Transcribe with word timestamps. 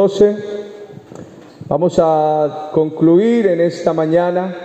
12. 0.00 0.36
Vamos 1.68 1.98
a 2.02 2.70
concluir 2.72 3.48
en 3.48 3.60
esta 3.60 3.92
mañana. 3.92 4.56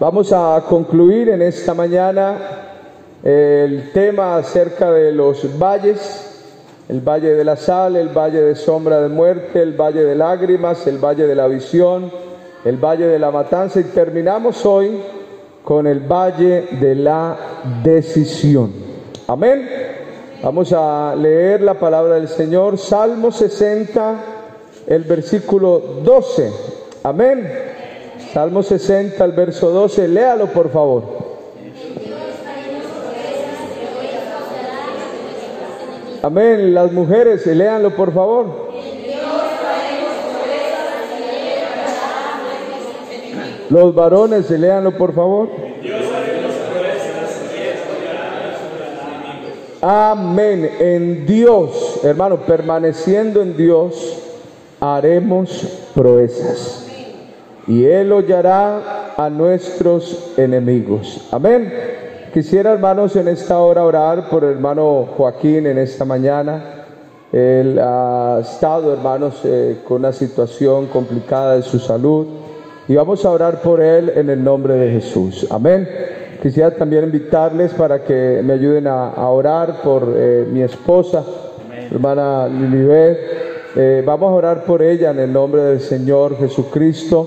Vamos 0.00 0.32
a 0.32 0.64
concluir 0.66 1.28
en 1.28 1.42
esta 1.42 1.74
mañana 1.74 2.38
el 3.22 3.92
tema 3.92 4.38
acerca 4.38 4.90
de 4.90 5.12
los 5.12 5.58
valles, 5.58 6.80
el 6.88 7.00
valle 7.00 7.34
de 7.34 7.44
la 7.44 7.56
sal, 7.56 7.96
el 7.96 8.08
valle 8.08 8.40
de 8.40 8.54
sombra 8.54 9.02
de 9.02 9.10
muerte, 9.10 9.60
el 9.60 9.74
valle 9.78 10.02
de 10.02 10.14
lágrimas, 10.14 10.86
el 10.86 10.96
valle 10.96 11.26
de 11.26 11.34
la 11.34 11.46
visión, 11.46 12.10
el 12.64 12.78
valle 12.78 13.06
de 13.06 13.18
la 13.18 13.30
matanza 13.30 13.80
y 13.80 13.84
terminamos 13.84 14.64
hoy 14.64 14.98
con 15.62 15.86
el 15.86 16.00
valle 16.00 16.68
de 16.80 16.94
la 16.94 17.36
decisión. 17.82 18.72
Amén. 19.26 19.93
Vamos 20.44 20.74
a 20.74 21.16
leer 21.16 21.62
la 21.62 21.72
palabra 21.72 22.16
del 22.16 22.28
Señor, 22.28 22.76
Salmo 22.76 23.32
60, 23.32 24.24
el 24.86 25.02
versículo 25.04 25.80
12. 26.04 26.52
Amén. 27.02 27.50
Salmo 28.30 28.62
60, 28.62 29.24
el 29.24 29.32
verso 29.32 29.70
12. 29.70 30.06
Léalo, 30.06 30.48
por 30.48 30.70
favor. 30.70 31.02
Amén. 36.22 36.74
Las 36.74 36.92
mujeres, 36.92 37.46
léanlo, 37.46 37.96
por 37.96 38.12
favor. 38.12 38.44
Los 43.70 43.94
varones, 43.94 44.50
léanlo, 44.50 44.94
por 44.98 45.14
favor. 45.14 45.63
Amén. 49.86 50.70
En 50.78 51.26
Dios, 51.26 52.00
hermano, 52.02 52.38
permaneciendo 52.38 53.42
en 53.42 53.54
Dios, 53.54 54.18
haremos 54.80 55.50
proezas. 55.94 56.86
Y 57.66 57.84
Él 57.84 58.10
hollará 58.10 59.12
a 59.14 59.28
nuestros 59.28 60.32
enemigos. 60.38 61.28
Amén. 61.30 61.70
Quisiera, 62.32 62.72
hermanos, 62.72 63.14
en 63.14 63.28
esta 63.28 63.58
hora 63.58 63.84
orar 63.84 64.30
por 64.30 64.44
hermano 64.44 65.06
Joaquín 65.18 65.66
en 65.66 65.76
esta 65.76 66.06
mañana. 66.06 66.86
Él 67.30 67.78
ha 67.78 68.38
estado, 68.40 68.90
hermanos, 68.90 69.42
eh, 69.44 69.80
con 69.86 69.98
una 69.98 70.14
situación 70.14 70.86
complicada 70.86 71.56
de 71.56 71.62
su 71.62 71.78
salud. 71.78 72.26
Y 72.88 72.94
vamos 72.94 73.22
a 73.26 73.30
orar 73.30 73.60
por 73.60 73.82
él 73.82 74.10
en 74.16 74.30
el 74.30 74.42
nombre 74.42 74.76
de 74.76 74.92
Jesús. 74.92 75.46
Amén. 75.50 75.86
Quisiera 76.44 76.72
también 76.72 77.04
invitarles 77.04 77.72
para 77.72 78.04
que 78.04 78.42
me 78.44 78.52
ayuden 78.52 78.86
a, 78.86 79.30
orar 79.30 79.80
por 79.82 80.12
eh, 80.14 80.46
mi 80.46 80.60
esposa, 80.60 81.24
hermana 81.90 82.46
Lilibet. 82.48 83.18
Eh, 83.74 84.02
vamos 84.04 84.30
a 84.30 84.34
orar 84.34 84.64
por 84.64 84.82
ella 84.82 85.12
en 85.12 85.20
el 85.20 85.32
nombre 85.32 85.62
del 85.62 85.80
Señor 85.80 86.36
Jesucristo, 86.36 87.26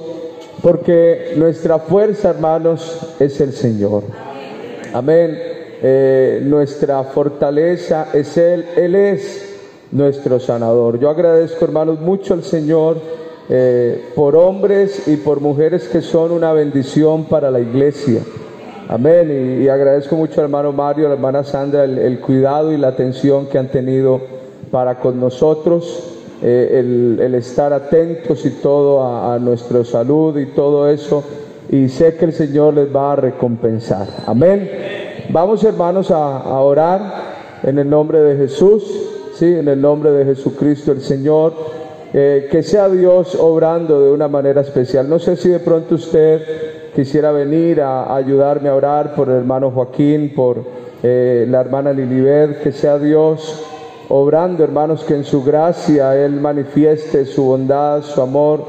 porque 0.62 1.34
nuestra 1.36 1.80
fuerza, 1.80 2.30
hermanos, 2.30 3.16
es 3.20 3.42
el 3.42 3.54
Señor. 3.54 4.04
Amén. 4.94 5.36
Eh, 5.82 6.40
nuestra 6.44 7.02
fortaleza 7.06 8.10
es 8.14 8.38
Él, 8.38 8.68
Él 8.76 8.94
es 8.94 9.58
nuestro 9.94 10.40
sanador. 10.40 11.00
Yo 11.00 11.10
agradezco, 11.10 11.66
hermanos, 11.66 12.00
mucho 12.00 12.36
al 12.36 12.44
Señor 12.44 12.98
por 14.14 14.36
hombres 14.36 15.08
y 15.08 15.16
por 15.16 15.40
mujeres 15.40 15.88
que 15.88 16.02
son 16.04 16.32
una 16.32 16.54
bendición 16.54 17.24
para 17.24 17.50
la 17.50 17.62
iglesia. 17.62 18.22
Amén. 18.90 19.62
Y, 19.62 19.68
agradezco 19.68 20.16
mucho 20.16 20.40
al 20.40 20.46
hermano 20.46 20.72
Mario, 20.72 21.08
a 21.08 21.10
la 21.10 21.16
hermana 21.16 21.44
Sandra, 21.44 21.84
el, 21.84 22.20
cuidado 22.22 22.72
y 22.72 22.78
la 22.78 22.90
atención 22.90 23.48
que 23.48 23.58
han 23.58 23.68
tenido 23.68 24.22
para 24.72 25.00
con 25.00 25.20
nosotros, 25.20 26.14
eh, 26.42 27.18
el, 27.20 27.36
estar 27.36 27.74
atentos 27.74 28.46
y 28.46 28.52
todo 28.52 29.04
a, 29.04 29.38
nuestra 29.40 29.84
salud 29.84 30.38
y 30.38 30.46
todo 30.48 30.90
eso. 30.90 31.22
Y 31.70 31.90
sé 31.90 32.16
que 32.16 32.26
el 32.26 32.34
Señor 32.34 32.76
les 32.76 32.96
va 32.96 33.12
a 33.12 33.16
recompensar. 33.18 34.08
Amén. 34.26 34.72
Vamos 35.32 35.66
hermanos 35.66 36.10
a, 36.10 36.62
orar 36.62 37.02
en 37.64 37.80
el 37.80 37.90
nombre 37.90 38.22
de 38.22 38.38
Jesús, 38.38 38.84
sí, 39.36 39.48
en 39.48 39.68
el 39.68 39.82
nombre 39.82 40.12
de 40.12 40.24
Jesucristo 40.24 40.94
el 40.94 41.02
Señor. 41.02 41.54
Eh, 42.14 42.48
que 42.50 42.64
sea 42.64 42.88
Dios 42.88 43.36
obrando 43.36 44.02
de 44.02 44.12
una 44.12 44.30
manera 44.30 44.62
especial. 44.62 45.10
No 45.10 45.20
sé 45.20 45.36
si 45.36 45.50
de 45.50 45.60
pronto 45.60 45.96
usted 45.96 46.77
quisiera 46.98 47.32
venir 47.32 47.80
a, 47.80 48.16
ayudarme 48.16 48.70
a 48.70 48.76
orar 48.76 49.14
por 49.14 49.30
el 49.30 49.36
hermano 49.36 49.70
Joaquín, 49.70 50.34
por 50.34 50.64
eh, 51.04 51.46
la 51.48 51.62
hermana 51.62 51.94
Lilibet, 51.94 52.64
que 52.64 52.72
sea 52.72 52.98
Dios 52.98 53.64
obrando, 54.10 54.64
hermanos, 54.64 55.04
que 55.04 55.14
en 55.14 55.24
su 55.24 55.44
gracia 55.44 56.16
Él 56.16 56.42
manifieste 56.42 57.26
su 57.26 57.44
bondad, 57.44 58.02
su 58.02 58.20
amor, 58.20 58.66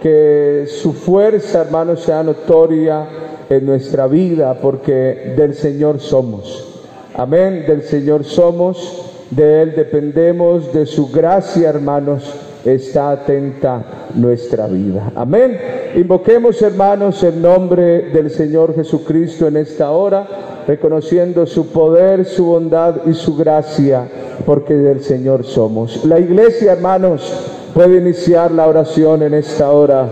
que 0.00 0.66
su 0.68 0.92
fuerza, 0.92 1.62
hermanos, 1.62 2.02
sea 2.02 2.22
notoria 2.22 3.08
en 3.50 3.66
nuestra 3.66 4.06
vida, 4.06 4.54
porque 4.62 5.34
del 5.36 5.54
Señor 5.54 5.98
somos. 5.98 6.80
Amén, 7.16 7.64
del 7.66 7.82
Señor 7.82 8.22
somos, 8.22 9.26
de 9.30 9.62
Él 9.62 9.74
dependemos, 9.74 10.72
de 10.72 10.86
su 10.86 11.10
gracia, 11.10 11.70
hermanos 11.70 12.22
está 12.64 13.10
atenta 13.10 13.84
nuestra 14.14 14.66
vida. 14.66 15.12
Amén. 15.14 15.58
Invoquemos, 15.94 16.60
hermanos, 16.62 17.22
el 17.22 17.40
nombre 17.40 18.10
del 18.10 18.30
Señor 18.30 18.74
Jesucristo 18.74 19.46
en 19.46 19.58
esta 19.58 19.90
hora, 19.90 20.26
reconociendo 20.66 21.46
su 21.46 21.68
poder, 21.68 22.24
su 22.24 22.46
bondad 22.46 23.06
y 23.06 23.12
su 23.12 23.36
gracia, 23.36 24.08
porque 24.46 24.74
del 24.74 25.02
Señor 25.02 25.44
somos. 25.44 26.04
La 26.04 26.18
iglesia, 26.18 26.72
hermanos, 26.72 27.50
puede 27.74 27.98
iniciar 27.98 28.50
la 28.52 28.66
oración 28.66 29.22
en 29.22 29.34
esta 29.34 29.70
hora 29.70 30.08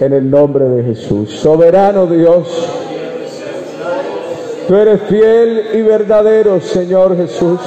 en 0.00 0.12
el 0.14 0.30
nombre 0.30 0.64
de 0.64 0.82
Jesús. 0.82 1.30
Soberano 1.30 2.06
Dios, 2.06 2.66
tú 4.66 4.74
eres 4.74 5.02
fiel 5.02 5.64
y 5.74 5.82
verdadero, 5.82 6.60
Señor 6.60 7.16
Jesús. 7.16 7.60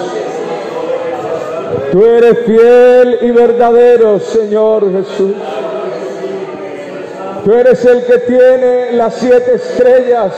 Tú 1.92 2.06
eres 2.06 2.40
fiel 2.46 3.20
y 3.22 3.32
verdadero, 3.32 4.20
Señor 4.20 4.92
Jesús. 4.92 5.34
Tú 7.46 7.54
eres 7.54 7.84
el 7.86 8.06
que 8.06 8.18
tiene 8.20 8.94
las 8.94 9.16
siete 9.16 9.56
estrellas. 9.56 10.32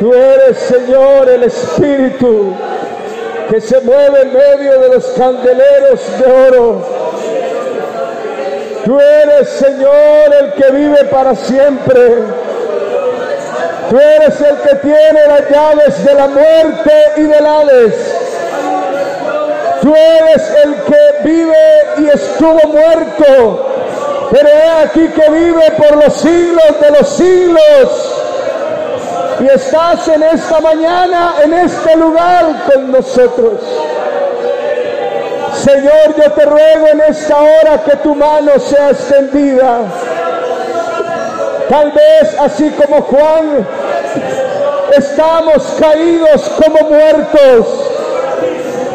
Tú 0.00 0.14
eres, 0.14 0.56
Señor, 0.58 1.28
el 1.28 1.42
Espíritu 1.42 2.54
que 3.50 3.60
se 3.60 3.80
mueve 3.80 4.22
en 4.22 4.32
medio 4.32 4.80
de 4.80 4.88
los 4.88 5.04
candeleros 5.08 6.00
de 6.18 6.32
oro. 6.48 6.86
Tú 8.84 8.98
eres, 9.00 9.48
Señor, 9.48 10.34
el 10.40 10.52
que 10.52 10.70
vive 10.72 11.04
para 11.10 11.34
siempre. 11.34 12.00
Tú 13.90 13.98
eres 13.98 14.40
el 14.40 14.56
que 14.58 14.76
tiene 14.76 15.26
las 15.26 15.50
llaves 15.50 16.04
de 16.04 16.14
la 16.14 16.26
muerte 16.28 16.92
y 17.16 17.22
del 17.22 17.46
Hades. 17.46 18.17
Tú 19.82 19.94
eres 19.94 20.50
el 20.64 20.74
que 20.74 21.28
vive 21.28 21.54
y 21.98 22.08
estuvo 22.08 22.60
muerto, 22.68 23.66
pero 24.30 24.48
es 24.48 24.86
aquí 24.86 25.08
que 25.08 25.30
vive 25.30 25.70
por 25.76 26.04
los 26.04 26.14
siglos 26.14 26.80
de 26.80 26.90
los 26.90 27.08
siglos. 27.08 28.14
Y 29.40 29.46
estás 29.46 30.08
en 30.08 30.22
esta 30.24 30.60
mañana, 30.60 31.34
en 31.44 31.54
este 31.54 31.96
lugar 31.96 32.64
con 32.72 32.90
nosotros. 32.90 33.60
Señor, 35.54 36.16
yo 36.16 36.32
te 36.32 36.44
ruego 36.44 36.86
en 36.88 37.00
esta 37.02 37.36
hora 37.36 37.82
que 37.84 37.96
tu 37.98 38.16
mano 38.16 38.58
sea 38.58 38.90
extendida. 38.90 39.82
Tal 41.68 41.92
vez 41.92 42.36
así 42.40 42.70
como 42.70 43.02
Juan, 43.02 43.66
estamos 44.96 45.76
caídos 45.78 46.48
como 46.48 46.88
muertos 46.88 47.87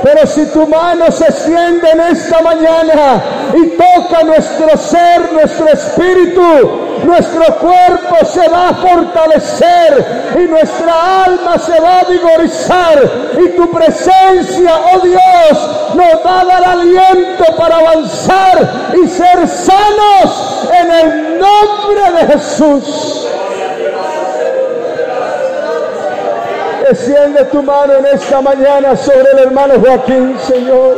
pero 0.04 0.28
si 0.28 0.46
tu 0.48 0.68
mano 0.68 1.10
se 1.12 1.24
extiende 1.24 1.90
en 1.92 2.02
esta 2.02 2.42
mañana 2.42 3.24
y 3.54 3.68
toca 3.70 4.24
nuestro 4.24 4.78
ser, 4.78 5.32
nuestro 5.32 5.70
espíritu, 5.70 6.42
nuestro 7.06 7.56
cuerpo 7.58 8.26
se 8.26 8.50
va 8.50 8.70
a 8.70 8.74
fortalecer 8.74 10.34
y 10.36 10.42
nuestra 10.50 11.24
alma 11.24 11.58
se 11.58 11.80
va 11.80 12.00
a 12.00 12.04
vigorizar 12.04 13.12
y 13.46 13.56
tu 13.56 13.72
presencia, 13.72 14.72
oh 14.94 15.00
Dios, 15.00 15.96
nos 15.96 16.26
va 16.26 16.42
a 16.42 16.46
dar 16.46 16.64
aliento 16.66 17.46
para 17.58 17.78
avanzar 17.78 18.94
y 19.02 19.08
ser 19.08 19.48
sanos 19.48 20.70
en 20.82 20.92
el 20.92 21.40
nombre 21.40 22.12
de 22.20 22.34
Jesús. 22.34 23.23
Desciende 26.90 27.46
tu 27.46 27.64
mano 27.64 27.94
en 27.94 28.06
esta 28.08 28.42
mañana 28.42 28.98
sobre 28.98 29.32
el 29.32 29.40
hermano 29.40 29.76
Joaquín, 29.80 30.38
Señor. 30.46 30.98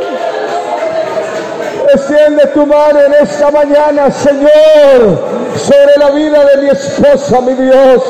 Desciende 1.92 2.44
tu 2.48 2.66
mano 2.66 3.00
en 3.00 3.14
esta 3.14 3.52
mañana, 3.52 4.10
Señor, 4.10 5.16
sobre 5.56 5.96
la 5.96 6.10
vida 6.10 6.44
de 6.44 6.62
mi 6.62 6.70
esposa, 6.70 7.40
mi 7.40 7.54
Dios. 7.54 8.02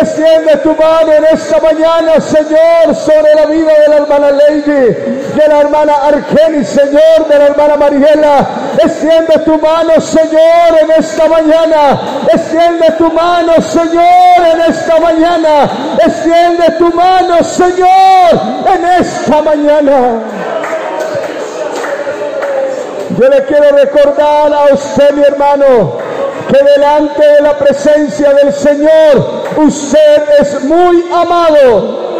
Extiende 0.00 0.56
tu 0.62 0.70
mano 0.70 1.12
en 1.12 1.24
esta 1.32 1.60
mañana, 1.60 2.20
Señor, 2.20 2.94
sobre 2.94 3.34
la 3.34 3.46
vida 3.46 3.72
de 3.82 3.88
la 3.88 3.96
hermana 3.96 4.30
Lady, 4.30 4.70
de 4.70 5.48
la 5.48 5.60
hermana 5.60 5.94
Argenis, 6.08 6.68
Señor, 6.68 7.28
de 7.28 7.38
la 7.38 7.46
hermana 7.46 7.76
Mariela. 7.76 8.46
Extiende 8.82 9.38
tu 9.44 9.58
mano, 9.58 10.00
Señor, 10.00 10.78
en 10.82 10.90
esta 10.98 11.28
mañana. 11.28 12.00
Extiende 12.32 12.86
tu 12.98 13.12
mano, 13.12 13.52
Señor, 13.60 14.40
en 14.54 14.60
esta 14.72 15.00
mañana. 15.00 15.70
Extiende 16.04 16.70
tu 16.78 16.92
mano, 16.94 17.44
Señor, 17.44 18.40
en 18.74 18.84
esta 19.00 19.42
mañana. 19.42 20.20
Yo 23.18 23.28
le 23.28 23.44
quiero 23.44 23.76
recordar 23.76 24.52
a 24.52 24.72
usted, 24.72 25.10
mi 25.12 25.22
hermano, 25.22 25.98
que 26.50 26.64
delante 26.64 27.22
de 27.26 27.42
la 27.42 27.56
presencia 27.58 28.32
del 28.34 28.52
Señor, 28.52 29.44
usted 29.56 30.22
es 30.40 30.64
muy 30.64 31.04
amado. 31.12 32.10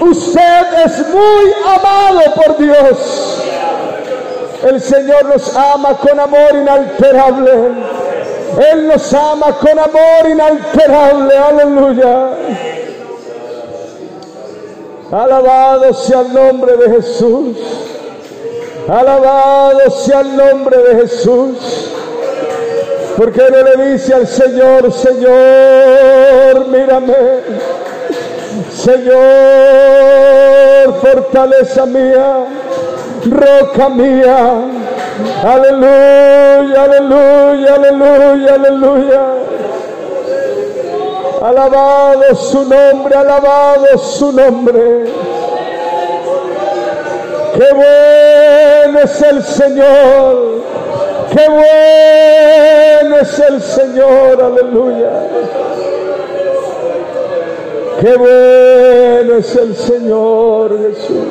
Usted 0.00 0.84
es 0.86 1.08
muy 1.08 1.52
amado 1.66 2.20
por 2.34 2.56
Dios. 2.58 3.42
El 4.62 4.80
Señor 4.80 5.24
nos 5.26 5.54
ama 5.56 5.96
con 5.98 6.18
amor 6.18 6.54
inalterable. 6.54 7.52
Él 8.72 8.88
nos 8.88 9.12
ama 9.12 9.58
con 9.58 9.78
amor 9.78 10.30
inalterable. 10.30 11.36
Aleluya. 11.36 12.30
Alabado 15.12 15.92
sea 15.94 16.20
el 16.20 16.34
nombre 16.34 16.76
de 16.76 16.90
Jesús. 16.96 17.56
Alabado 18.88 19.90
sea 19.90 20.20
el 20.20 20.36
nombre 20.36 20.78
de 20.78 21.00
Jesús. 21.02 21.88
Porque 23.18 23.42
no 23.50 23.62
le 23.62 23.90
dice 23.90 24.14
al 24.14 24.28
Señor, 24.28 24.92
Señor, 24.92 26.68
mírame. 26.68 27.14
Señor, 28.72 29.16
fortaleza 31.02 31.84
mía, 31.84 32.44
roca 33.28 33.88
mía. 33.88 34.60
Aleluya, 35.42 36.84
aleluya, 36.84 37.74
aleluya, 37.74 38.54
aleluya. 38.54 39.22
Alabado 41.42 42.36
su 42.36 42.64
nombre, 42.64 43.16
alabado 43.16 43.98
su 43.98 44.30
nombre. 44.30 45.06
Qué 47.56 47.66
bueno 47.74 49.00
es 49.00 49.22
el 49.22 49.42
Señor. 49.42 50.58
Qué 51.30 51.48
bueno 51.48 53.16
es 53.20 53.38
el 53.38 53.60
Señor. 53.60 54.42
Aleluya. 54.42 55.28
Qué 58.00 58.16
bueno 58.16 59.34
es 59.38 59.56
el 59.56 59.74
Señor 59.74 60.78
Jesús. 60.78 61.26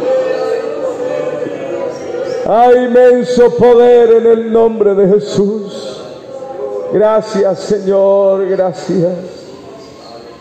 Hay 2.46 2.86
inmenso 2.86 3.56
poder 3.56 4.12
en 4.18 4.28
el 4.28 4.52
nombre 4.52 4.94
de 4.94 5.08
Jesús. 5.08 6.02
Gracias 6.94 7.60
Señor, 7.60 8.48
gracias. 8.50 9.14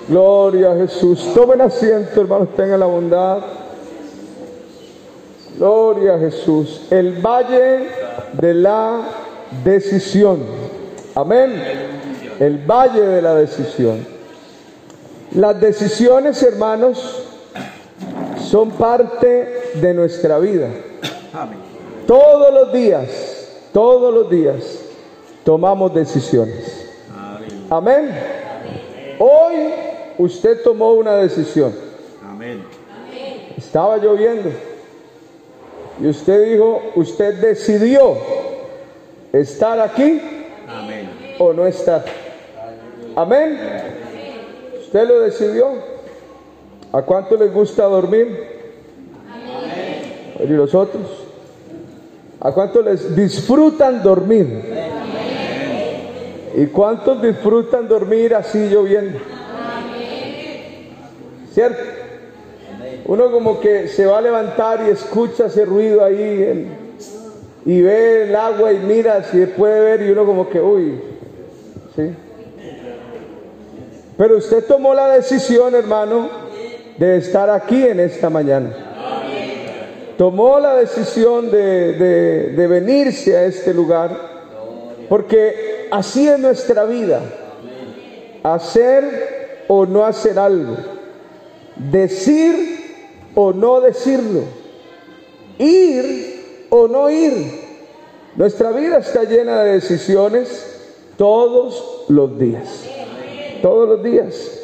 Gloria 0.09 0.73
a 0.73 0.77
Jesús. 0.77 1.33
Tomen 1.35 1.61
asiento, 1.61 2.21
hermanos, 2.21 2.49
tengan 2.57 2.81
la 2.81 2.87
bondad. 2.87 3.39
Gloria 5.59 6.15
a 6.15 6.19
Jesús. 6.19 6.83
El 6.91 7.21
valle 7.21 7.89
de 8.33 8.55
la 8.55 9.26
decisión. 9.65 10.41
Amén. 11.15 11.63
El 12.39 12.59
valle 12.59 13.01
de 13.01 13.23
la 13.23 13.35
decisión. 13.35 14.07
Las 15.33 15.61
decisiones, 15.61 16.43
hermanos, 16.43 17.23
son 18.41 18.71
parte 18.73 19.73
de 19.75 19.95
nuestra 19.95 20.39
vida. 20.39 20.69
Todos 22.07 22.53
los 22.53 22.73
días, 22.73 23.69
todos 23.73 24.15
los 24.15 24.31
días, 24.31 24.81
tomamos 25.45 25.93
decisiones. 25.95 26.89
Amén. 27.69 28.11
Hoy 29.19 29.73
usted 30.19 30.63
tomó 30.63 30.93
una 30.93 31.17
decisión. 31.17 31.75
Estaba 33.57 33.97
lloviendo. 33.97 34.51
Y 36.01 36.09
usted 36.09 36.53
dijo, 36.53 36.83
usted 36.95 37.41
decidió 37.41 38.17
estar 39.41 39.81
aquí 39.81 40.21
o 41.39 41.53
no 41.53 41.67
estar. 41.67 42.05
Amén. 43.15 43.59
Usted 44.81 45.09
lo 45.09 45.21
decidió. 45.21 45.97
¿A 46.93 47.03
cuánto 47.03 47.37
les 47.37 47.53
gusta 47.53 47.85
dormir? 47.85 48.57
¿Y 50.43 50.47
los 50.47 50.75
otros? 50.75 51.03
¿A 52.41 52.53
cuánto 52.53 52.83
les 52.83 53.15
disfrutan 53.17 54.03
dormir? 54.03 54.63
¿Y 56.55 56.67
cuántos 56.67 57.21
disfrutan 57.21 57.89
dormir 57.89 58.35
así 58.35 58.69
lloviendo? 58.69 59.19
¿Cierto? 61.53 61.83
Uno 63.07 63.31
como 63.31 63.61
que 63.61 63.89
se 63.89 64.07
va 64.07 64.19
a 64.19 64.21
levantar 64.21 64.85
y 64.87 64.91
escucha 64.91 65.47
ese 65.47 65.65
ruido 65.65 66.05
ahí 66.05 66.86
y 67.67 67.83
ve 67.83 68.29
el 68.29 68.37
agua 68.37 68.73
y 68.73 68.79
mira 68.79 69.25
si 69.25 69.45
puede 69.47 69.81
ver 69.81 70.03
y 70.03 70.11
uno 70.13 70.25
como 70.25 70.49
que, 70.49 70.61
uy, 70.61 71.01
¿sí? 71.97 72.15
Pero 74.17 74.37
usted 74.39 74.65
tomó 74.65 74.95
la 74.95 75.09
decisión, 75.09 75.75
hermano, 75.75 76.31
de 76.97 77.17
estar 77.17 77.51
aquí 77.51 77.83
en 77.83 77.99
esta 77.99 78.31
mañana. 78.31 78.73
Tomó 80.17 80.61
la 80.61 80.77
decisión 80.77 81.51
de, 81.51 81.95
de 82.57 82.67
venirse 82.69 83.37
a 83.37 83.45
este 83.45 83.75
lugar, 83.75 84.17
porque 85.09 85.89
así 85.91 86.27
es 86.29 86.39
nuestra 86.39 86.85
vida. 86.85 87.21
Hacer 88.45 89.65
o 89.67 89.85
no 89.85 90.05
hacer 90.05 90.39
algo. 90.39 90.77
Decir 91.75 92.55
o 93.35 93.53
no 93.53 93.81
decirlo. 93.81 94.45
Ir 95.59 96.36
o 96.71 96.89
no 96.89 97.11
ir. 97.11 97.67
Nuestra 98.37 98.71
vida 98.71 98.99
está 98.99 99.25
llena 99.25 99.63
de 99.63 99.73
decisiones 99.73 100.91
todos 101.17 102.05
los 102.09 102.39
días 102.39 102.87
todos 103.67 103.89
los 103.89 104.03
días. 104.03 104.61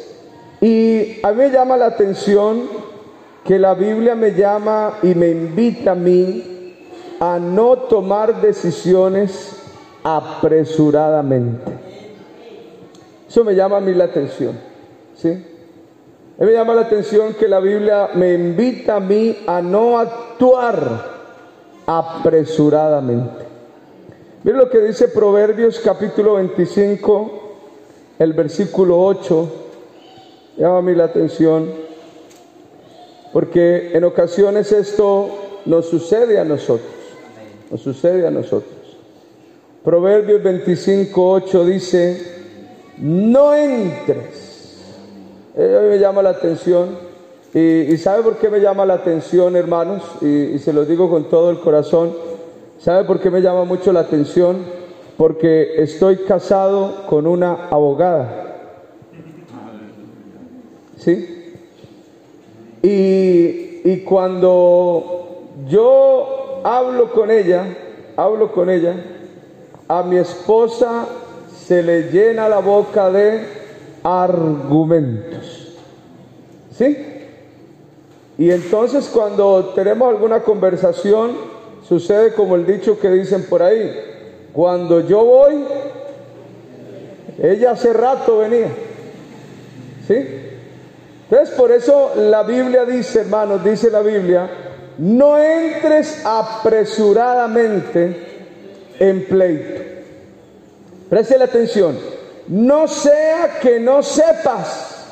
Y 0.61 1.19
a 1.23 1.31
mí 1.31 1.37
me 1.37 1.49
llama 1.51 1.77
la 1.77 1.87
atención 1.87 2.63
que 3.43 3.59
la 3.59 3.73
Biblia 3.73 4.15
me 4.15 4.33
llama 4.33 4.99
y 5.03 5.13
me 5.13 5.29
invita 5.29 5.91
a 5.91 5.95
mí 5.95 6.75
a 7.19 7.37
no 7.39 7.77
tomar 7.79 8.41
decisiones 8.41 9.57
apresuradamente. 10.03 11.71
Eso 13.27 13.43
me 13.43 13.55
llama 13.55 13.77
a 13.77 13.81
mí 13.81 13.93
la 13.93 14.05
atención. 14.05 14.57
¿sí? 15.15 15.29
A 15.29 16.41
mí 16.41 16.47
me 16.47 16.53
llama 16.53 16.75
la 16.75 16.81
atención 16.81 17.33
que 17.33 17.47
la 17.47 17.59
Biblia 17.59 18.09
me 18.13 18.33
invita 18.33 18.97
a 18.97 18.99
mí 18.99 19.37
a 19.45 19.61
no 19.61 19.99
actuar 19.99 21.12
apresuradamente. 21.85 23.45
Miren 24.43 24.59
lo 24.59 24.69
que 24.69 24.79
dice 24.79 25.07
Proverbios 25.07 25.79
capítulo 25.79 26.35
25, 26.35 27.31
el 28.19 28.33
versículo 28.33 29.03
8 29.03 29.49
llama 30.57 30.77
a 30.77 30.81
mí 30.81 30.93
la 30.93 31.05
atención, 31.05 31.69
porque 33.31 33.91
en 33.93 34.03
ocasiones 34.03 34.71
esto 34.71 35.29
nos 35.65 35.87
sucede 35.87 36.39
a 36.39 36.43
nosotros, 36.43 36.91
nos 37.71 37.81
sucede 37.81 38.27
a 38.27 38.31
nosotros. 38.31 38.73
Proverbios 39.83 40.41
25, 40.41 41.31
8 41.31 41.65
dice, 41.65 42.21
no 42.99 43.53
entres. 43.53 44.77
Eh, 45.55 45.75
a 45.77 45.81
mí 45.81 45.89
me 45.89 45.99
llama 45.99 46.21
la 46.21 46.29
atención. 46.29 46.97
Y, 47.53 47.97
¿sabe 47.97 48.23
por 48.23 48.37
qué 48.37 48.49
me 48.49 48.59
llama 48.59 48.85
la 48.85 48.95
atención, 48.95 49.55
hermanos? 49.55 50.03
y 50.21 50.57
se 50.59 50.73
lo 50.73 50.85
digo 50.85 51.09
con 51.09 51.29
todo 51.29 51.51
el 51.51 51.59
corazón. 51.59 52.13
¿Sabe 52.79 53.05
por 53.05 53.19
qué 53.19 53.29
me 53.29 53.41
llama 53.41 53.63
mucho 53.63 53.93
la 53.93 54.01
atención? 54.01 54.83
porque 55.17 55.81
estoy 55.81 56.17
casado 56.17 57.05
con 57.07 57.27
una 57.27 57.67
abogada. 57.69 58.57
¿Sí? 60.97 61.53
Y, 62.81 63.97
cuando 64.05 65.51
yo 65.67 66.61
hablo 66.63 67.11
con 67.11 67.31
ella, 67.31 67.65
hablo 68.15 68.51
con 68.51 68.69
ella, 68.69 68.95
a 69.87 70.03
mi 70.03 70.17
esposa 70.17 71.05
se 71.57 71.83
le 71.83 72.11
llena 72.11 72.49
la 72.49 72.59
boca 72.59 73.09
de 73.09 73.45
argumentos. 74.03 75.77
¿Sí? 76.71 77.12
Y 78.37 78.51
entonces 78.51 79.09
cuando 79.13 79.73
tenemos 79.75 80.09
alguna 80.09 80.41
conversación, 80.41 81.31
sucede 81.87 82.33
como 82.33 82.55
el 82.55 82.65
dicho 82.65 82.99
que 82.99 83.09
dicen 83.09 83.43
por 83.43 83.61
ahí, 83.61 83.93
cuando 84.53 85.01
yo 85.01 85.23
voy, 85.23 85.63
ella 87.41 87.71
hace 87.71 87.93
rato 87.93 88.39
venía. 88.39 88.67
¿Sí? 90.07 90.15
Entonces 91.29 91.55
por 91.55 91.71
eso 91.71 92.13
la 92.15 92.43
Biblia 92.43 92.85
dice, 92.85 93.21
hermanos, 93.21 93.63
dice 93.63 93.89
la 93.89 94.01
Biblia, 94.01 94.49
no 94.97 95.37
entres 95.37 96.21
apresuradamente 96.25 98.33
en 98.99 99.25
pleito. 99.25 99.81
Preste 101.09 101.37
la 101.37 101.45
atención. 101.45 101.97
No 102.47 102.87
sea 102.87 103.59
que 103.61 103.79
no 103.79 104.03
sepas 104.03 105.05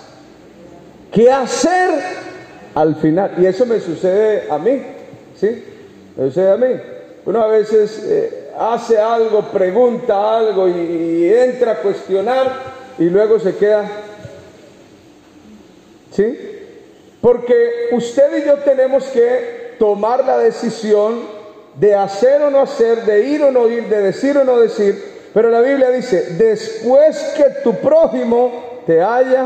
qué 1.12 1.32
hacer 1.32 2.21
al 2.76 2.96
final. 2.96 3.34
Y 3.38 3.46
eso 3.46 3.66
me 3.66 3.80
sucede 3.80 4.50
a 4.50 4.58
mí. 4.58 4.82
¿Sí? 5.40 5.64
Me 6.16 6.28
sucede 6.28 6.52
a 6.52 6.58
mí. 6.58 6.80
Uno 7.26 7.42
a 7.42 7.48
veces 7.48 8.04
eh, 8.04 8.52
hace 8.58 8.98
algo, 8.98 9.44
pregunta 9.52 10.38
algo 10.38 10.68
y, 10.68 11.32
entra 11.32 11.74
a 11.74 11.78
cuestionar 11.78 12.52
y 12.98 13.06
luego 13.06 13.40
se 13.40 13.56
queda. 13.56 13.90
¿Sí? 16.12 16.38
Porque 17.22 17.90
usted 17.92 18.44
y 18.44 18.48
yo 18.48 18.56
tenemos 18.56 19.06
que 19.06 19.76
tomar 19.78 20.26
la 20.26 20.40
decisión 20.40 21.22
de 21.76 21.96
hacer 21.96 22.42
o 22.42 22.50
no 22.50 22.62
hacer, 22.62 23.06
de 23.06 23.28
ir 23.28 23.44
o 23.44 23.52
no 23.52 23.70
ir, 23.70 23.88
de 23.88 24.02
decir 24.02 24.38
o 24.38 24.44
no 24.44 24.60
decir. 24.60 25.12
Pero 25.34 25.50
la 25.50 25.62
Biblia 25.62 25.90
dice, 25.92 26.34
después 26.38 27.18
que 27.38 27.46
tu 27.64 27.76
prójimo 27.76 28.82
te 28.86 29.02
haya 29.02 29.46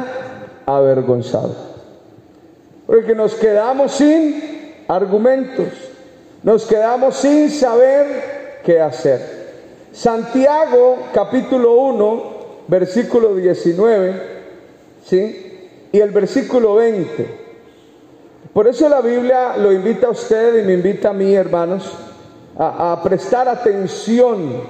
avergonzado. 0.65 1.74
Porque 2.85 3.15
nos 3.15 3.33
quedamos 3.35 3.93
sin 3.93 4.83
argumentos, 4.87 5.67
nos 6.43 6.65
quedamos 6.65 7.15
sin 7.15 7.49
saber 7.49 8.59
qué 8.63 8.79
hacer. 8.79 9.45
Santiago 9.91 10.97
capítulo 11.13 11.73
1, 11.73 12.23
versículo 12.67 13.33
19, 13.33 14.21
¿sí? 15.05 15.69
Y 15.91 15.99
el 15.99 16.11
versículo 16.11 16.75
20. 16.75 17.45
Por 18.53 18.67
eso 18.67 18.87
la 18.87 19.01
Biblia 19.01 19.57
lo 19.57 19.71
invita 19.71 20.07
a 20.07 20.11
usted 20.11 20.59
y 20.59 20.63
me 20.65 20.73
invita 20.73 21.09
a 21.09 21.13
mí, 21.13 21.33
hermanos, 21.33 21.91
a, 22.57 23.01
prestar 23.03 23.49
atención, 23.49 24.61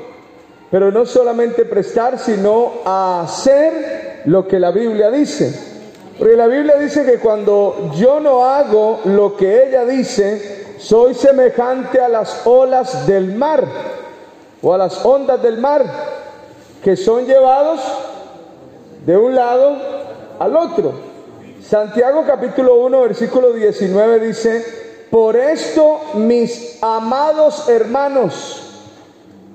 pero 0.72 0.92
no 0.92 1.06
solamente 1.06 1.66
prestar, 1.66 2.18
sino 2.18 2.74
a 2.84 3.22
hacer 3.22 4.22
lo 4.26 4.48
que 4.48 4.60
la 4.60 4.72
Biblia 4.72 5.12
dice. 5.12 5.75
Porque 6.18 6.36
la 6.36 6.48
Biblia 6.48 6.78
dice 6.78 7.06
que 7.06 7.20
cuando 7.20 7.92
yo 7.96 8.20
no 8.20 8.46
hago 8.46 9.02
lo 9.04 9.36
que 9.36 9.68
ella 9.68 9.86
dice, 9.86 10.76
soy 10.80 11.14
semejante 11.14 12.00
a 12.00 12.08
las 12.08 12.46
olas 12.46 13.06
del 13.06 13.36
mar 13.36 13.66
o 14.62 14.74
a 14.74 14.78
las 14.78 15.04
ondas 15.06 15.42
del 15.42 15.58
mar 15.58 15.84
que 16.82 16.96
son 16.96 17.26
llevados 17.26 17.82
de 19.06 19.18
un 19.18 19.36
lado 19.36 19.78
al 20.40 20.56
otro. 20.56 20.94
Santiago 21.62 22.24
capítulo 22.26 22.76
1 22.76 23.02
versículo 23.02 23.52
19 23.52 24.20
dice, 24.20 24.64
por 25.10 25.36
esto, 25.36 26.00
mis 26.14 26.78
amados 26.82 27.68
hermanos, 27.68 28.84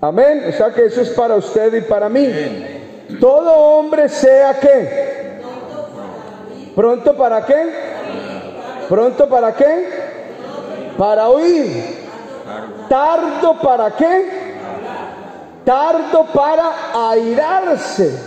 amén, 0.01 0.45
o 0.49 0.53
sea 0.53 0.73
que 0.73 0.87
eso 0.87 1.01
es 1.01 1.11
para 1.11 1.37
usted 1.37 1.73
y 1.75 1.81
para 1.83 2.09
mí. 2.09 2.29
Todo 3.21 3.53
hombre 3.53 4.09
sea 4.09 4.59
que 4.59 5.30
pronto 6.81 7.15
para 7.15 7.45
qué? 7.45 7.71
Pronto 8.89 9.29
para 9.29 9.55
qué? 9.55 9.85
Para 10.97 11.29
oír. 11.29 11.69
Tardo 12.89 13.59
para 13.61 13.91
qué? 13.91 14.31
Tardo 15.63 16.25
para 16.33 17.11
airarse. 17.11 18.19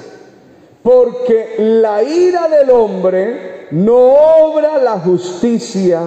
Porque 0.84 1.56
la 1.58 2.04
ira 2.04 2.48
del 2.48 2.70
hombre 2.70 3.70
no 3.72 3.96
obra 3.96 4.78
la 4.78 5.00
justicia 5.00 6.02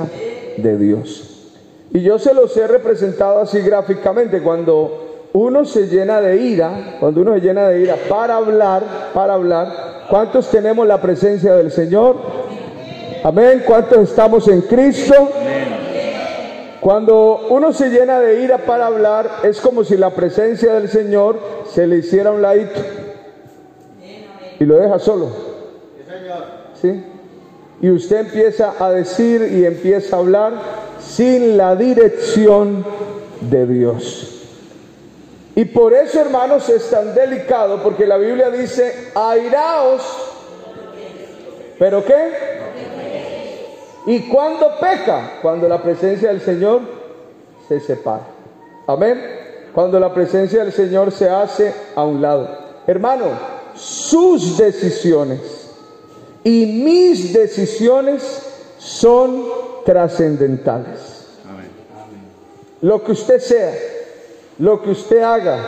de 0.57 0.79
Dios. 0.79 1.51
Y 1.91 2.01
yo 2.01 2.17
se 2.21 2.33
los 2.33 2.57
he 2.57 2.69
representado 2.69 3.41
así 3.41 3.59
gráficamente, 3.59 4.41
cuando 4.41 5.29
uno 5.33 5.65
se 5.65 5.89
llena 5.89 6.21
de 6.21 6.37
ira, 6.37 6.97
cuando 7.01 7.23
uno 7.23 7.35
se 7.35 7.41
llena 7.41 7.67
de 7.67 7.81
ira 7.81 7.97
para 8.09 8.37
hablar, 8.37 9.11
para 9.13 9.35
hablar, 9.35 9.86
¿cuántos 10.09 10.51
tenemos 10.51 10.87
la 10.87 11.01
presencia 11.01 11.55
del 11.55 11.71
Señor? 11.71 12.17
Amén, 13.25 13.63
¿cuántos 13.67 14.11
estamos 14.11 14.47
en 14.49 14.63
Cristo? 14.63 15.15
Cuando 16.81 17.47
uno 17.51 17.73
se 17.73 17.91
llena 17.91 18.21
de 18.21 18.43
ira 18.43 18.59
para 18.59 18.87
hablar, 18.87 19.29
es 19.43 19.61
como 19.61 19.83
si 19.83 19.97
la 19.97 20.11
presencia 20.11 20.75
del 20.75 20.89
Señor 20.89 21.39
se 21.73 21.87
le 21.87 21.99
hiciera 21.99 22.31
un 22.31 22.43
ladito 22.43 22.81
y 24.59 24.65
lo 24.65 24.77
deja 24.77 24.99
solo. 24.99 25.31
¿Sí? 26.81 27.03
y 27.81 27.91
usted 27.91 28.21
empieza 28.21 28.75
a 28.79 28.91
decir 28.91 29.51
y 29.53 29.65
empieza 29.65 30.17
a 30.17 30.19
hablar 30.21 30.55
sin 31.01 31.57
la 31.57 31.77
dirección 31.77 32.85
de 33.41 33.67
Dios. 33.67 34.36
Y 35.57 35.65
por 35.65 35.95
eso, 35.95 36.21
hermanos, 36.21 36.69
es 36.69 36.91
tan 36.91 37.15
delicado, 37.15 37.83
porque 37.83 38.07
la 38.07 38.19
Biblia 38.19 38.51
dice, 38.51 39.11
airaos, 39.15 40.03
pero 41.79 42.05
¿qué? 42.05 42.33
¿Y 44.05 44.29
cuando 44.29 44.79
peca? 44.79 45.39
Cuando 45.41 45.67
la 45.67 45.83
presencia 45.83 46.29
del 46.29 46.43
Señor 46.43 46.83
se 47.67 47.81
separa. 47.81 48.27
Amén. 48.87 49.19
Cuando 49.75 49.99
la 49.99 50.13
presencia 50.13 50.63
del 50.63 50.75
Señor 50.75 51.11
se 51.11 51.29
hace 51.29 51.75
a 51.95 52.05
un 52.05 52.21
lado. 52.21 52.49
Hermano, 52.87 53.27
sus 53.75 54.59
decisiones 54.59 55.41
y 56.45 56.67
mis 56.67 57.33
decisiones 57.33 58.43
son 58.79 59.47
trascendentales. 59.87 61.17
Lo 62.83 63.03
que 63.03 63.13
usted 63.13 63.41
sea, 63.41 63.73
lo 64.59 64.83
que 64.83 64.91
usted 64.91 65.23
haga 65.23 65.59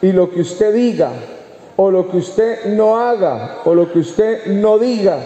y 0.00 0.12
lo 0.12 0.30
que 0.30 0.40
usted 0.40 0.74
diga, 0.74 1.12
o 1.76 1.90
lo 1.90 2.10
que 2.10 2.16
usted 2.18 2.66
no 2.74 2.98
haga, 2.98 3.60
o 3.64 3.74
lo 3.74 3.92
que 3.92 4.00
usted 4.00 4.46
no 4.46 4.78
diga, 4.78 5.18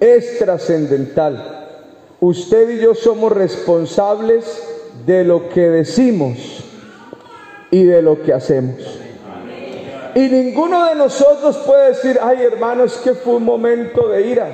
es 0.00 0.38
trascendental. 0.38 1.68
Usted 2.20 2.70
y 2.70 2.80
yo 2.80 2.94
somos 2.94 3.32
responsables 3.32 4.62
de 5.04 5.24
lo 5.24 5.48
que 5.50 5.68
decimos 5.68 6.64
y 7.70 7.84
de 7.84 8.02
lo 8.02 8.22
que 8.22 8.32
hacemos. 8.32 8.76
Y 10.14 10.20
ninguno 10.20 10.86
de 10.86 10.94
nosotros 10.94 11.58
puede 11.58 11.88
decir, 11.88 12.18
ay 12.22 12.42
hermanos, 12.42 12.96
que 13.04 13.12
fue 13.12 13.34
un 13.34 13.44
momento 13.44 14.08
de 14.08 14.26
ira. 14.26 14.48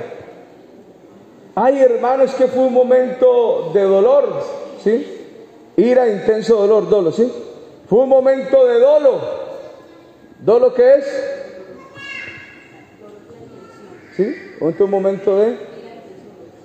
Ay 1.54 1.78
hermanos, 1.78 2.32
que 2.32 2.48
fue 2.48 2.64
un 2.64 2.72
momento 2.72 3.70
de 3.72 3.82
dolor. 3.82 4.42
¿Sí? 4.82 5.06
Ira, 5.76 6.08
intenso 6.08 6.56
dolor, 6.56 6.88
dolo, 6.88 7.12
¿sí? 7.12 7.32
Fue 7.92 8.04
un 8.04 8.08
momento 8.08 8.66
de 8.68 8.80
dolo. 8.80 9.20
¿Dolo 10.38 10.72
qué 10.72 10.94
es? 10.94 11.04
¿Sí? 14.16 14.34
un 14.60 14.90
momento 14.90 15.36
de... 15.36 15.58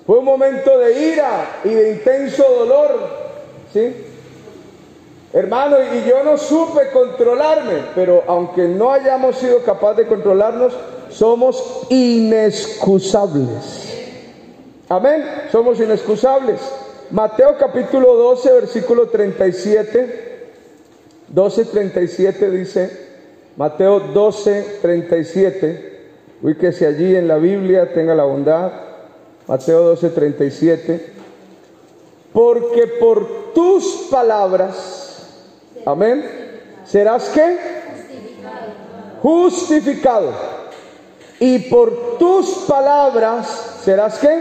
Fue 0.06 0.20
un 0.20 0.24
momento 0.24 0.78
de 0.78 0.98
ira 0.98 1.60
y 1.64 1.68
de 1.68 1.92
intenso 1.92 2.42
dolor. 2.42 3.10
¿Sí? 3.74 3.94
Hermano, 5.34 5.76
y 5.94 6.08
yo 6.08 6.24
no 6.24 6.38
supe 6.38 6.88
controlarme, 6.94 7.82
pero 7.94 8.24
aunque 8.26 8.62
no 8.62 8.90
hayamos 8.90 9.36
sido 9.36 9.62
capaces 9.64 9.98
de 9.98 10.06
controlarnos, 10.06 10.72
somos 11.10 11.84
inexcusables. 11.90 13.86
Amén, 14.88 15.26
somos 15.52 15.78
inexcusables. 15.78 16.58
Mateo 17.10 17.54
capítulo 17.58 18.14
12, 18.14 18.50
versículo 18.50 19.10
37. 19.10 20.27
12, 21.30 21.64
37 21.66 22.50
dice, 22.50 23.08
Mateo 23.56 24.00
12, 24.00 24.78
37. 24.82 25.98
Ubíquese 26.42 26.86
allí 26.86 27.16
en 27.16 27.26
la 27.28 27.36
Biblia, 27.36 27.92
tenga 27.92 28.14
la 28.14 28.24
bondad. 28.24 28.72
Mateo 29.46 29.82
12, 29.82 30.10
37. 30.10 31.12
Porque 32.32 32.86
por 33.00 33.52
tus 33.52 34.08
palabras, 34.10 34.98
Amén. 35.88 36.22
¿Serás 36.84 37.30
qué? 37.30 37.56
Justificado. 39.22 40.32
Y 41.40 41.60
por 41.70 42.18
tus 42.18 42.46
palabras 42.68 43.80
serás 43.84 44.18
qué? 44.18 44.38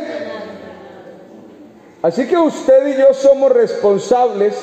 Así 2.01 2.27
que 2.27 2.37
usted 2.37 2.87
y 2.87 2.99
yo 2.99 3.13
somos 3.13 3.51
responsables 3.51 4.55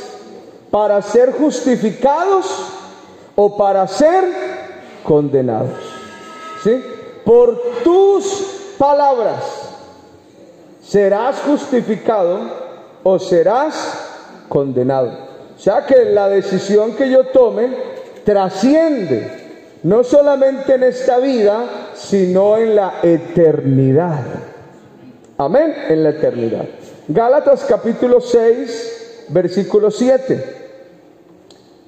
para 0.75 1.01
ser 1.03 1.31
justificados 1.31 2.47
o 3.37 3.57
para 3.57 3.87
ser 3.87 4.25
condenados. 5.05 5.79
¿Sí? 6.65 6.83
Por 7.25 7.61
tus 7.85 8.75
palabras 8.77 9.71
serás 10.83 11.37
justificado 11.43 12.41
o 13.05 13.21
serás 13.21 13.77
condenado. 14.49 15.17
O 15.57 15.61
sea 15.61 15.87
que 15.87 16.07
la 16.07 16.29
decisión 16.29 16.97
que 16.97 17.09
yo 17.09 17.27
tome 17.29 17.69
trasciende, 18.25 19.79
no 19.85 20.03
solamente 20.03 20.75
en 20.75 20.83
esta 20.83 21.19
vida, 21.19 21.67
sino 21.95 22.57
en 22.57 22.75
la 22.75 22.95
eternidad. 23.01 24.25
Amén, 25.39 25.73
en 25.89 26.03
la 26.03 26.11
eternidad. 26.11 26.65
Gálatas 27.07 27.65
capítulo 27.65 28.21
6, 28.21 29.27
versículo 29.29 29.93
7. 29.93 30.64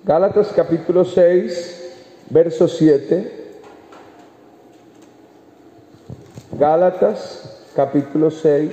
Gálatas 0.07 0.53
capítulo 0.55 1.05
6, 1.05 2.29
verso 2.31 2.69
7. 2.69 3.29
Gálatas 6.57 7.73
capítulo 7.75 8.31
6, 8.31 8.71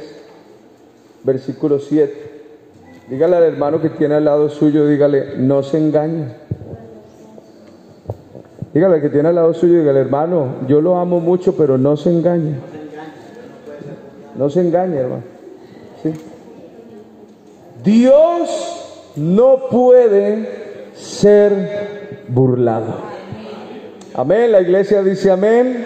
versículo 1.24 1.80
7. 1.80 2.14
Dígale 3.10 3.36
al 3.38 3.44
hermano 3.46 3.82
que 3.82 3.90
tiene 3.90 4.14
al 4.14 4.26
lado 4.26 4.48
suyo, 4.48 4.86
dígale, 4.86 5.38
no 5.38 5.64
se 5.64 5.80
engañe. 5.80 6.36
Dígale 8.72 8.96
al 8.98 9.02
que 9.02 9.10
tiene 9.10 9.30
al 9.30 9.36
lado 9.36 9.56
suyo, 9.56 9.80
dígale, 9.80 10.02
hermano, 10.02 10.58
yo 10.68 10.82
lo 10.82 11.00
amo 11.00 11.20
mucho, 11.20 11.58
pero 11.58 11.80
no 11.80 11.98
se 11.98 12.12
engañe. 12.12 12.58
No 14.36 14.52
se 14.52 14.62
engañe, 14.62 14.98
hermano. 14.98 15.24
Dios 17.84 19.14
no 19.16 19.68
puede 19.72 20.63
ser 21.04 22.24
burlado. 22.30 22.96
Amén. 24.16 24.52
La 24.52 24.62
iglesia 24.62 25.04
dice 25.04 25.32
amén. 25.32 25.86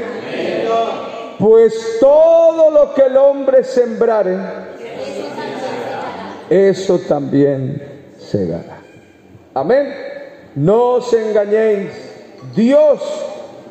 Pues 1.39 1.97
todo 1.99 2.71
lo 2.71 2.93
que 2.93 3.03
el 3.03 3.17
hombre 3.17 3.63
sembrare, 3.63 4.37
eso 6.49 6.99
también 7.07 7.81
se 8.17 8.47
gana. 8.47 8.81
Amén. 9.53 9.93
No 10.55 10.93
os 10.95 11.13
engañéis. 11.13 11.89
Dios 12.55 13.01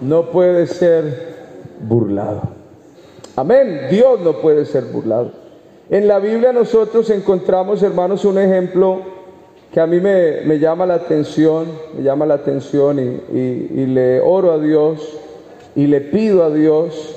no 0.01 0.31
puede 0.31 0.67
ser 0.67 1.35
burlado. 1.81 2.43
Amén. 3.35 3.89
Dios 3.91 4.21
no 4.21 4.41
puede 4.41 4.65
ser 4.65 4.85
burlado. 4.85 5.33
En 5.91 6.09
la 6.09 6.19
Biblia 6.19 6.53
nosotros 6.53 7.11
encontramos, 7.11 7.83
hermanos, 7.83 8.25
un 8.25 8.39
ejemplo 8.39 9.16
que 9.77 9.81
a 9.83 9.87
mí 9.87 10.01
me, 10.01 10.59
llama 10.59 10.87
la 10.87 10.95
atención, 10.95 11.67
me 11.95 12.03
llama 12.03 12.25
la 12.25 12.33
atención 12.33 12.99
y, 12.99 13.39
y 13.39 13.85
le 13.85 14.23
oro 14.23 14.53
a 14.53 14.59
Dios 14.59 15.19
y 15.75 15.87
le 15.87 16.01
pido 16.01 16.45
a 16.45 16.51
Dios 16.51 17.15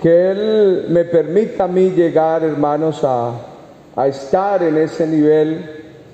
que 0.00 0.30
Él 0.30 0.86
me 0.88 1.04
permita 1.04 1.64
a 1.64 1.68
mí 1.68 1.90
llegar, 1.90 2.42
hermanos, 2.42 3.04
a, 3.04 3.32
a 3.96 4.08
estar 4.08 4.62
en 4.62 4.78
ese 4.78 5.06
nivel 5.06 5.62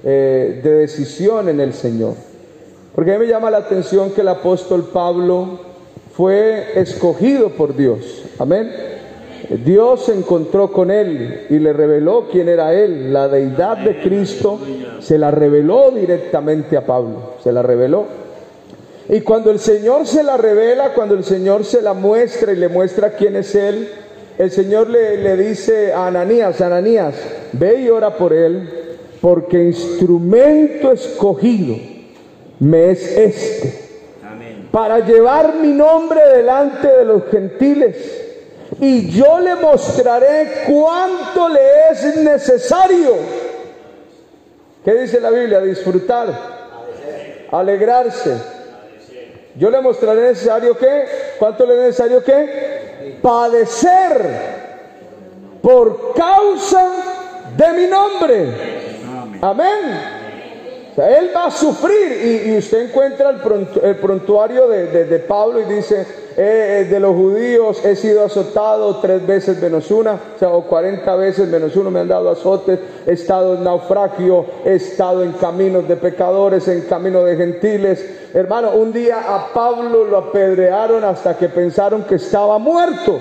eh, 0.03 0.61
de 0.61 0.73
decisión 0.73 1.49
en 1.49 1.61
el 1.61 1.73
Señor. 1.73 2.15
Porque 2.93 3.15
a 3.15 3.19
mí 3.21 3.27
me 3.27 3.31
llama 3.31 3.49
la 3.49 3.59
atención 3.59 4.11
que 4.11 4.23
el 4.23 4.29
apóstol 4.29 4.91
Pablo 4.93 5.61
fue 6.17 6.81
escogido 6.81 7.51
por 7.51 7.77
Dios. 7.77 8.25
Amén. 8.41 8.90
Dios 9.65 10.05
se 10.05 10.15
encontró 10.15 10.71
con 10.71 10.91
él 10.91 11.47
y 11.49 11.59
le 11.59 11.73
reveló 11.73 12.29
quién 12.31 12.49
era 12.49 12.75
él. 12.75 13.13
La 13.13 13.29
deidad 13.29 13.79
de 13.79 14.01
Cristo 14.01 14.59
se 15.01 15.19
la 15.19 15.31
reveló 15.31 15.91
directamente 15.91 16.77
a 16.77 16.87
Pablo. 16.87 17.35
Se 17.43 17.53
la 17.53 17.63
reveló. 17.63 18.07
Y 19.09 19.23
cuando 19.23 19.51
el 19.51 19.59
Señor 19.59 20.07
se 20.07 20.23
la 20.23 20.37
revela, 20.37 20.95
cuando 20.95 21.15
el 21.15 21.25
Señor 21.25 21.65
se 21.65 21.83
la 21.83 21.95
muestra 21.95 22.53
y 22.53 22.57
le 22.57 22.69
muestra 22.69 23.11
quién 23.11 23.35
es 23.37 23.55
Él, 23.55 23.89
el 24.39 24.51
Señor 24.51 24.89
le, 24.89 25.17
le 25.17 25.37
dice 25.37 25.93
a 25.93 26.07
Ananías, 26.07 26.61
Ananías, 26.61 27.15
ve 27.53 27.81
y 27.81 27.89
ora 27.89 28.17
por 28.17 28.33
Él, 28.33 28.69
porque 29.21 29.65
instrumento 29.65 30.93
escogido 30.93 31.77
me 32.61 32.91
es 32.91 33.17
este, 33.17 33.75
para 34.71 35.01
llevar 35.01 35.57
mi 35.57 35.73
nombre 35.73 36.21
delante 36.37 36.87
de 36.87 37.05
los 37.05 37.25
gentiles. 37.31 38.30
Y 38.79 39.11
yo 39.11 39.41
le 39.41 39.57
mostraré 39.57 40.65
cuánto 40.69 41.49
le 41.49 41.91
es 41.91 42.17
necesario. 42.17 43.17
¿Qué 44.85 44.95
dice 44.95 45.21
la 45.21 45.31
Biblia? 45.31 45.61
Disfrutar, 45.61 46.29
alegrarse. 47.51 48.37
Yo 49.57 49.71
le 49.71 49.81
mostraré 49.81 50.29
necesario 50.29 50.77
que, 50.79 51.05
¿cuánto 51.39 51.67
le 51.67 51.75
es 51.75 51.81
necesario 51.81 52.23
que? 52.23 53.19
Padecer 53.21 54.61
por 55.61 56.15
causa 56.15 56.87
de 57.57 57.73
mi 57.73 57.87
nombre. 57.87 58.81
Amén. 59.43 60.21
él 60.97 61.31
va 61.35 61.47
a 61.47 61.51
sufrir 61.51 62.47
y, 62.47 62.59
usted 62.59 62.89
encuentra 62.89 63.31
el, 63.31 63.97
prontuario 63.97 64.69
de, 64.69 65.19
Pablo 65.27 65.61
y 65.61 65.65
dice, 65.65 66.07
eh, 66.43 66.81
eh, 66.81 66.85
de 66.87 67.01
los 67.01 67.15
judíos 67.15 67.85
he 67.85 67.95
sido 67.95 68.25
azotado 68.25 68.97
tres 68.97 69.27
veces 69.27 69.61
menos 69.61 69.91
una, 69.91 70.13
o 70.15 70.39
sea, 70.39 70.49
o 70.49 70.63
cuarenta 70.63 71.15
veces 71.15 71.47
menos 71.49 71.77
uno 71.77 71.91
me 71.91 72.01
han 72.01 72.09
dado 72.09 72.31
azotes, 72.31 72.79
he 73.07 73.13
estado 73.13 73.57
en 73.57 73.65
naufragio, 73.65 74.47
he 74.65 74.77
estado 74.77 75.23
en 75.23 75.33
caminos 75.33 75.87
de 75.87 75.97
pecadores, 75.97 76.67
en 76.67 76.81
caminos 76.89 77.27
de 77.27 77.37
gentiles. 77.37 78.31
Hermano, 78.33 78.71
un 78.71 78.91
día 78.91 79.19
a 79.19 79.53
Pablo 79.53 80.07
lo 80.07 80.17
apedrearon 80.17 81.05
hasta 81.05 81.37
que 81.37 81.51
pensaron 81.51 82.05
que 82.05 82.15
estaba 82.15 82.57
muerto 82.57 83.19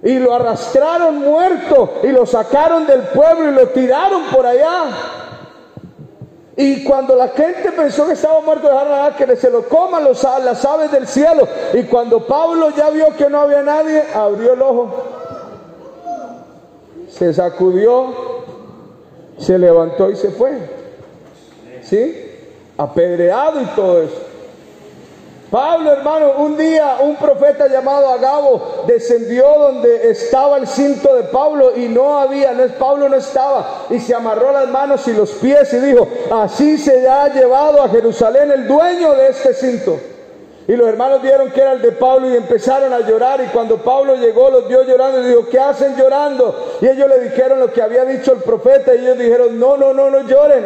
y 0.00 0.16
lo 0.20 0.32
arrastraron 0.32 1.18
muerto 1.18 1.94
y 2.04 2.08
lo 2.08 2.24
sacaron 2.24 2.86
del 2.86 3.00
pueblo 3.02 3.50
y 3.50 3.54
lo 3.56 3.68
tiraron 3.70 4.22
por 4.32 4.46
allá. 4.46 5.23
Y 6.56 6.84
cuando 6.84 7.16
la 7.16 7.28
gente 7.28 7.72
pensó 7.72 8.06
que 8.06 8.12
estaba 8.12 8.40
muerto, 8.40 8.68
dejaron 8.68 9.14
que 9.14 9.36
se 9.36 9.50
lo 9.50 9.68
coman 9.68 10.04
los, 10.04 10.22
las 10.22 10.64
aves 10.64 10.92
del 10.92 11.06
cielo. 11.08 11.48
Y 11.72 11.82
cuando 11.84 12.26
Pablo 12.26 12.70
ya 12.76 12.90
vio 12.90 13.08
que 13.16 13.28
no 13.28 13.40
había 13.40 13.62
nadie, 13.62 14.04
abrió 14.14 14.52
el 14.52 14.62
ojo, 14.62 14.94
se 17.08 17.34
sacudió, 17.34 18.14
se 19.38 19.58
levantó 19.58 20.10
y 20.10 20.16
se 20.16 20.30
fue. 20.30 20.58
¿Sí? 21.82 22.30
Apedreado 22.78 23.60
y 23.60 23.66
todo 23.66 24.02
eso. 24.02 24.23
Pablo, 25.54 25.92
hermano, 25.92 26.32
un 26.38 26.56
día 26.56 26.96
un 27.00 27.14
profeta 27.14 27.68
llamado 27.68 28.08
Agabo 28.08 28.82
descendió 28.88 29.46
donde 29.56 30.10
estaba 30.10 30.56
el 30.56 30.66
cinto 30.66 31.14
de 31.14 31.22
Pablo 31.22 31.76
y 31.76 31.86
no 31.86 32.18
había, 32.18 32.50
no 32.54 32.64
es 32.64 32.72
Pablo 32.72 33.08
no 33.08 33.14
estaba, 33.14 33.84
y 33.88 34.00
se 34.00 34.16
amarró 34.16 34.50
las 34.50 34.66
manos 34.66 35.06
y 35.06 35.12
los 35.12 35.30
pies 35.30 35.72
y 35.72 35.78
dijo, 35.78 36.08
así 36.32 36.76
se 36.76 37.08
ha 37.08 37.28
llevado 37.28 37.80
a 37.80 37.88
Jerusalén 37.88 38.50
el 38.50 38.66
dueño 38.66 39.14
de 39.14 39.28
este 39.28 39.54
cinto. 39.54 39.96
Y 40.66 40.72
los 40.72 40.88
hermanos 40.88 41.22
vieron 41.22 41.52
que 41.52 41.60
era 41.60 41.74
el 41.74 41.82
de 41.82 41.92
Pablo 41.92 42.28
y 42.30 42.36
empezaron 42.36 42.92
a 42.92 43.06
llorar. 43.06 43.40
Y 43.40 43.46
cuando 43.52 43.76
Pablo 43.76 44.16
llegó, 44.16 44.50
los 44.50 44.66
vio 44.66 44.82
llorando 44.82 45.22
y 45.22 45.28
dijo, 45.28 45.46
¿qué 45.48 45.60
hacen 45.60 45.94
llorando? 45.94 46.78
Y 46.80 46.88
ellos 46.88 47.08
le 47.08 47.20
dijeron 47.20 47.60
lo 47.60 47.70
que 47.70 47.80
había 47.80 48.04
dicho 48.04 48.32
el 48.32 48.38
profeta. 48.38 48.92
Y 48.92 49.02
ellos 49.02 49.18
dijeron, 49.18 49.60
no, 49.60 49.76
no, 49.76 49.92
no, 49.92 50.10
no 50.10 50.22
lloren 50.22 50.64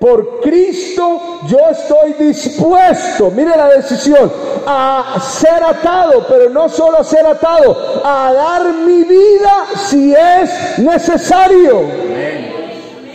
por 0.00 0.40
Cristo 0.40 1.20
yo 1.46 1.58
estoy 1.70 2.14
dispuesto, 2.14 3.30
mire 3.30 3.50
la 3.54 3.68
decisión, 3.68 4.32
a 4.66 5.18
ser 5.20 5.62
atado, 5.62 6.24
pero 6.26 6.48
no 6.48 6.70
solo 6.70 6.98
a 6.98 7.04
ser 7.04 7.26
atado, 7.26 7.76
a 8.02 8.32
dar 8.32 8.72
mi 8.72 9.04
vida 9.04 9.66
si 9.76 10.14
es 10.14 10.78
necesario. 10.78 11.82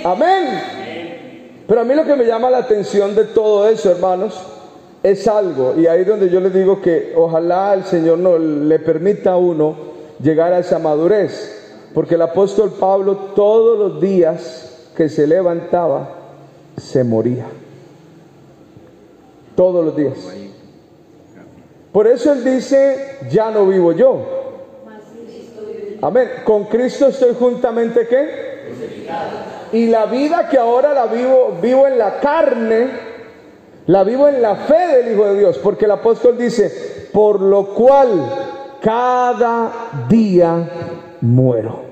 Amén. 0.03 1.63
Pero 1.67 1.81
a 1.81 1.83
mí 1.83 1.95
lo 1.95 2.05
que 2.05 2.15
me 2.15 2.25
llama 2.25 2.51
la 2.51 2.59
atención 2.59 3.15
de 3.15 3.23
todo 3.25 3.67
eso, 3.67 3.89
hermanos, 3.89 4.39
es 5.01 5.27
algo, 5.27 5.73
y 5.75 5.87
ahí 5.87 6.03
donde 6.03 6.29
yo 6.29 6.39
les 6.39 6.53
digo 6.53 6.81
que 6.81 7.13
ojalá 7.15 7.73
el 7.73 7.85
Señor 7.85 8.19
no 8.19 8.37
le 8.37 8.77
permita 8.77 9.31
a 9.31 9.37
uno 9.37 9.75
llegar 10.21 10.53
a 10.53 10.59
esa 10.59 10.77
madurez, 10.77 11.87
porque 11.95 12.13
el 12.13 12.21
apóstol 12.21 12.73
Pablo 12.79 13.31
todos 13.35 13.79
los 13.79 14.01
días 14.01 14.91
que 14.95 15.09
se 15.09 15.25
levantaba, 15.25 16.24
se 16.77 17.03
moría. 17.03 17.45
Todos 19.55 19.85
los 19.85 19.95
días. 19.95 20.17
Por 21.91 22.07
eso 22.07 22.33
él 22.33 22.43
dice, 22.43 23.19
ya 23.31 23.51
no 23.51 23.67
vivo 23.67 23.93
yo. 23.93 24.19
Amén. 26.01 26.29
Con 26.43 26.65
Cristo 26.65 27.07
estoy 27.07 27.35
juntamente 27.39 28.05
qué? 28.07 28.45
Y 29.71 29.87
la 29.87 30.05
vida 30.05 30.49
que 30.49 30.57
ahora 30.57 30.93
la 30.93 31.05
vivo, 31.05 31.57
vivo 31.61 31.87
en 31.87 31.97
la 31.97 32.19
carne, 32.19 32.89
la 33.87 34.03
vivo 34.03 34.27
en 34.27 34.41
la 34.41 34.55
fe 34.55 34.87
del 34.87 35.13
Hijo 35.13 35.25
de 35.25 35.39
Dios. 35.39 35.57
Porque 35.59 35.85
el 35.85 35.91
apóstol 35.91 36.37
dice, 36.37 37.09
por 37.13 37.39
lo 37.39 37.73
cual 37.73 38.29
cada 38.81 39.71
día 40.09 40.69
muero. 41.21 41.85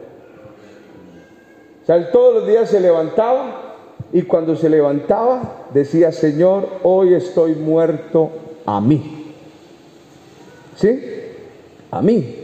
O 1.81 1.85
sea, 1.85 1.95
él 1.95 2.09
todos 2.11 2.35
los 2.35 2.47
días 2.47 2.69
se 2.69 2.81
levantaba 2.81 3.62
y 4.13 4.21
cuando 4.21 4.55
se 4.55 4.69
levantaba 4.69 5.65
decía, 5.73 6.11
Señor, 6.11 6.67
hoy 6.83 7.13
estoy 7.13 7.55
muerto 7.55 8.29
a 8.65 8.79
mí. 8.79 9.33
¿Sí? 10.77 11.03
A 11.91 12.01
mí. 12.01 12.37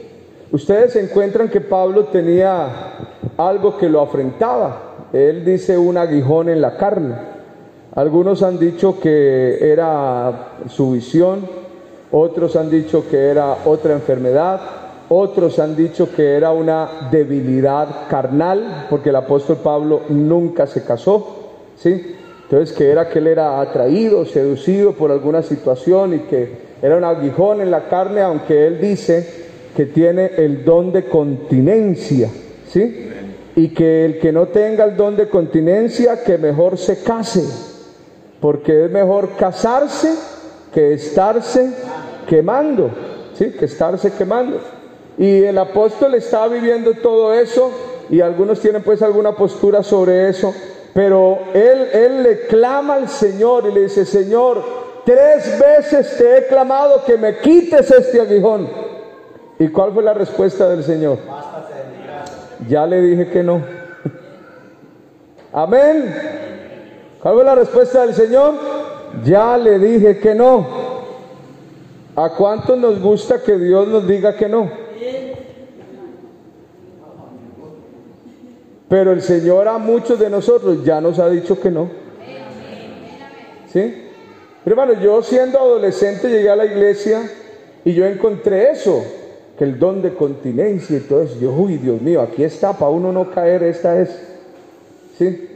Ustedes 0.51 0.95
encuentran 0.97 1.47
que 1.49 1.61
Pablo 1.61 2.05
tenía 2.05 2.67
algo 3.37 3.77
que 3.77 3.87
lo 3.87 4.01
afrentaba. 4.01 5.07
Él 5.13 5.45
dice 5.45 5.77
un 5.77 5.97
aguijón 5.97 6.49
en 6.49 6.59
la 6.59 6.75
carne. 6.75 7.15
Algunos 7.95 8.43
han 8.43 8.59
dicho 8.59 8.99
que 8.99 9.71
era 9.71 10.57
su 10.67 10.91
visión 10.91 11.59
otros 12.11 12.55
han 12.55 12.71
dicho 12.71 13.07
que 13.07 13.27
era 13.27 13.55
otra 13.65 13.93
enfermedad, 13.93 14.59
otros 15.09 15.59
han 15.59 15.75
dicho 15.75 16.09
que 16.11 16.35
era 16.35 16.51
una 16.51 17.09
debilidad 17.11 18.07
carnal, 18.09 18.87
porque 18.89 19.09
el 19.09 19.15
apóstol 19.15 19.57
Pablo 19.57 20.01
nunca 20.09 20.65
se 20.65 20.83
casó, 20.83 21.38
¿sí? 21.81 22.15
Entonces 22.43 22.75
que 22.75 22.89
era 22.89 23.09
que 23.09 23.19
él 23.19 23.27
era 23.27 23.61
atraído, 23.61 24.25
seducido 24.25 24.93
por 24.93 25.11
alguna 25.11 25.43
situación 25.43 26.15
y 26.15 26.19
que 26.21 26.69
era 26.81 26.97
un 26.97 27.03
aguijón 27.03 27.61
en 27.61 27.71
la 27.71 27.87
carne, 27.87 28.21
aunque 28.21 28.65
él 28.65 28.79
dice 28.81 29.27
que 29.75 29.85
tiene 29.85 30.31
el 30.37 30.65
don 30.65 30.91
de 30.91 31.05
continencia, 31.05 32.29
¿sí? 32.69 33.09
Y 33.55 33.69
que 33.69 34.05
el 34.05 34.19
que 34.19 34.31
no 34.31 34.47
tenga 34.47 34.85
el 34.85 34.95
don 34.95 35.15
de 35.15 35.29
continencia, 35.29 36.23
que 36.23 36.37
mejor 36.37 36.77
se 36.77 37.03
case, 37.03 37.43
porque 38.39 38.85
es 38.85 38.91
mejor 38.91 39.35
casarse 39.37 40.15
que 40.73 40.93
estarse 40.93 41.71
quemando, 42.27 42.89
¿sí? 43.37 43.51
Que 43.51 43.65
estarse 43.65 44.11
quemando. 44.13 44.59
Y 45.17 45.43
el 45.43 45.57
apóstol 45.57 46.15
está 46.15 46.47
viviendo 46.47 46.93
todo 46.93 47.33
eso 47.33 47.71
y 48.09 48.21
algunos 48.21 48.59
tienen 48.59 48.81
pues 48.81 49.01
alguna 49.01 49.33
postura 49.33 49.83
sobre 49.83 50.29
eso, 50.29 50.53
pero 50.93 51.39
él, 51.53 51.87
él 51.93 52.23
le 52.23 52.47
clama 52.47 52.95
al 52.95 53.09
Señor 53.09 53.65
y 53.67 53.73
le 53.73 53.81
dice, 53.83 54.05
Señor, 54.05 54.63
tres 55.05 55.59
veces 55.59 56.17
te 56.17 56.37
he 56.37 56.47
clamado 56.47 57.03
que 57.05 57.17
me 57.17 57.37
quites 57.39 57.89
este 57.91 58.21
aguijón. 58.21 58.67
¿Y 59.59 59.67
cuál 59.69 59.93
fue 59.93 60.03
la 60.03 60.13
respuesta 60.13 60.69
del 60.69 60.83
Señor? 60.83 61.19
Ya 62.67 62.85
le 62.85 63.01
dije 63.01 63.29
que 63.29 63.43
no. 63.43 63.61
Amén. 65.51 66.15
¿Cuál 67.21 67.35
fue 67.35 67.43
la 67.43 67.55
respuesta 67.55 68.05
del 68.05 68.15
Señor? 68.15 68.53
Ya 69.23 69.57
le 69.57 69.79
dije 69.79 70.19
que 70.19 70.35
no. 70.35 70.65
¿A 72.15 72.29
cuánto 72.29 72.75
nos 72.75 73.01
gusta 73.01 73.41
que 73.41 73.57
Dios 73.57 73.87
nos 73.87 74.07
diga 74.07 74.35
que 74.35 74.47
no? 74.47 74.88
Pero 78.89 79.11
el 79.11 79.21
Señor 79.21 79.67
a 79.67 79.77
muchos 79.77 80.19
de 80.19 80.31
nosotros 80.31 80.83
ya 80.83 80.99
nos 80.99 81.19
ha 81.19 81.29
dicho 81.29 81.59
que 81.59 81.69
no. 81.69 81.89
¿Sí? 83.71 84.07
Pero 84.63 84.81
hermano, 84.81 84.99
yo 84.99 85.21
siendo 85.21 85.59
adolescente 85.59 86.27
llegué 86.27 86.49
a 86.49 86.55
la 86.55 86.65
iglesia 86.65 87.29
y 87.85 87.93
yo 87.93 88.05
encontré 88.05 88.71
eso, 88.71 89.03
que 89.57 89.63
el 89.63 89.77
don 89.77 90.01
de 90.01 90.15
continencia 90.15 90.97
y 90.97 91.01
todo 91.01 91.21
eso. 91.21 91.39
Yo, 91.39 91.51
uy, 91.51 91.77
Dios 91.77 92.01
mío, 92.01 92.21
aquí 92.21 92.43
está, 92.43 92.73
para 92.73 92.89
uno 92.89 93.11
no 93.11 93.29
caer, 93.29 93.61
esta 93.61 94.01
es. 94.01 94.09
¿Sí? 95.19 95.47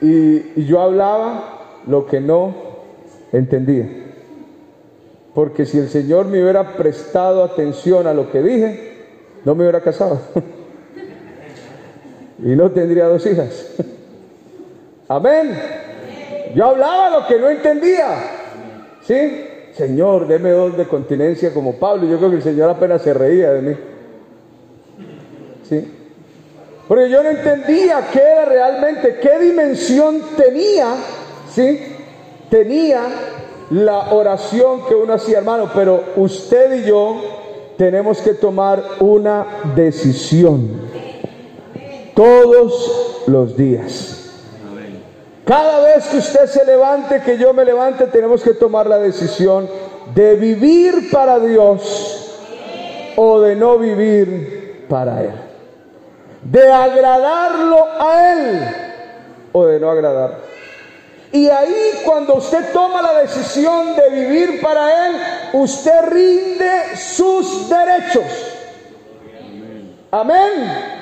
Y, 0.00 0.60
y 0.60 0.66
yo 0.66 0.80
hablaba 0.80 1.80
lo 1.88 2.06
que 2.06 2.20
no 2.20 2.54
entendía. 3.32 3.88
Porque 5.34 5.66
si 5.66 5.78
el 5.78 5.88
Señor 5.88 6.26
me 6.26 6.40
hubiera 6.40 6.76
prestado 6.76 7.42
atención 7.42 8.06
a 8.06 8.14
lo 8.14 8.30
que 8.30 8.40
dije, 8.40 8.92
no 9.44 9.56
me 9.56 9.64
hubiera 9.64 9.80
casado. 9.80 10.20
y 12.42 12.56
no 12.56 12.70
tendría 12.70 13.06
dos 13.06 13.24
hijas. 13.26 13.74
Amén. 15.08 15.58
Yo 16.54 16.66
hablaba 16.66 17.10
lo 17.10 17.26
que 17.26 17.38
no 17.38 17.50
entendía. 17.50 18.06
¿Sí? 19.02 19.46
Señor, 19.74 20.26
deme 20.26 20.50
dos 20.50 20.76
de 20.76 20.86
continencia 20.86 21.52
como 21.52 21.74
Pablo. 21.74 22.06
Yo 22.06 22.18
creo 22.18 22.30
que 22.30 22.36
el 22.36 22.42
Señor 22.42 22.70
apenas 22.70 23.02
se 23.02 23.14
reía 23.14 23.52
de 23.52 23.62
mí. 23.62 23.76
¿Sí? 25.68 25.96
Porque 26.88 27.08
yo 27.08 27.22
no 27.22 27.30
entendía 27.30 28.08
qué 28.12 28.20
era 28.20 28.44
realmente, 28.46 29.18
qué 29.22 29.38
dimensión 29.38 30.20
tenía, 30.36 30.96
¿sí? 31.48 31.78
Tenía 32.50 33.02
la 33.70 34.12
oración 34.12 34.86
que 34.88 34.96
uno 34.96 35.12
hacía, 35.12 35.38
hermano. 35.38 35.70
Pero 35.72 36.02
usted 36.16 36.82
y 36.82 36.88
yo 36.88 37.74
tenemos 37.76 38.20
que 38.20 38.34
tomar 38.34 38.82
una 38.98 39.46
decisión 39.76 40.89
todos 42.20 43.22
los 43.28 43.56
días. 43.56 44.30
Cada 45.46 45.80
vez 45.80 46.06
que 46.08 46.18
usted 46.18 46.46
se 46.48 46.66
levante, 46.66 47.22
que 47.22 47.38
yo 47.38 47.54
me 47.54 47.64
levante, 47.64 48.08
tenemos 48.08 48.42
que 48.42 48.52
tomar 48.52 48.86
la 48.86 48.98
decisión 48.98 49.66
de 50.14 50.34
vivir 50.34 51.10
para 51.10 51.40
Dios 51.40 52.30
o 53.16 53.40
de 53.40 53.56
no 53.56 53.78
vivir 53.78 54.84
para 54.86 55.22
Él. 55.22 55.30
De 56.42 56.70
agradarlo 56.70 57.86
a 57.98 58.32
Él 58.32 58.60
o 59.52 59.64
de 59.64 59.80
no 59.80 59.90
agradar. 59.90 60.40
Y 61.32 61.48
ahí 61.48 62.02
cuando 62.04 62.34
usted 62.34 62.70
toma 62.70 63.00
la 63.00 63.14
decisión 63.22 63.96
de 63.96 64.10
vivir 64.10 64.60
para 64.60 65.06
Él, 65.06 65.16
usted 65.54 66.02
rinde 66.10 66.96
sus 66.96 67.66
derechos. 67.70 68.24
Amén. 70.10 70.99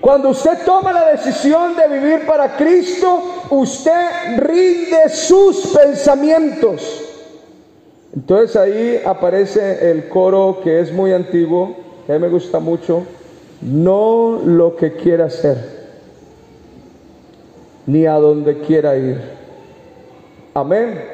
Cuando 0.00 0.30
usted 0.30 0.58
toma 0.64 0.92
la 0.92 1.10
decisión 1.10 1.76
de 1.76 1.88
vivir 1.88 2.26
para 2.26 2.56
Cristo, 2.56 3.22
usted 3.50 4.38
rinde 4.38 5.08
sus 5.10 5.66
pensamientos. 5.68 7.04
Entonces 8.14 8.56
ahí 8.56 9.00
aparece 9.04 9.90
el 9.90 10.08
coro 10.08 10.60
que 10.64 10.80
es 10.80 10.92
muy 10.92 11.12
antiguo, 11.12 11.76
que 12.06 12.12
a 12.12 12.14
mí 12.16 12.22
me 12.22 12.28
gusta 12.28 12.58
mucho, 12.58 13.04
no 13.60 14.40
lo 14.44 14.74
que 14.74 14.94
quiera 14.94 15.26
hacer, 15.26 15.58
ni 17.86 18.06
a 18.06 18.14
donde 18.14 18.58
quiera 18.60 18.96
ir. 18.96 19.20
Amén. 20.54 21.04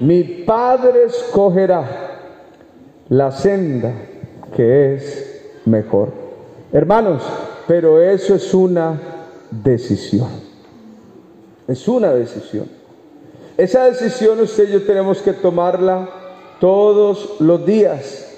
Mi 0.00 0.22
Padre 0.22 1.04
escogerá 1.06 1.84
la 3.08 3.32
senda 3.32 3.92
que 4.54 4.94
es 4.94 5.42
mejor. 5.64 6.10
Hermanos, 6.72 7.22
pero 7.72 8.02
eso 8.02 8.34
es 8.34 8.52
una 8.52 9.00
decisión. 9.50 10.28
Es 11.66 11.88
una 11.88 12.12
decisión. 12.12 12.66
Esa 13.56 13.84
decisión 13.84 14.38
usted 14.40 14.68
y 14.68 14.72
yo 14.72 14.82
tenemos 14.82 15.22
que 15.22 15.32
tomarla 15.32 16.06
todos 16.60 17.40
los 17.40 17.64
días. 17.64 18.28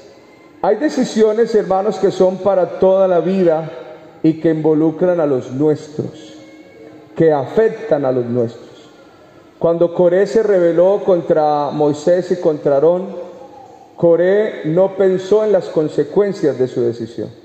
Hay 0.62 0.76
decisiones, 0.76 1.52
hermanos, 1.52 1.98
que 1.98 2.12
son 2.12 2.36
para 2.36 2.78
toda 2.78 3.08
la 3.08 3.18
vida 3.18 3.72
y 4.22 4.34
que 4.34 4.50
involucran 4.50 5.18
a 5.18 5.26
los 5.26 5.50
nuestros, 5.50 6.34
que 7.16 7.32
afectan 7.32 8.04
a 8.04 8.12
los 8.12 8.26
nuestros. 8.26 8.88
Cuando 9.58 9.92
Coré 9.94 10.28
se 10.28 10.44
rebeló 10.44 11.02
contra 11.04 11.70
Moisés 11.72 12.30
y 12.30 12.36
contra 12.36 12.74
Aarón, 12.74 13.08
Coré 13.96 14.60
no 14.66 14.96
pensó 14.96 15.44
en 15.44 15.50
las 15.50 15.64
consecuencias 15.70 16.56
de 16.56 16.68
su 16.68 16.82
decisión. 16.82 17.43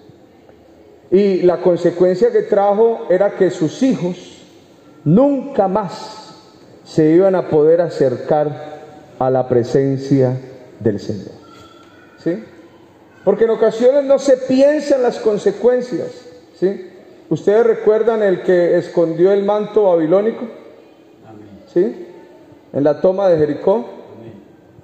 Y 1.11 1.41
la 1.41 1.61
consecuencia 1.61 2.31
que 2.31 2.43
trajo 2.43 3.07
era 3.09 3.35
que 3.35 3.49
sus 3.49 3.81
hijos 3.81 4.43
nunca 5.03 5.67
más 5.67 6.35
se 6.83 7.09
iban 7.11 7.35
a 7.35 7.47
poder 7.49 7.81
acercar 7.81 8.79
a 9.17 9.29
la 9.29 9.47
presencia 9.47 10.37
del 10.79 10.99
Señor. 10.99 11.31
¿Sí? 12.23 12.43
Porque 13.23 13.45
en 13.45 13.51
ocasiones 13.51 14.03
no 14.05 14.19
se 14.19 14.37
piensa 14.37 14.95
en 14.95 15.03
las 15.03 15.17
consecuencias. 15.19 16.09
¿Sí? 16.59 16.89
¿Ustedes 17.29 17.65
recuerdan 17.65 18.23
el 18.23 18.41
que 18.41 18.77
escondió 18.77 19.31
el 19.31 19.43
manto 19.43 19.83
babilónico? 19.83 20.45
¿Sí? 21.73 22.07
En 22.73 22.83
la 22.83 23.01
toma 23.01 23.29
de 23.29 23.37
Jericó. 23.37 23.85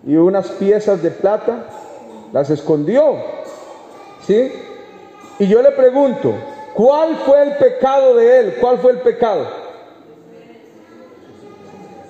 Y 0.05 0.15
unas 0.15 0.49
piezas 0.51 1.01
de 1.01 1.09
plata 1.11 1.67
las 2.31 2.49
escondió. 2.49 3.15
¿Sí? 4.25 4.51
Y 5.39 5.47
yo 5.47 5.61
le 5.61 5.71
pregunto, 5.71 6.33
¿cuál 6.73 7.15
fue 7.17 7.43
el 7.43 7.57
pecado 7.57 8.15
de 8.15 8.39
él? 8.39 8.55
¿Cuál 8.61 8.77
fue 8.79 8.91
el 8.93 8.99
pecado? 8.99 9.45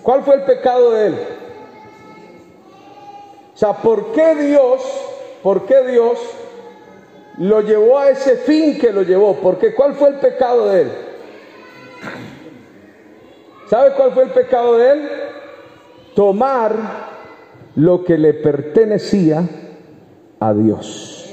¿Cuál 0.04 0.24
fue 0.24 0.36
el 0.36 0.42
pecado 0.44 0.92
de 0.92 1.08
él? 1.08 1.16
O 3.56 3.58
sea, 3.58 3.74
¿por 3.74 4.12
qué 4.12 4.36
Dios, 4.36 4.82
por 5.42 5.66
qué 5.66 5.82
Dios 5.88 6.20
lo 7.40 7.62
llevó 7.62 7.98
a 7.98 8.10
ese 8.10 8.38
fin 8.38 8.78
que 8.78 8.92
lo 8.92 9.02
llevó? 9.02 9.36
Porque 9.38 9.74
¿cuál 9.74 9.96
fue 9.96 10.10
el 10.10 10.16
pecado 10.16 10.70
de 10.70 10.82
él? 10.82 10.92
¿Sabe 13.68 13.94
cuál 13.96 14.12
fue 14.12 14.24
el 14.24 14.30
pecado 14.30 14.78
de 14.78 14.92
él? 14.92 15.10
Tomar 16.16 16.76
lo 17.76 18.04
que 18.04 18.18
le 18.18 18.34
pertenecía 18.36 19.44
a 20.40 20.54
Dios. 20.54 21.25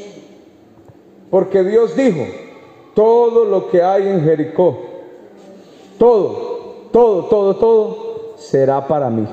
Porque 1.32 1.64
Dios 1.64 1.96
dijo, 1.96 2.26
todo 2.94 3.46
lo 3.46 3.70
que 3.70 3.82
hay 3.82 4.06
en 4.06 4.22
Jericó, 4.22 4.78
todo, 5.98 6.88
todo, 6.92 7.24
todo, 7.24 7.56
todo, 7.56 8.34
será 8.36 8.86
para 8.86 9.08
mí. 9.08 9.26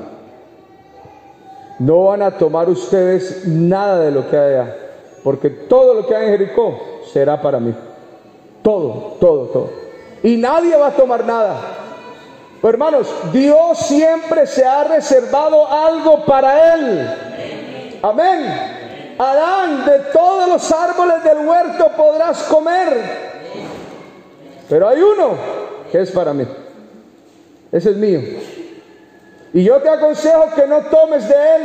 No 1.78 2.04
van 2.04 2.22
a 2.22 2.38
tomar 2.38 2.70
ustedes 2.70 3.46
nada 3.46 4.00
de 4.00 4.12
lo 4.12 4.30
que 4.30 4.34
hay 4.38 4.54
allá, 4.54 4.76
porque 5.22 5.50
todo 5.50 5.92
lo 5.92 6.06
que 6.06 6.16
hay 6.16 6.24
en 6.24 6.38
Jericó 6.38 6.80
será 7.12 7.42
para 7.42 7.60
mí. 7.60 7.74
Todo, 8.62 9.16
todo, 9.20 9.44
todo. 9.48 9.70
Y 10.22 10.38
nadie 10.38 10.74
va 10.78 10.86
a 10.86 10.96
tomar 10.96 11.22
nada. 11.26 11.60
hermanos, 12.62 13.14
Dios 13.30 13.76
siempre 13.76 14.46
se 14.46 14.64
ha 14.64 14.84
reservado 14.84 15.66
algo 15.70 16.24
para 16.24 16.76
Él. 16.76 17.10
Amén. 18.00 18.69
Adán, 19.20 19.84
de 19.84 19.98
todos 20.14 20.48
los 20.48 20.72
árboles 20.72 21.22
del 21.22 21.46
huerto 21.46 21.90
podrás 21.94 22.42
comer. 22.44 22.88
Pero 24.66 24.88
hay 24.88 25.02
uno 25.02 25.34
que 25.92 26.00
es 26.00 26.10
para 26.10 26.32
mí. 26.32 26.46
Ese 27.70 27.90
es 27.90 27.96
mío. 27.96 28.20
Y 29.52 29.62
yo 29.62 29.76
te 29.82 29.90
aconsejo 29.90 30.54
que 30.56 30.66
no 30.66 30.80
tomes 30.84 31.28
de 31.28 31.34
él, 31.34 31.62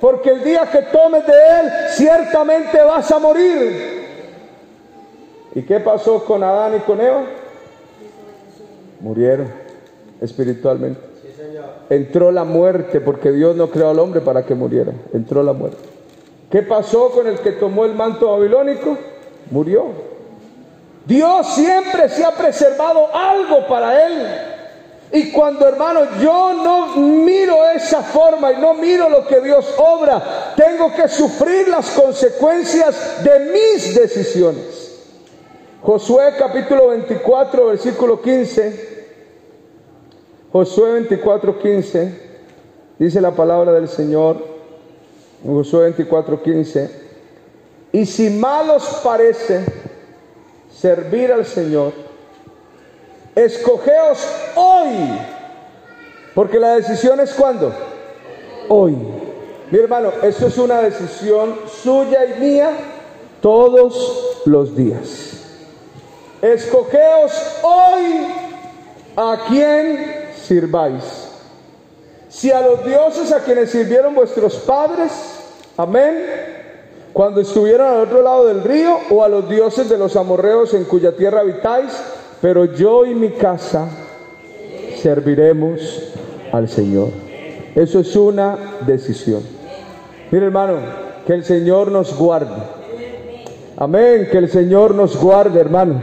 porque 0.00 0.30
el 0.30 0.42
día 0.42 0.62
que 0.70 0.80
tomes 0.80 1.26
de 1.26 1.32
él, 1.32 1.72
ciertamente 1.90 2.80
vas 2.80 3.10
a 3.10 3.18
morir. 3.18 4.06
¿Y 5.54 5.62
qué 5.64 5.80
pasó 5.80 6.24
con 6.24 6.42
Adán 6.42 6.76
y 6.76 6.80
con 6.80 7.02
Eva? 7.02 7.22
Murieron 9.00 9.48
espiritualmente. 10.22 11.00
Entró 11.90 12.32
la 12.32 12.44
muerte, 12.44 13.02
porque 13.02 13.30
Dios 13.30 13.54
no 13.56 13.68
creó 13.68 13.90
al 13.90 13.98
hombre 13.98 14.22
para 14.22 14.46
que 14.46 14.54
muriera. 14.54 14.92
Entró 15.12 15.42
la 15.42 15.52
muerte. 15.52 15.97
¿Qué 16.50 16.62
pasó 16.62 17.10
con 17.10 17.26
el 17.26 17.38
que 17.40 17.52
tomó 17.52 17.84
el 17.84 17.94
manto 17.94 18.30
babilónico? 18.30 18.96
Murió. 19.50 19.86
Dios 21.04 21.54
siempre 21.54 22.08
se 22.08 22.24
ha 22.24 22.32
preservado 22.32 23.14
algo 23.14 23.66
para 23.66 24.06
él. 24.06 24.26
Y 25.10 25.30
cuando 25.32 25.66
hermano 25.66 26.00
yo 26.20 26.52
no 26.52 26.96
miro 26.96 27.66
esa 27.70 28.02
forma 28.02 28.52
y 28.52 28.58
no 28.58 28.74
miro 28.74 29.08
lo 29.08 29.26
que 29.26 29.40
Dios 29.40 29.74
obra, 29.78 30.54
tengo 30.54 30.92
que 30.94 31.08
sufrir 31.08 31.68
las 31.68 31.88
consecuencias 31.90 33.24
de 33.24 33.38
mis 33.50 33.94
decisiones. 33.94 34.88
Josué 35.82 36.34
capítulo 36.38 36.88
24, 36.88 37.66
versículo 37.66 38.20
15. 38.20 39.06
Josué 40.52 40.92
24, 40.92 41.58
15. 41.58 42.28
Dice 42.98 43.20
la 43.20 43.30
palabra 43.30 43.72
del 43.72 43.88
Señor. 43.88 44.57
Josué 45.44 45.84
24, 45.84 46.42
15. 46.42 46.90
Y 47.92 48.06
si 48.06 48.30
mal 48.30 48.70
os 48.70 48.84
parece 49.02 49.64
servir 50.70 51.32
al 51.32 51.46
Señor, 51.46 51.92
Escogeos 53.34 54.26
hoy. 54.56 55.16
Porque 56.34 56.58
la 56.58 56.74
decisión 56.74 57.20
es 57.20 57.32
cuando. 57.34 57.72
Hoy. 58.68 58.96
Mi 59.70 59.78
hermano, 59.78 60.10
esto 60.22 60.48
es 60.48 60.58
una 60.58 60.80
decisión 60.80 61.54
suya 61.82 62.24
y 62.24 62.40
mía 62.40 62.70
todos 63.40 64.42
los 64.44 64.74
días. 64.74 65.44
Escogeos 66.42 67.32
hoy 67.62 68.26
a 69.16 69.44
quien 69.48 70.30
sirváis. 70.34 71.27
Si 72.28 72.50
a 72.50 72.60
los 72.60 72.84
dioses 72.84 73.32
a 73.32 73.40
quienes 73.40 73.70
sirvieron 73.70 74.14
vuestros 74.14 74.56
padres, 74.56 75.10
amén, 75.76 76.14
cuando 77.12 77.40
estuvieron 77.40 77.86
al 77.86 78.00
otro 78.02 78.22
lado 78.22 78.46
del 78.46 78.62
río, 78.62 78.98
o 79.10 79.24
a 79.24 79.28
los 79.28 79.48
dioses 79.48 79.88
de 79.88 79.96
los 79.96 80.14
amorreos 80.14 80.74
en 80.74 80.84
cuya 80.84 81.12
tierra 81.12 81.40
habitáis, 81.40 81.92
pero 82.40 82.66
yo 82.66 83.06
y 83.06 83.14
mi 83.14 83.30
casa 83.30 83.88
serviremos 85.00 85.80
al 86.52 86.68
Señor. 86.68 87.08
Eso 87.74 88.00
es 88.00 88.14
una 88.14 88.56
decisión. 88.86 89.42
Mire 90.30 90.46
hermano, 90.46 90.76
que 91.26 91.32
el 91.32 91.44
Señor 91.44 91.90
nos 91.90 92.16
guarde. 92.16 92.62
Amén, 93.76 94.28
que 94.30 94.38
el 94.38 94.50
Señor 94.50 94.94
nos 94.94 95.16
guarde 95.16 95.60
hermanos. 95.60 96.02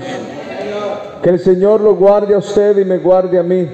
Que 1.21 1.29
el 1.29 1.39
Señor 1.39 1.81
lo 1.81 1.95
guarde 1.95 2.33
a 2.33 2.39
usted 2.39 2.77
y 2.77 2.85
me 2.85 2.97
guarde 2.97 3.37
a 3.37 3.43
mí. 3.43 3.67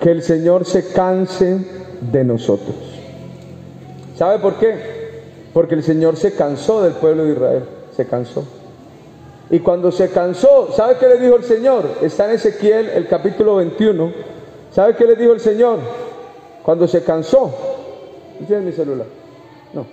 Que 0.00 0.10
el 0.10 0.22
Señor 0.22 0.64
se 0.64 0.92
canse 0.92 1.58
de 2.00 2.24
nosotros. 2.24 2.76
¿Sabe 4.16 4.38
por 4.38 4.54
qué? 4.54 4.98
Porque 5.52 5.74
el 5.74 5.82
Señor 5.82 6.16
se 6.16 6.34
cansó 6.34 6.82
del 6.82 6.94
pueblo 6.94 7.24
de 7.24 7.32
Israel. 7.32 7.64
Se 7.96 8.06
cansó. 8.06 8.44
Y 9.50 9.60
cuando 9.60 9.90
se 9.90 10.10
cansó, 10.10 10.72
¿sabe 10.72 10.96
qué 11.00 11.08
le 11.08 11.18
dijo 11.18 11.36
el 11.36 11.44
Señor? 11.44 11.84
Está 12.02 12.26
en 12.26 12.32
Ezequiel, 12.32 12.90
el 12.90 13.08
capítulo 13.08 13.56
21. 13.56 14.12
¿Sabe 14.72 14.94
qué 14.94 15.04
le 15.06 15.16
dijo 15.16 15.32
el 15.32 15.40
Señor? 15.40 15.78
Cuando 16.62 16.86
se 16.86 17.02
cansó. 17.02 17.54
¿Tienes 18.46 18.64
mi 18.64 18.72
celular? 18.72 19.06
No. 19.72 19.86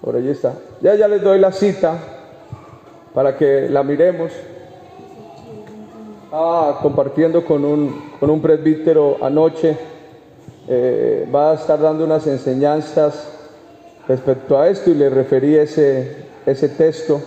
Por 0.00 0.16
allí 0.16 0.30
está. 0.30 0.54
Ya, 0.80 0.94
ya 0.96 1.06
les 1.06 1.22
doy 1.22 1.38
la 1.38 1.52
cita 1.52 1.98
para 3.14 3.36
que 3.36 3.68
la 3.68 3.82
miremos. 3.82 4.32
Ah, 6.32 6.78
compartiendo 6.80 7.44
con 7.44 7.64
un, 7.64 8.12
con 8.20 8.30
un 8.30 8.40
presbítero 8.40 9.18
anoche. 9.20 9.76
Eh, 10.68 11.28
va 11.34 11.50
a 11.50 11.54
estar 11.54 11.80
dando 11.80 12.04
unas 12.04 12.24
enseñanzas 12.28 13.26
respecto 14.06 14.56
a 14.56 14.68
esto 14.68 14.90
y 14.90 14.94
le 14.94 15.10
referí 15.10 15.56
ese, 15.56 16.18
ese 16.46 16.68
texto. 16.68 17.20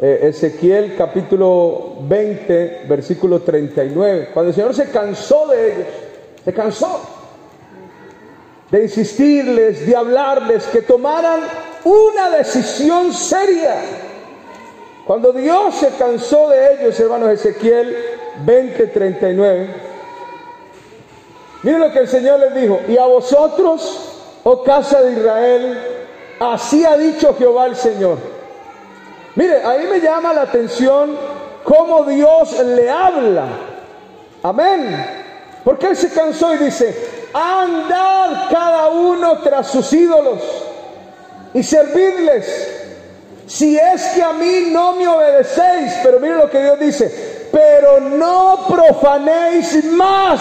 Eh, 0.00 0.28
Ezequiel 0.28 0.94
capítulo 0.96 1.96
20, 2.02 2.82
versículo 2.88 3.40
39. 3.40 4.28
Cuando 4.32 4.50
el 4.50 4.54
Señor 4.54 4.74
se 4.74 4.88
cansó 4.90 5.48
de 5.48 5.72
ellos, 5.72 5.86
se 6.44 6.52
cansó 6.52 7.00
de 8.70 8.84
insistirles, 8.84 9.84
de 9.84 9.96
hablarles, 9.96 10.64
que 10.66 10.82
tomaran 10.82 11.40
una 11.84 12.30
decisión 12.30 13.12
seria. 13.12 14.01
Cuando 15.06 15.32
Dios 15.32 15.74
se 15.74 15.88
cansó 15.96 16.48
de 16.48 16.74
ellos, 16.74 16.98
hermanos, 17.00 17.30
Ezequiel 17.30 17.96
20, 18.44 18.86
39. 18.86 19.74
Miren 21.62 21.80
lo 21.80 21.92
que 21.92 21.98
el 22.00 22.08
Señor 22.08 22.40
les 22.40 22.54
dijo. 22.54 22.80
Y 22.88 22.96
a 22.96 23.06
vosotros, 23.06 24.20
oh 24.44 24.62
casa 24.62 25.02
de 25.02 25.12
Israel, 25.12 25.78
así 26.38 26.84
ha 26.84 26.96
dicho 26.96 27.34
Jehová 27.36 27.66
el 27.66 27.76
Señor. 27.76 28.18
Mire, 29.34 29.62
ahí 29.64 29.86
me 29.88 30.00
llama 30.00 30.32
la 30.32 30.42
atención 30.42 31.16
cómo 31.64 32.04
Dios 32.04 32.58
le 32.60 32.88
habla. 32.90 33.46
Amén. 34.42 35.06
Porque 35.64 35.88
Él 35.88 35.96
se 35.96 36.10
cansó 36.10 36.54
y 36.54 36.58
dice, 36.58 37.28
andad 37.32 38.50
cada 38.50 38.88
uno 38.88 39.38
tras 39.38 39.68
sus 39.68 39.92
ídolos 39.92 40.40
y 41.54 41.62
servidles. 41.62 42.81
Si 43.52 43.76
es 43.76 44.02
que 44.14 44.22
a 44.22 44.32
mí 44.32 44.68
no 44.70 44.94
me 44.94 45.06
obedecéis, 45.06 45.92
pero 46.02 46.18
mire 46.18 46.36
lo 46.36 46.48
que 46.48 46.62
Dios 46.62 46.80
dice, 46.80 47.48
pero 47.52 48.00
no 48.00 48.64
profanéis 48.66 49.84
más 49.92 50.40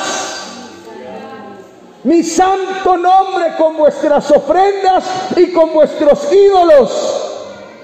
mi 2.03 2.23
santo 2.23 2.95
nombre 2.95 3.55
con 3.57 3.75
vuestras 3.75 4.31
ofrendas 4.31 5.03
y 5.35 5.51
con 5.51 5.73
vuestros 5.73 6.31
ídolos 6.31 7.31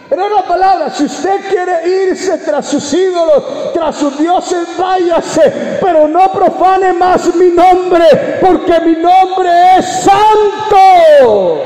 en 0.09 0.21
una 0.21 0.41
palabra, 0.47 0.89
si 0.89 1.03
usted 1.03 1.41
quiere 1.49 2.05
irse 2.09 2.37
tras 2.37 2.65
sus 2.67 2.93
ídolos, 2.93 3.73
tras 3.73 3.93
sus 3.97 4.17
dioses, 4.17 4.65
váyase, 4.77 5.77
pero 5.81 6.07
no 6.07 6.31
profane 6.31 6.93
más 6.93 7.35
mi 7.35 7.47
nombre, 7.47 8.39
porque 8.39 8.79
mi 8.85 8.95
nombre 8.95 9.49
es 9.77 9.85
santo. 10.03 11.61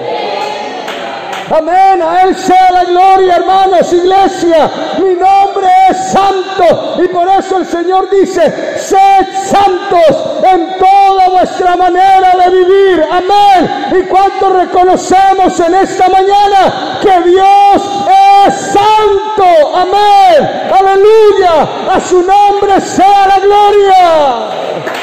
Amén, 1.54 2.02
a 2.02 2.24
Él 2.24 2.36
sea 2.36 2.72
la 2.72 2.86
gloria, 2.86 3.36
hermanos, 3.36 3.92
iglesia. 3.92 4.72
Mi 5.00 5.16
nombre 5.16 5.68
es 5.90 6.12
santo 6.12 6.96
y 7.04 7.08
por 7.10 7.28
eso 7.28 7.58
el 7.58 7.66
Señor 7.66 8.10
dice, 8.10 8.80
sed 8.80 9.28
santos 9.48 10.44
en 10.50 10.78
toda 10.80 11.28
vuestra 11.30 11.76
manera 11.76 12.32
de 12.38 12.52
vivir. 12.52 13.06
Amén. 13.12 13.90
Y 14.00 14.04
cuánto 14.04 14.50
reconocemos 14.50 15.60
en 15.60 15.76
esta 15.76 16.08
mañana 16.08 17.00
que 17.02 17.30
Dios 17.30 18.06
es 18.48 18.56
santo. 18.56 19.76
Amén. 19.76 20.72
Aleluya. 20.72 21.96
A 21.96 22.00
su 22.00 22.22
nombre 22.22 22.80
sea 22.80 23.28
la 23.28 23.40
gloria. 23.40 25.01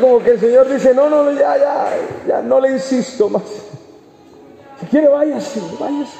Como 0.00 0.18
que 0.20 0.30
el 0.30 0.40
Señor 0.40 0.68
dice, 0.68 0.94
no, 0.94 1.10
no, 1.10 1.30
ya, 1.32 1.58
ya, 1.58 1.86
ya 2.26 2.42
no 2.42 2.58
le 2.58 2.72
insisto 2.72 3.28
más. 3.28 3.42
Si 4.80 4.86
quiere, 4.86 5.08
váyase, 5.08 5.60
váyase. 5.78 6.16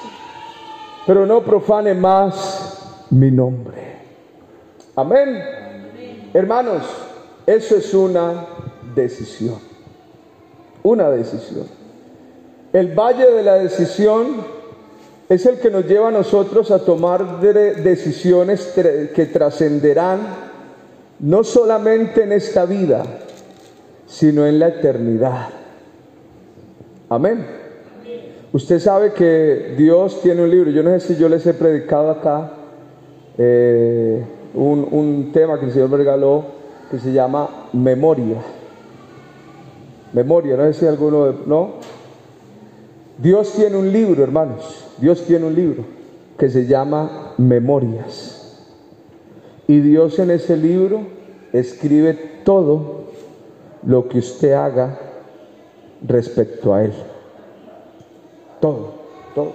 Pero 1.07 1.27
no 1.27 1.43
profane 1.43 1.95
más 1.95 3.07
mi 3.11 3.31
nombre. 3.31 3.97
Amén. 4.97 5.43
Hermanos, 6.35 6.83
eso 7.47 7.77
es 7.77 7.95
una 7.95 8.47
decisión. 8.95 9.59
Una 10.83 11.11
decisión. 11.11 11.67
El 12.73 12.95
valle 12.95 13.31
de 13.31 13.43
la 13.43 13.55
decisión 13.55 14.45
es 15.29 15.47
el 15.47 15.59
que 15.59 15.71
nos 15.71 15.87
lleva 15.87 16.09
a 16.09 16.13
nosotros 16.13 16.71
a 16.71 16.81
tomar 16.81 17.41
decisiones 17.41 18.73
que 18.75 19.31
trascenderán 19.33 20.21
no 21.21 21.45
solamente 21.45 22.25
en 22.25 22.33
esta 22.33 22.67
vida, 22.67 23.05
sino 24.07 24.47
en 24.47 24.59
la 24.59 24.69
eternidad. 24.69 25.49
Amén. 27.09 27.47
Usted 28.53 28.79
sabe 28.79 29.13
que 29.13 29.75
Dios 29.77 30.21
tiene 30.23 30.43
un 30.43 30.51
libro, 30.51 30.71
yo 30.71 30.83
no 30.83 30.91
sé 30.91 31.15
si 31.15 31.17
yo 31.17 31.29
les 31.29 31.45
he 31.45 31.55
predicado 31.55 32.11
acá 32.11 32.53
eh, 33.37 34.25
un, 34.55 35.31
tema 35.33 35.59
que 35.59 35.67
el 35.67 35.73
Señor 35.73 35.89
me 35.89 35.97
regaló 35.97 36.45
que 36.91 36.99
se 37.01 37.13
llama 37.13 37.69
memoria. 37.73 38.37
memoria, 40.13 40.57
no 40.57 40.65
sé 40.67 40.73
si 40.75 40.87
alguno, 40.87 41.27
de- 41.27 41.47
no. 41.47 41.73
Dios 43.19 43.53
tiene 43.55 43.77
un 43.77 43.93
libro, 43.93 44.23
hermanos, 44.23 44.87
Dios 44.99 45.23
tiene 45.23 45.47
un 45.47 45.55
libro 45.55 45.85
que 46.39 46.49
se 46.49 46.67
llama 46.67 47.35
Memorias. 47.39 48.65
Y 49.67 49.81
Dios 49.81 50.19
en 50.19 50.31
ese 50.31 50.57
libro 50.57 51.01
escribe 51.53 52.15
todo 52.45 53.04
lo 53.87 54.09
que 54.09 54.19
usted 54.19 54.53
haga 54.53 54.99
respecto 56.07 56.75
a 56.75 56.85
Él. 56.85 56.93
Todo, 58.61 58.95
todo. 59.35 59.53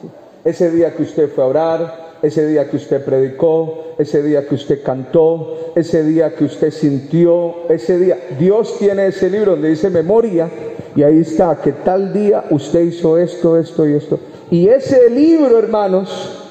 Sí. 0.00 0.08
Ese 0.44 0.70
día 0.70 0.94
que 0.94 1.02
usted 1.02 1.28
fue 1.30 1.44
a 1.44 1.46
orar, 1.46 2.06
ese 2.22 2.46
día 2.46 2.68
que 2.68 2.76
usted 2.76 3.04
predicó, 3.04 3.94
ese 3.98 4.22
día 4.22 4.46
que 4.46 4.54
usted 4.54 4.82
cantó, 4.82 5.72
ese 5.74 6.02
día 6.02 6.34
que 6.34 6.44
usted 6.44 6.70
sintió, 6.70 7.68
ese 7.68 7.98
día. 7.98 8.18
Dios 8.38 8.78
tiene 8.78 9.08
ese 9.08 9.30
libro 9.30 9.52
donde 9.52 9.70
dice 9.70 9.90
memoria 9.90 10.48
y 10.94 11.02
ahí 11.02 11.20
está 11.20 11.60
que 11.62 11.72
tal 11.72 12.12
día 12.12 12.44
usted 12.50 12.80
hizo 12.80 13.18
esto, 13.18 13.58
esto 13.58 13.86
y 13.86 13.94
esto. 13.94 14.18
Y 14.50 14.68
ese 14.68 15.10
libro, 15.10 15.58
hermanos, 15.58 16.42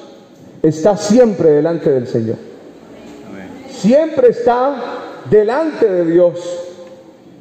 está 0.62 0.96
siempre 0.96 1.50
delante 1.50 1.90
del 1.90 2.06
Señor. 2.06 2.36
Siempre 3.70 4.28
está 4.28 4.95
delante 5.30 5.88
de 5.88 6.04
Dios. 6.04 6.38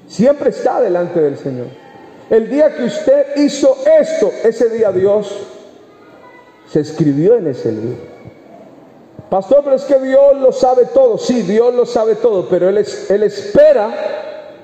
Siempre 0.08 0.50
está 0.50 0.82
delante 0.82 1.19
del 1.19 1.38
Señor. 1.38 1.67
El 2.30 2.50
día 2.50 2.76
que 2.76 2.84
usted 2.84 3.36
hizo 3.38 3.78
esto, 4.00 4.32
ese 4.43 4.69
día 4.69 4.91
Dios 4.91 5.36
se 6.71 6.80
escribió 6.80 7.36
en 7.36 7.48
ese 7.48 7.71
libro. 7.71 8.15
Pastor, 9.30 9.62
pero 9.63 9.76
es 9.76 9.84
que 9.84 10.00
Dios 10.00 10.38
lo 10.39 10.52
sabe 10.52 10.86
todo. 10.93 11.17
Sí, 11.17 11.41
Dios 11.41 11.74
lo 11.74 11.86
sabe 11.86 12.15
todo, 12.15 12.48
pero 12.50 12.69
Él, 12.69 12.78
él 13.10 13.24
espera 13.24 13.89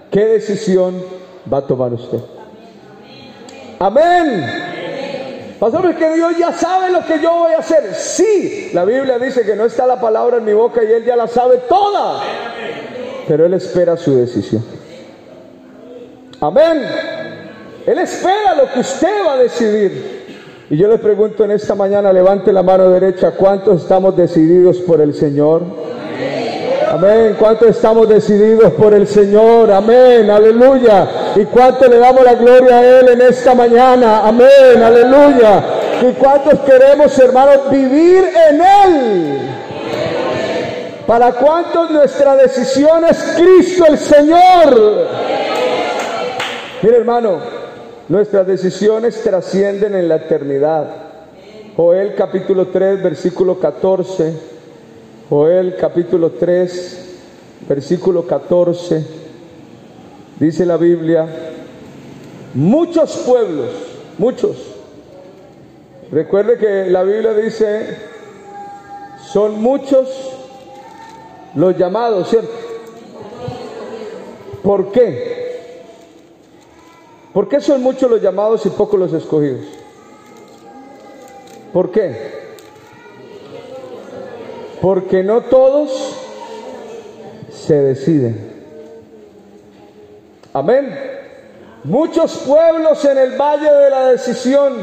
qué 0.09 0.25
decisión 0.25 1.03
va 1.51 1.59
a 1.59 1.67
tomar 1.67 1.93
usted. 1.93 2.19
Amén. 3.79 5.57
Pastor, 5.59 5.91
es 5.91 5.95
que 5.95 6.13
Dios 6.13 6.37
ya 6.39 6.53
sabe 6.53 6.89
lo 6.89 7.05
que 7.05 7.19
yo 7.19 7.31
voy 7.35 7.53
a 7.53 7.59
hacer. 7.59 7.93
Sí, 7.93 8.71
la 8.73 8.83
Biblia 8.83 9.19
dice 9.19 9.43
que 9.43 9.55
no 9.55 9.65
está 9.65 9.85
la 9.85 9.99
palabra 9.99 10.37
en 10.37 10.45
mi 10.45 10.53
boca 10.53 10.83
y 10.83 10.91
Él 10.91 11.05
ya 11.05 11.15
la 11.15 11.27
sabe 11.27 11.57
toda. 11.69 12.21
Pero 13.31 13.45
Él 13.45 13.53
espera 13.53 13.95
su 13.95 14.13
decisión. 14.13 14.61
Amén. 16.41 16.85
Él 17.87 17.97
espera 17.99 18.55
lo 18.57 18.69
que 18.73 18.81
usted 18.81 19.25
va 19.25 19.35
a 19.35 19.37
decidir. 19.37 20.65
Y 20.69 20.75
yo 20.75 20.89
le 20.89 20.97
pregunto 20.97 21.45
en 21.45 21.51
esta 21.51 21.73
mañana, 21.73 22.11
levante 22.11 22.51
la 22.51 22.61
mano 22.61 22.89
derecha, 22.89 23.31
¿cuántos 23.31 23.83
estamos 23.83 24.17
decididos 24.17 24.79
por 24.79 24.99
el 24.99 25.13
Señor? 25.13 25.61
Amén. 26.91 27.37
¿Cuántos 27.39 27.69
estamos 27.69 28.09
decididos 28.09 28.73
por 28.73 28.93
el 28.93 29.07
Señor? 29.07 29.71
Amén. 29.71 30.29
Aleluya. 30.29 31.07
¿Y 31.37 31.45
cuánto 31.45 31.87
le 31.87 31.99
damos 31.99 32.25
la 32.25 32.33
gloria 32.33 32.79
a 32.79 32.99
Él 32.99 33.09
en 33.13 33.21
esta 33.21 33.55
mañana? 33.55 34.27
Amén. 34.27 34.83
Aleluya. 34.83 35.63
¿Y 36.01 36.11
cuántos 36.15 36.59
queremos, 36.69 37.17
hermanos, 37.17 37.69
vivir 37.71 38.25
en 38.49 38.61
Él? 38.61 39.60
¿Para 41.11 41.33
cuántos 41.33 41.91
nuestra 41.91 42.37
decisión 42.37 43.03
es 43.03 43.17
Cristo 43.35 43.83
el 43.85 43.97
Señor? 43.97 45.09
Mire 46.81 46.95
hermano, 46.95 47.37
nuestras 48.07 48.47
decisiones 48.47 49.21
trascienden 49.21 49.93
en 49.95 50.07
la 50.07 50.15
eternidad. 50.15 50.87
Joel 51.75 52.15
capítulo 52.15 52.67
3, 52.67 53.03
versículo 53.03 53.59
14. 53.59 54.33
Joel 55.29 55.75
capítulo 55.75 56.31
3, 56.31 57.17
versículo 57.67 58.25
14. 58.25 59.05
Dice 60.39 60.65
la 60.65 60.77
Biblia, 60.77 61.27
muchos 62.53 63.17
pueblos, 63.27 63.67
muchos. 64.17 64.55
Recuerde 66.09 66.57
que 66.57 66.89
la 66.89 67.03
Biblia 67.03 67.33
dice, 67.33 67.97
son 69.33 69.61
muchos 69.61 70.30
los 71.55 71.77
llamados, 71.77 72.29
¿cierto? 72.29 72.51
¿Por 74.63 74.91
qué? 74.91 75.31
¿Por 77.33 77.47
qué 77.47 77.61
son 77.61 77.81
muchos 77.81 78.09
los 78.09 78.21
llamados 78.21 78.65
y 78.65 78.69
pocos 78.69 78.99
los 78.99 79.13
escogidos? 79.13 79.65
¿Por 81.71 81.91
qué? 81.91 82.41
Porque 84.81 85.23
no 85.23 85.41
todos 85.41 86.17
se 87.49 87.75
deciden. 87.75 88.51
Amén. 90.53 90.97
Muchos 91.83 92.37
pueblos 92.39 93.03
en 93.05 93.17
el 93.17 93.37
valle 93.37 93.71
de 93.71 93.89
la 93.89 94.07
decisión, 94.07 94.73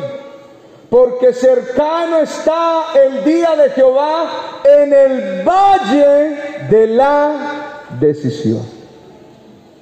porque 0.91 1.33
cercano 1.35 2.19
está 2.19 2.87
el 2.95 3.25
día 3.25 3.55
de 3.57 3.71
Jehová 3.71 4.61
en 4.65 4.93
el 4.93 5.43
valle 5.45 6.39
de 6.71 6.87
la 6.87 7.85
decisión. 8.01 8.63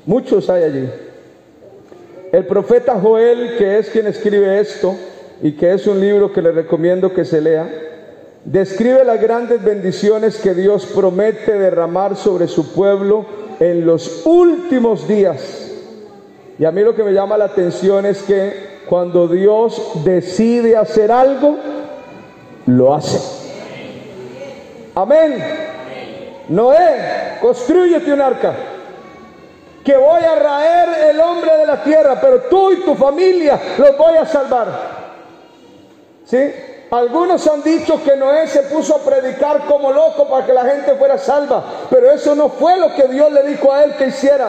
Muchos 0.05 0.51
hay 0.51 0.64
allí. 0.64 0.90
El 2.33 2.45
profeta 2.47 2.99
Joel, 3.01 3.57
que 3.57 3.79
es 3.79 3.88
quien 3.90 4.09
escribe 4.09 4.59
esto 4.61 4.97
y 5.42 5.53
que 5.53 5.75
es 5.75 5.87
un 5.87 6.01
libro 6.01 6.33
que 6.33 6.42
le 6.42 6.51
recomiendo 6.51 7.14
que 7.14 7.25
se 7.25 7.40
lea, 7.40 7.69
describe 8.45 9.05
las 9.05 9.21
grandes 9.21 9.62
bendiciones 9.62 10.38
que 10.38 10.55
Dios 10.55 10.87
promete 10.87 11.57
derramar 11.57 12.16
sobre 12.16 12.49
su 12.49 12.73
pueblo 12.73 13.27
en 13.61 13.87
los 13.87 14.27
últimos 14.27 15.07
días. 15.07 15.73
Y 16.59 16.64
a 16.64 16.73
mí 16.73 16.83
lo 16.83 16.95
que 16.95 17.05
me 17.05 17.12
llama 17.12 17.38
la 17.38 17.47
atención 17.47 18.07
es 18.07 18.23
que 18.23 18.75
cuando 18.88 19.29
Dios 19.29 20.05
decide 20.05 20.77
hacer 20.77 21.11
algo, 21.11 21.57
lo 22.66 22.94
hace. 22.94 23.18
Amén. 24.94 25.44
Noé, 26.49 27.38
construyete 27.40 28.12
un 28.12 28.20
arca 28.20 28.55
que 29.85 29.96
voy 29.96 30.22
a 30.22 30.35
raer 30.35 31.11
el 31.11 31.20
hombre 31.20 31.59
de 31.59 31.66
la 31.66 31.83
tierra, 31.83 32.18
pero 32.20 32.42
tú 32.42 32.72
y 32.72 32.81
tu 32.83 32.96
familia 32.96 33.61
los 33.79 33.96
voy 33.96 34.16
a 34.16 34.27
salvar. 34.27 34.66
¿Sí? 36.25 36.53
Algunos 36.90 37.46
han 37.46 37.62
dicho 37.62 38.03
que 38.03 38.16
Noé 38.16 38.49
se 38.49 38.62
puso 38.62 38.96
a 38.96 38.99
predicar 38.99 39.64
como 39.66 39.92
loco 39.92 40.29
para 40.29 40.44
que 40.44 40.53
la 40.53 40.64
gente 40.64 40.94
fuera 40.94 41.18
salva, 41.18 41.64
pero 41.90 42.11
eso 42.11 42.35
no 42.35 42.49
fue 42.49 42.77
lo 42.77 42.94
que 42.94 43.09
Dios 43.09 43.31
le 43.33 43.44
dijo 43.44 43.72
a 43.72 43.85
él 43.85 43.94
que 43.96 44.09
hiciera. 44.09 44.49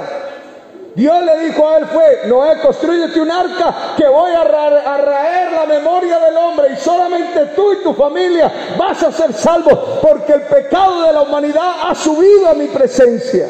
Dios 0.97 1.23
le 1.23 1.45
dijo 1.45 1.69
a 1.69 1.77
él 1.77 1.85
fue, 1.85 2.21
Noé, 2.25 2.59
construyete 2.59 3.21
un 3.21 3.29
arca 3.29 3.93
que 3.95 4.07
voy 4.07 4.31
a, 4.31 4.41
a 4.41 4.97
raer 4.97 5.51
la 5.51 5.67
memoria 5.67 6.17
del 6.17 6.35
hombre 6.35 6.73
y 6.73 6.75
solamente 6.75 7.51
tú 7.55 7.71
y 7.73 7.83
tu 7.83 7.93
familia 7.93 8.51
vas 8.79 9.03
a 9.03 9.11
ser 9.11 9.31
salvos 9.31 9.77
porque 10.01 10.33
el 10.33 10.41
pecado 10.41 11.03
de 11.03 11.13
la 11.13 11.21
humanidad 11.21 11.71
ha 11.83 11.93
subido 11.93 12.49
a 12.49 12.55
mi 12.55 12.65
presencia. 12.65 13.47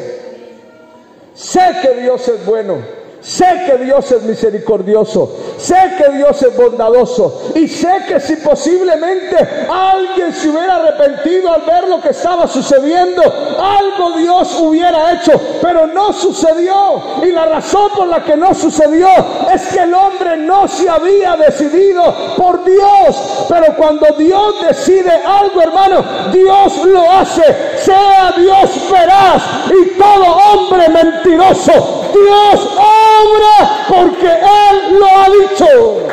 Sé 1.32 1.76
que 1.80 2.02
Dios 2.02 2.28
es 2.28 2.44
bueno. 2.44 2.97
Sé 3.20 3.46
que 3.66 3.84
Dios 3.84 4.10
es 4.12 4.22
misericordioso, 4.22 5.30
sé 5.58 5.76
que 5.98 6.16
Dios 6.16 6.40
es 6.40 6.56
bondadoso 6.56 7.50
y 7.54 7.66
sé 7.66 8.04
que 8.06 8.20
si 8.20 8.36
posiblemente 8.36 9.36
alguien 9.68 10.32
se 10.32 10.48
hubiera 10.48 10.76
arrepentido 10.76 11.52
al 11.52 11.62
ver 11.62 11.88
lo 11.88 12.00
que 12.00 12.10
estaba 12.10 12.46
sucediendo, 12.46 13.22
algo 13.22 14.16
Dios 14.18 14.56
hubiera 14.60 15.14
hecho, 15.14 15.32
pero 15.60 15.88
no 15.88 16.12
sucedió. 16.12 17.02
Y 17.22 17.32
la 17.32 17.46
razón 17.46 17.90
por 17.96 18.06
la 18.06 18.22
que 18.22 18.36
no 18.36 18.54
sucedió 18.54 19.08
es 19.52 19.62
que 19.66 19.80
el 19.80 19.94
hombre 19.94 20.36
no 20.36 20.68
se 20.68 20.88
había 20.88 21.36
decidido 21.36 22.34
por 22.36 22.64
Dios. 22.64 23.46
Pero 23.48 23.74
cuando 23.76 24.06
Dios 24.16 24.54
decide 24.66 25.10
algo, 25.10 25.60
hermano, 25.60 26.04
Dios 26.32 26.84
lo 26.84 27.10
hace. 27.10 27.42
Sea 27.82 28.32
Dios 28.36 28.90
veraz 28.90 29.42
y 29.70 29.98
todo 29.98 30.36
hombre 30.52 30.88
mentiroso. 30.88 32.07
Dios 32.24 32.78
obra 32.78 33.86
porque 33.88 34.26
Él 34.26 34.98
lo 34.98 35.06
ha 35.06 35.28
dicho. 35.30 36.08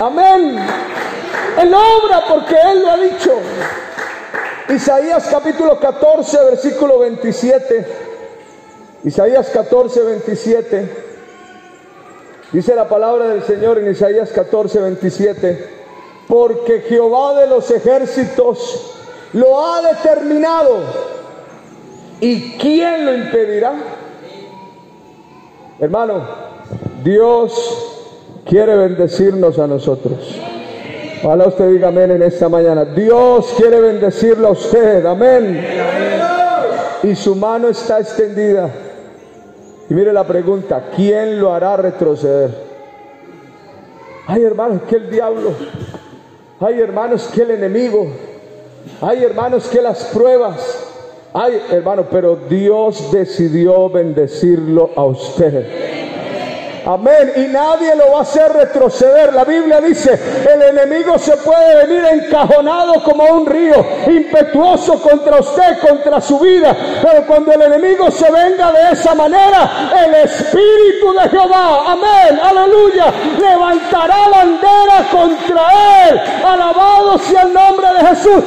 Amén. 0.00 0.58
Él 1.60 1.74
obra 1.74 2.24
porque 2.28 2.54
Él 2.54 2.82
lo 2.82 2.90
ha 2.90 2.96
dicho. 2.96 3.32
Isaías 4.68 5.26
capítulo 5.30 5.78
14, 5.78 6.44
versículo 6.50 6.98
27. 7.00 7.86
Isaías 9.04 9.50
14, 9.50 10.02
27. 10.02 10.88
Dice 12.52 12.74
la 12.74 12.88
palabra 12.88 13.28
del 13.28 13.42
Señor 13.44 13.78
en 13.78 13.90
Isaías 13.90 14.30
14, 14.30 14.80
27. 14.80 15.68
Porque 16.26 16.80
Jehová 16.88 17.40
de 17.40 17.46
los 17.48 17.70
ejércitos 17.70 18.98
lo 19.34 19.64
ha 19.64 19.82
determinado. 19.82 20.78
¿Y 22.20 22.56
quién 22.56 23.04
lo 23.04 23.14
impedirá? 23.14 23.74
Hermano, 25.78 26.22
Dios 27.02 27.52
quiere 28.44 28.76
bendecirnos 28.76 29.58
a 29.58 29.66
nosotros. 29.66 30.40
Ojalá 31.22 31.48
usted 31.48 31.70
diga 31.70 31.88
amén 31.88 32.10
en 32.10 32.22
esta 32.22 32.48
mañana. 32.48 32.84
Dios 32.84 33.54
quiere 33.56 33.80
bendecirlo 33.80 34.48
a 34.48 34.50
usted. 34.52 35.04
Amén. 35.06 35.66
Y 37.02 37.14
su 37.14 37.34
mano 37.34 37.68
está 37.68 38.00
extendida. 38.00 38.70
Y 39.88 39.94
mire 39.94 40.12
la 40.12 40.24
pregunta, 40.24 40.90
¿quién 40.94 41.40
lo 41.40 41.52
hará 41.52 41.76
retroceder? 41.76 42.50
Ay, 44.26 44.42
hermanos, 44.42 44.82
que 44.88 44.96
el 44.96 45.10
diablo. 45.10 45.52
Ay, 46.60 46.80
hermanos, 46.80 47.30
que 47.34 47.42
el 47.42 47.50
enemigo. 47.50 48.06
Ay, 49.00 49.24
hermanos, 49.24 49.66
que 49.68 49.82
las 49.82 50.04
pruebas. 50.04 50.83
Ay, 51.36 51.60
hermano, 51.68 52.06
pero 52.08 52.36
Dios 52.48 53.10
decidió 53.10 53.90
bendecirlo 53.90 54.90
a 54.94 55.04
usted. 55.06 56.14
Amén. 56.86 57.32
Y 57.36 57.40
nadie 57.48 57.94
lo 57.96 58.12
va 58.12 58.18
a 58.18 58.22
hacer 58.22 58.52
retroceder. 58.52 59.32
La 59.32 59.44
Biblia 59.44 59.80
dice, 59.80 60.18
el 60.52 60.62
enemigo 60.62 61.18
se 61.18 61.36
puede 61.38 61.86
venir 61.86 62.04
encajonado 62.04 63.02
como 63.02 63.24
un 63.24 63.46
río, 63.46 63.84
impetuoso 64.06 65.00
contra 65.00 65.40
usted, 65.40 65.78
contra 65.80 66.20
su 66.20 66.38
vida. 66.38 66.76
Pero 67.02 67.26
cuando 67.26 67.52
el 67.52 67.62
enemigo 67.62 68.10
se 68.10 68.30
venga 68.30 68.70
de 68.72 68.92
esa 68.92 69.14
manera, 69.14 69.90
el 70.04 70.14
Espíritu 70.14 71.12
de 71.20 71.28
Jehová, 71.30 71.92
amén, 71.92 72.38
aleluya, 72.42 73.06
levantará 73.40 74.28
bandera 74.28 75.08
contra 75.10 75.62
él. 76.08 76.20
Alabado 76.44 77.18
sea 77.18 77.42
el 77.42 77.52
nombre 77.54 77.86
de 77.94 78.06
Jesús, 78.08 78.44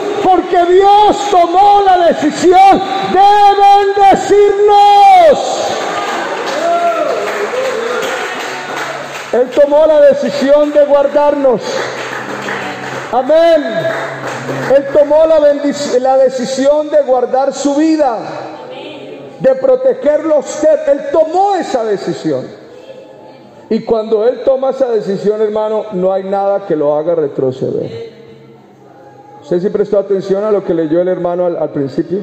Dios 0.65 1.29
tomó 1.29 1.81
la 1.85 2.07
decisión 2.07 2.81
de 3.13 3.95
bendecirnos. 3.95 5.37
Él 9.33 9.49
tomó 9.51 9.85
la 9.85 10.01
decisión 10.01 10.71
de 10.71 10.85
guardarnos. 10.85 11.61
Amén. 13.11 13.63
Él 14.75 14.87
tomó 14.93 15.25
la, 15.25 15.39
la 15.99 16.17
decisión 16.17 16.89
de 16.89 17.01
guardar 17.03 17.53
su 17.53 17.75
vida, 17.75 18.17
de 19.39 19.55
protegerlo 19.55 20.35
a 20.35 20.39
usted. 20.39 20.87
Él 20.89 21.01
tomó 21.11 21.55
esa 21.55 21.83
decisión. 21.83 22.47
Y 23.69 23.81
cuando 23.81 24.25
Él 24.25 24.43
toma 24.45 24.69
esa 24.69 24.89
decisión, 24.89 25.41
hermano, 25.41 25.87
no 25.91 26.13
hay 26.13 26.23
nada 26.23 26.65
que 26.65 26.75
lo 26.75 26.95
haga 26.95 27.15
retroceder. 27.15 28.06
¿Usted 29.47 29.61
sí 29.61 29.69
prestó 29.69 29.97
atención 29.97 30.43
a 30.43 30.51
lo 30.51 30.61
que 30.61 30.73
leyó 30.73 30.99
el 30.99 31.07
hermano 31.07 31.45
al, 31.45 31.69
principio? 31.71 32.19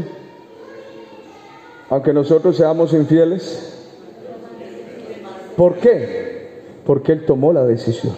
Aunque 1.88 2.12
nosotros 2.12 2.54
seamos 2.54 2.92
infieles. 2.92 3.78
¿Por 5.56 5.76
qué? 5.76 6.24
porque 6.84 7.12
Él 7.12 7.24
tomó 7.24 7.50
la 7.54 7.64
decisión 7.64 8.14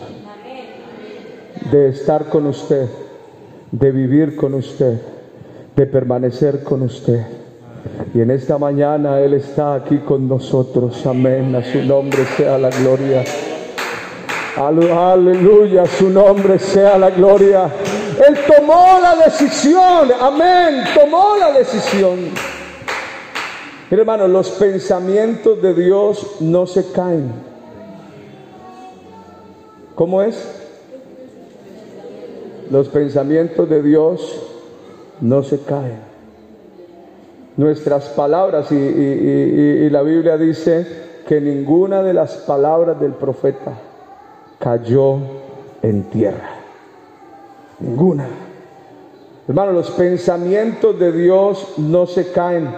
de 1.70 1.90
estar 1.90 2.24
con 2.24 2.46
usted, 2.46 2.88
de 3.70 3.92
vivir 3.92 4.34
con 4.34 4.54
usted, 4.54 5.00
de 5.76 5.86
permanecer 5.86 6.64
con 6.64 6.82
usted. 6.82 7.26
Y 8.12 8.22
en 8.22 8.32
esta 8.32 8.58
mañana 8.58 9.20
Él 9.20 9.34
está 9.34 9.74
aquí 9.74 9.98
con 9.98 10.28
nosotros. 10.28 11.06
Amén. 11.06 11.54
A 11.54 11.62
su 11.62 11.78
nombre 11.84 12.24
sea 12.36 12.58
la 12.58 12.70
gloria. 12.70 13.22
Aleluya. 14.56 15.82
A 15.82 15.86
su 15.86 16.10
nombre 16.10 16.58
sea 16.58 16.98
la 16.98 17.10
gloria. 17.10 17.70
Él 18.28 18.36
tomó 18.46 18.98
la 19.00 19.16
decisión. 19.16 20.10
Amén. 20.20 20.84
Tomó 20.94 21.36
la 21.38 21.52
decisión. 21.52 22.30
Mira, 23.90 24.02
hermano, 24.02 24.26
los 24.26 24.50
pensamientos 24.50 25.60
de 25.62 25.74
Dios 25.74 26.36
no 26.40 26.66
se 26.66 26.90
caen. 26.92 27.30
¿Cómo 29.94 30.22
es? 30.22 30.36
Los 32.70 32.88
pensamientos 32.88 33.68
de 33.68 33.82
Dios 33.82 34.42
no 35.20 35.42
se 35.42 35.60
caen. 35.60 36.00
Nuestras 37.56 38.08
palabras, 38.08 38.70
y, 38.72 39.88
la 39.88 40.02
Biblia 40.02 40.36
dice 40.36 40.86
que 41.26 41.40
ninguna 41.40 42.02
de 42.02 42.12
las 42.12 42.36
palabras 42.38 43.00
del 43.00 43.12
profeta 43.12 43.72
cayó 44.58 45.18
en 45.82 46.02
tierra. 46.10 46.55
Ninguna. 47.80 48.28
Hermano, 49.48 49.72
los 49.72 49.90
pensamientos 49.92 50.98
de 50.98 51.12
Dios 51.12 51.74
no 51.78 52.06
se 52.06 52.32
caen. 52.32 52.68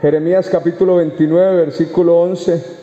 Jeremías 0.00 0.48
capítulo 0.48 0.96
29, 0.96 1.56
versículo 1.56 2.20
11 2.20 2.76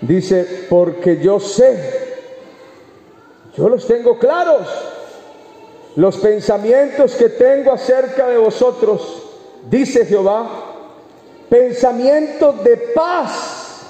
Dice, 0.00 0.66
porque 0.70 1.20
yo 1.20 1.40
sé, 1.40 1.76
yo 3.56 3.68
los 3.68 3.86
tengo 3.86 4.16
claros, 4.18 4.68
los 5.96 6.16
pensamientos 6.18 7.16
que 7.16 7.30
tengo 7.30 7.72
acerca 7.72 8.28
de 8.28 8.38
vosotros, 8.38 9.24
dice 9.68 10.06
Jehová, 10.06 10.48
pensamientos 11.48 12.62
de 12.62 12.76
paz, 12.94 13.82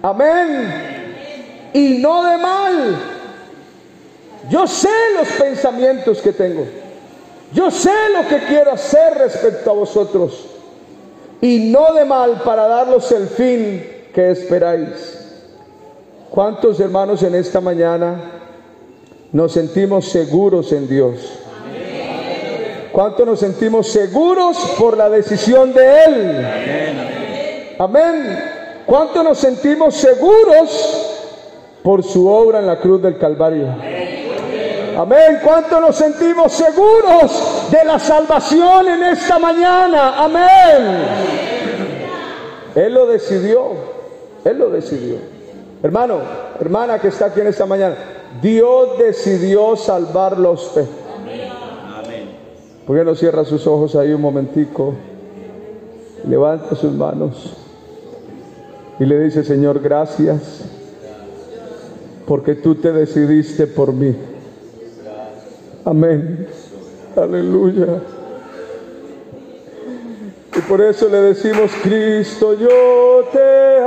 amén, 0.00 1.70
y 1.72 1.98
no 1.98 2.22
de 2.22 2.38
mal. 2.38 3.09
Yo 4.48 4.66
sé 4.66 4.88
los 5.18 5.28
pensamientos 5.28 6.20
que 6.22 6.32
tengo, 6.32 6.64
yo 7.52 7.70
sé 7.70 7.92
lo 8.14 8.28
que 8.28 8.46
quiero 8.46 8.72
hacer 8.72 9.18
respecto 9.18 9.70
a 9.70 9.74
vosotros, 9.74 10.46
y 11.40 11.70
no 11.70 11.92
de 11.94 12.04
mal 12.04 12.42
para 12.44 12.66
darlos 12.66 13.10
el 13.12 13.28
fin 13.28 14.00
¿qué 14.14 14.30
esperáis? 14.30 15.18
¿Cuántos 16.30 16.78
hermanos 16.80 17.22
en 17.22 17.34
esta 17.34 17.60
mañana 17.60 18.20
nos 19.32 19.52
sentimos 19.52 20.06
seguros 20.06 20.72
en 20.72 20.88
Dios? 20.88 21.40
¿Cuántos 22.92 23.26
nos 23.26 23.40
sentimos 23.40 23.88
seguros 23.88 24.56
por 24.78 24.96
la 24.96 25.08
decisión 25.08 25.72
de 25.72 26.04
Él? 26.04 27.76
Amén. 27.78 28.38
¿Cuántos 28.84 29.22
nos 29.22 29.38
sentimos 29.38 29.94
seguros 29.94 31.16
por 31.82 32.02
su 32.02 32.28
obra 32.28 32.58
en 32.58 32.66
la 32.66 32.80
cruz 32.80 33.00
del 33.00 33.16
Calvario? 33.16 33.68
Amén. 34.96 35.38
¿Cuántos 35.42 35.80
nos 35.80 35.96
sentimos 35.96 36.52
seguros 36.52 37.68
de 37.70 37.84
la 37.84 37.98
salvación 37.98 38.88
en 38.88 39.02
esta 39.04 39.38
mañana? 39.38 40.24
Amén. 40.24 41.04
Él 42.74 42.94
lo 42.94 43.06
decidió. 43.06 43.72
Él 44.44 44.58
lo 44.58 44.70
decidió. 44.70 45.16
Hermano, 45.82 46.20
hermana 46.60 46.98
que 46.98 47.08
está 47.08 47.26
aquí 47.26 47.40
en 47.40 47.48
esta 47.48 47.66
mañana, 47.66 47.96
Dios 48.40 48.98
decidió 48.98 49.76
salvarlo 49.76 50.50
a 50.50 50.52
usted. 50.52 50.86
¿Por 52.86 52.96
qué 52.98 53.04
no 53.04 53.14
cierra 53.14 53.44
sus 53.44 53.66
ojos 53.66 53.94
ahí 53.96 54.12
un 54.12 54.20
momentico? 54.20 54.94
Levanta 56.26 56.74
sus 56.74 56.92
manos 56.92 57.56
y 58.98 59.06
le 59.06 59.18
dice, 59.20 59.42
Señor, 59.42 59.80
gracias 59.80 60.64
porque 62.26 62.54
tú 62.54 62.74
te 62.74 62.92
decidiste 62.92 63.66
por 63.66 63.92
mí. 63.92 64.14
Amén. 65.84 66.46
Aleluya. 67.16 68.02
Y 70.56 70.60
por 70.62 70.80
eso 70.80 71.08
le 71.08 71.18
decimos, 71.22 71.70
Cristo, 71.82 72.54
yo 72.54 73.24
te 73.32 73.78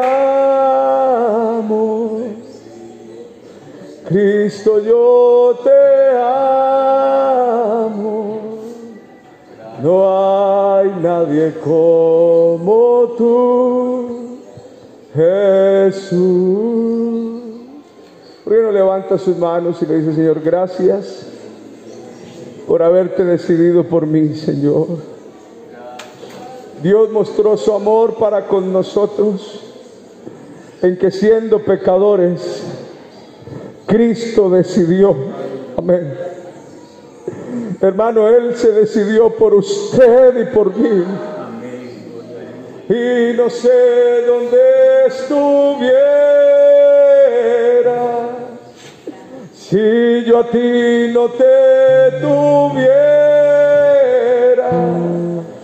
amo. 1.61 2.21
Cristo, 4.07 4.79
yo 4.79 5.59
te 5.63 6.17
amo. 6.19 7.93
No 9.81 10.77
hay 10.77 10.89
nadie 11.01 11.53
como 11.63 13.13
tú, 13.17 14.39
Jesús. 15.13 16.13
¿Por 18.43 18.53
qué 18.53 18.61
no 18.61 18.71
levanta 18.71 19.17
sus 19.17 19.37
manos 19.37 19.81
y 19.81 19.85
le 19.85 19.99
dice, 19.99 20.15
Señor, 20.15 20.41
gracias 20.41 21.32
por 22.67 22.83
haberte 22.83 23.23
decidido 23.23 23.83
por 23.83 24.05
mí, 24.05 24.35
Señor? 24.35 24.87
Dios 26.81 27.11
mostró 27.11 27.55
su 27.57 27.73
amor 27.73 28.15
para 28.15 28.47
con 28.47 28.73
nosotros 28.73 29.61
en 30.81 30.97
que 30.97 31.11
siendo 31.11 31.59
pecadores, 31.59 32.61
Cristo 33.85 34.49
decidió. 34.49 35.15
Amén. 35.77 36.13
Hermano, 37.79 38.27
Él 38.27 38.55
se 38.55 38.71
decidió 38.71 39.29
por 39.33 39.53
usted 39.53 40.41
y 40.41 40.53
por 40.53 40.75
mí. 40.75 41.03
Y 42.89 43.37
no 43.37 43.49
sé 43.49 44.25
dónde 44.27 45.05
estuviera 45.07 46.23
si 49.73 50.23
yo 50.25 50.37
a 50.37 50.43
ti 50.51 51.09
no 51.11 51.29
te 51.29 52.19
tuviera 52.21 53.09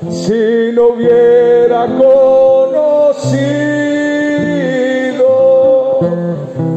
si 0.10 0.72
no 0.74 0.88
hubiera 0.94 1.86
conocido 1.86 3.20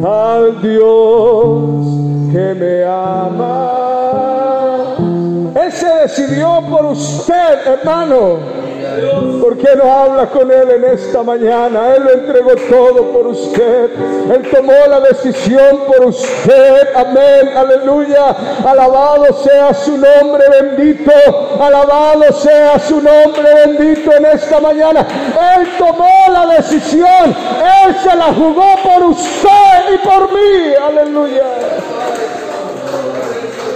al 0.05 0.61
Dios 0.61 1.87
que 2.33 2.55
me 2.61 2.85
ama. 2.85 3.71
Él 5.55 5.73
se 5.73 5.89
decidió 6.03 6.61
por 6.69 6.85
usted, 6.85 7.67
hermano. 7.67 8.62
¿Por 9.41 9.57
qué 9.57 9.77
no 9.77 9.91
habla 9.91 10.27
con 10.27 10.51
Él 10.51 10.71
en 10.71 10.85
esta 10.85 11.23
mañana? 11.23 11.95
Él 11.95 12.05
lo 12.05 12.13
entregó 12.13 12.55
todo 12.71 13.13
por 13.13 13.27
usted. 13.29 13.91
Él 14.33 14.51
tomó 14.51 14.73
la 14.89 15.01
decisión 15.01 15.81
por 15.87 16.07
usted. 16.07 16.89
Amén. 16.95 17.57
Aleluya. 17.57 18.37
Alabado 18.67 19.33
sea 19.43 19.73
su 19.75 19.97
nombre 19.97 20.45
bendito. 20.61 21.13
Alabado 21.61 22.33
sea 22.33 22.79
su 22.79 23.01
nombre 23.01 23.55
bendito 23.67 24.13
en 24.13 24.27
esta 24.27 24.61
mañana. 24.61 25.07
Él 25.57 25.69
tomó 25.79 26.09
la 26.31 26.47
decisión. 26.57 27.35
Él 27.87 27.97
se 28.03 28.17
la 28.17 28.33
jugó 28.35 28.67
por 28.83 29.11
usted 29.11 29.95
y 29.95 29.99
por 30.07 30.33
mí. 30.33 30.75
Aleluya. 30.87 31.82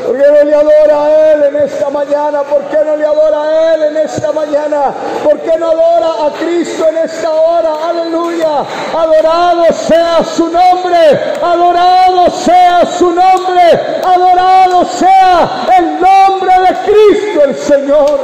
¿Por 0.07 0.17
qué 0.17 0.23
no 0.31 0.45
le 0.45 0.55
adora 0.55 1.05
a 1.05 1.33
Él 1.33 1.43
en 1.43 1.57
esta 1.57 1.91
mañana? 1.91 2.43
¿Por 2.43 2.63
qué 2.67 2.79
no 2.85 2.97
le 2.97 3.05
adora 3.05 3.43
a 3.43 3.75
Él 3.75 3.83
en 3.83 3.97
esta 3.97 4.31
mañana? 4.31 4.95
¿Por 5.25 5.41
qué 5.41 5.59
no 5.59 5.71
adora 5.71 6.27
a 6.27 6.31
Cristo 6.39 6.87
en 6.89 6.99
esta 6.99 7.29
hora? 7.29 7.73
Aleluya. 7.89 8.65
Adorado 8.97 9.65
sea 9.73 10.23
su 10.23 10.45
nombre. 10.45 11.35
Adorado 11.43 12.31
sea 12.31 12.87
su 12.97 13.11
nombre. 13.11 13.63
Adorado 14.05 14.85
sea 14.85 15.67
el 15.77 16.01
nombre 16.01 16.53
de 16.61 16.93
Cristo 16.93 17.45
el 17.45 17.57
Señor. 17.57 18.21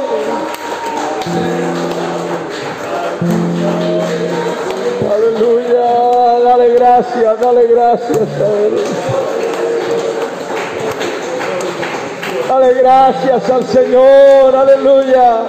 Aleluya. 5.13 6.43
Dale 6.45 6.69
gracias, 6.75 7.39
dale 7.41 7.67
gracias 7.67 8.19
a. 8.19 9.12
Dale 12.63 12.75
gracias 12.75 13.49
al 13.49 13.65
Señor, 13.65 14.55
aleluya. 14.55 15.41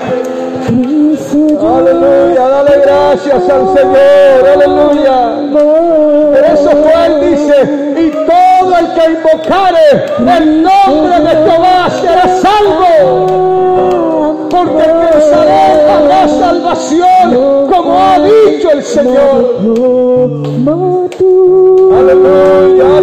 Aleluya, 1.77 2.49
dale 2.49 2.81
gracias 2.85 3.49
al 3.51 3.73
Señor, 3.73 4.49
aleluya. 4.53 5.19
Por 5.53 6.45
eso 6.45 6.71
Juan 6.71 7.21
dice, 7.21 7.57
y 8.01 8.11
todo 8.11 8.79
el 8.81 8.87
que 8.95 9.05
invocare 9.13 9.89
el 10.39 10.63
nombre 10.65 11.21
de 11.21 11.31
Jehová 11.31 11.89
será 12.01 12.27
salvo. 12.43 12.89
Porque 14.51 14.85
salva 15.21 15.97
la 16.09 16.27
salvación, 16.27 17.27
como 17.71 17.97
ha 17.97 18.19
dicho 18.19 18.73
el 18.73 18.83
Señor. 18.83 19.39
Aleluya. 21.97 22.94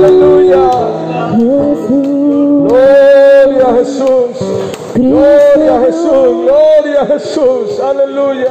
Gloria 5.02 5.78
a 5.78 5.86
Jesús. 5.86 6.46
Gloria 6.46 7.02
a 7.02 7.06
Jesús. 7.08 7.80
Aleluya. 7.80 8.48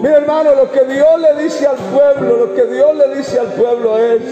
Mira 0.00 0.16
hermano, 0.16 0.54
lo 0.54 0.72
que 0.72 0.84
Dios 0.84 1.08
le 1.20 1.42
dice 1.44 1.66
al 1.66 1.76
pueblo, 1.76 2.46
lo 2.46 2.54
que 2.54 2.66
Dios 2.66 2.90
le 2.96 3.16
dice 3.16 3.38
al 3.38 3.48
pueblo 3.48 3.98
es, 3.98 4.22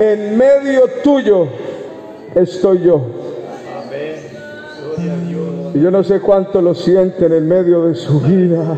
en 0.00 0.36
medio 0.36 0.82
tuyo 1.02 1.46
estoy 2.34 2.82
yo. 2.82 3.02
Y 5.74 5.80
yo 5.80 5.90
no 5.90 6.02
sé 6.04 6.20
cuánto 6.20 6.60
lo 6.60 6.74
sienten 6.74 7.32
en 7.32 7.48
medio 7.48 7.86
de 7.86 7.94
su 7.94 8.20
vida. 8.20 8.76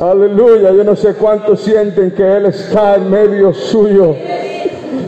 Aleluya, 0.00 0.72
yo 0.72 0.84
no 0.84 0.94
sé 0.94 1.14
cuánto 1.14 1.56
sienten 1.56 2.10
que 2.10 2.36
Él 2.36 2.46
está 2.46 2.96
en 2.96 3.10
medio 3.10 3.54
suyo 3.54 4.14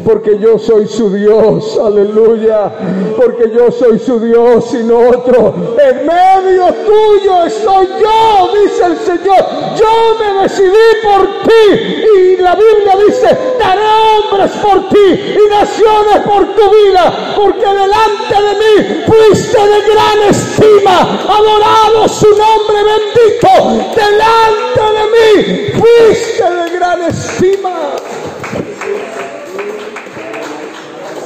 porque 0.08 0.38
yo 0.38 0.58
soy 0.58 0.86
su 0.86 1.10
Dios, 1.10 1.78
aleluya, 1.84 2.72
porque 3.14 3.50
yo 3.54 3.70
soy 3.70 3.98
su 3.98 4.18
Dios 4.18 4.72
y 4.72 4.82
no 4.82 5.00
otro. 5.00 5.52
En 5.78 6.06
medio 6.06 6.72
tuyo 6.86 7.44
estoy 7.44 7.88
yo, 8.00 8.48
dice 8.58 8.86
el 8.86 8.96
Señor. 9.00 9.44
Yo 9.76 10.16
me 10.18 10.42
decidí 10.44 10.88
por 11.02 11.26
ti 11.42 12.04
y 12.16 12.36
la 12.38 12.54
Biblia 12.54 12.96
dice, 13.06 13.38
daré 13.58 13.82
hombres 13.84 14.50
por 14.62 14.88
ti 14.88 15.36
y 15.36 15.50
naciones 15.50 16.20
por 16.24 16.54
tu 16.54 16.70
vida, 16.70 17.34
porque 17.36 17.66
delante 17.66 18.34
de 18.34 18.54
mí 18.54 19.04
fuiste 19.06 19.58
de 19.58 19.92
gran 19.92 20.30
estima, 20.30 21.00
adorado 21.28 22.08
su 22.08 22.28
nombre 22.28 22.78
bendito, 22.82 23.92
delante 23.94 24.80
de 24.80 25.04
mí 25.12 25.72
fuiste 25.78 26.50
de 26.50 26.78
gran 26.78 27.02
estima. 27.02 28.27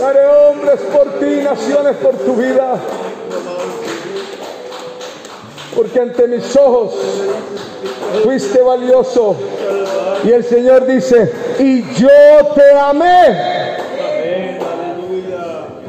Daré 0.02 0.26
hombres 0.26 0.80
por 0.92 1.20
ti, 1.20 1.42
naciones 1.44 1.94
por 1.98 2.16
tu 2.16 2.34
vida. 2.34 2.74
Porque 5.76 6.00
ante 6.00 6.26
mis 6.26 6.56
ojos 6.56 6.94
fuiste 8.24 8.60
valioso. 8.62 9.36
Y 10.24 10.30
el 10.32 10.42
Señor 10.42 10.86
dice, 10.86 11.32
y 11.60 11.82
yo 11.94 12.08
te 12.52 12.72
amé. 12.72 13.76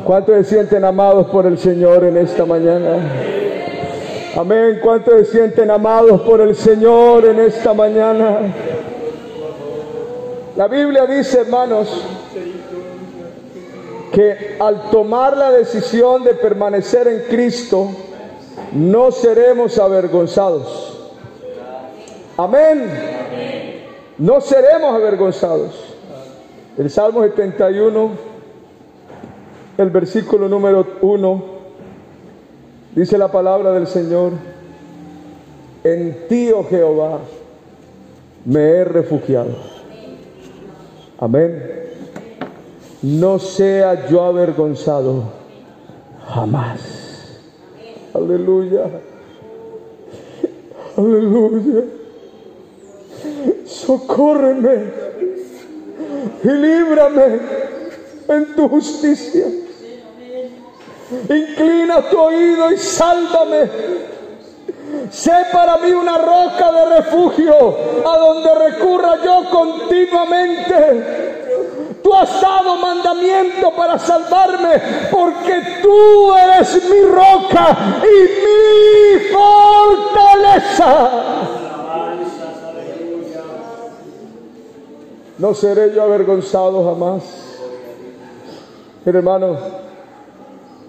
¿Cuántos 0.05 0.35
se 0.35 0.43
sienten 0.43 0.85
amados 0.85 1.25
por 1.31 1.47
el 1.47 1.57
Señor 1.57 2.03
en 2.03 2.17
esta 2.17 2.45
mañana? 2.45 2.97
Amén. 4.37 4.79
¿Cuántos 4.83 5.15
se 5.15 5.25
sienten 5.25 5.71
amados 5.71 6.21
por 6.21 6.39
el 6.39 6.55
Señor 6.55 7.25
en 7.25 7.39
esta 7.39 7.73
mañana? 7.73 8.41
La 10.55 10.67
Biblia 10.67 11.07
dice, 11.07 11.39
hermanos, 11.39 11.89
que 14.13 14.57
al 14.59 14.91
tomar 14.91 15.35
la 15.35 15.51
decisión 15.51 16.23
de 16.23 16.35
permanecer 16.35 17.07
en 17.07 17.21
Cristo, 17.21 17.89
no 18.71 19.11
seremos 19.11 19.79
avergonzados. 19.79 20.99
Amén. 22.37 22.91
No 24.19 24.39
seremos 24.39 24.93
avergonzados. 24.93 25.95
El 26.77 26.91
Salmo 26.91 27.23
71, 27.23 28.11
el 29.79 29.89
versículo 29.89 30.47
número 30.47 30.85
1, 31.01 31.43
dice 32.95 33.17
la 33.17 33.31
palabra 33.31 33.71
del 33.71 33.87
Señor, 33.87 34.33
en 35.83 36.27
ti, 36.27 36.51
oh 36.51 36.63
Jehová, 36.65 37.19
me 38.45 38.61
he 38.61 38.83
refugiado. 38.83 39.55
Amén 41.19 41.82
no 43.03 43.37
sea 43.37 44.07
yo 44.07 44.23
avergonzado 44.23 45.23
jamás. 46.33 46.79
Aleluya. 48.13 48.85
Aleluya. 50.97 51.83
Socórreme 53.65 54.85
y 56.43 56.47
líbrame 56.47 57.39
en 58.29 58.55
tu 58.55 58.69
justicia. 58.69 59.47
Inclina 61.29 62.09
tu 62.09 62.17
oído 62.17 62.71
y 62.71 62.77
sálvame. 62.77 63.69
Sé 65.11 65.33
para 65.51 65.77
mí 65.77 65.91
una 65.91 66.17
roca 66.17 66.71
de 66.71 67.01
refugio 67.01 67.77
a 68.07 68.17
donde 68.17 68.55
recurra 68.69 69.21
yo 69.23 69.49
continuamente 69.49 71.42
Tú 72.03 72.13
has 72.13 72.41
dado 72.41 72.75
mandamiento 72.75 73.71
para 73.75 73.97
salvarme, 73.97 74.81
porque 75.09 75.61
tú 75.81 76.33
eres 76.33 76.83
mi 76.89 77.01
roca 77.05 77.77
y 78.03 78.21
mi 78.43 79.19
fortaleza. 79.33 81.09
No 85.37 85.53
seré 85.53 85.93
yo 85.95 86.03
avergonzado 86.03 86.83
jamás. 86.85 87.23
Pero 89.05 89.19
hermano, 89.19 89.57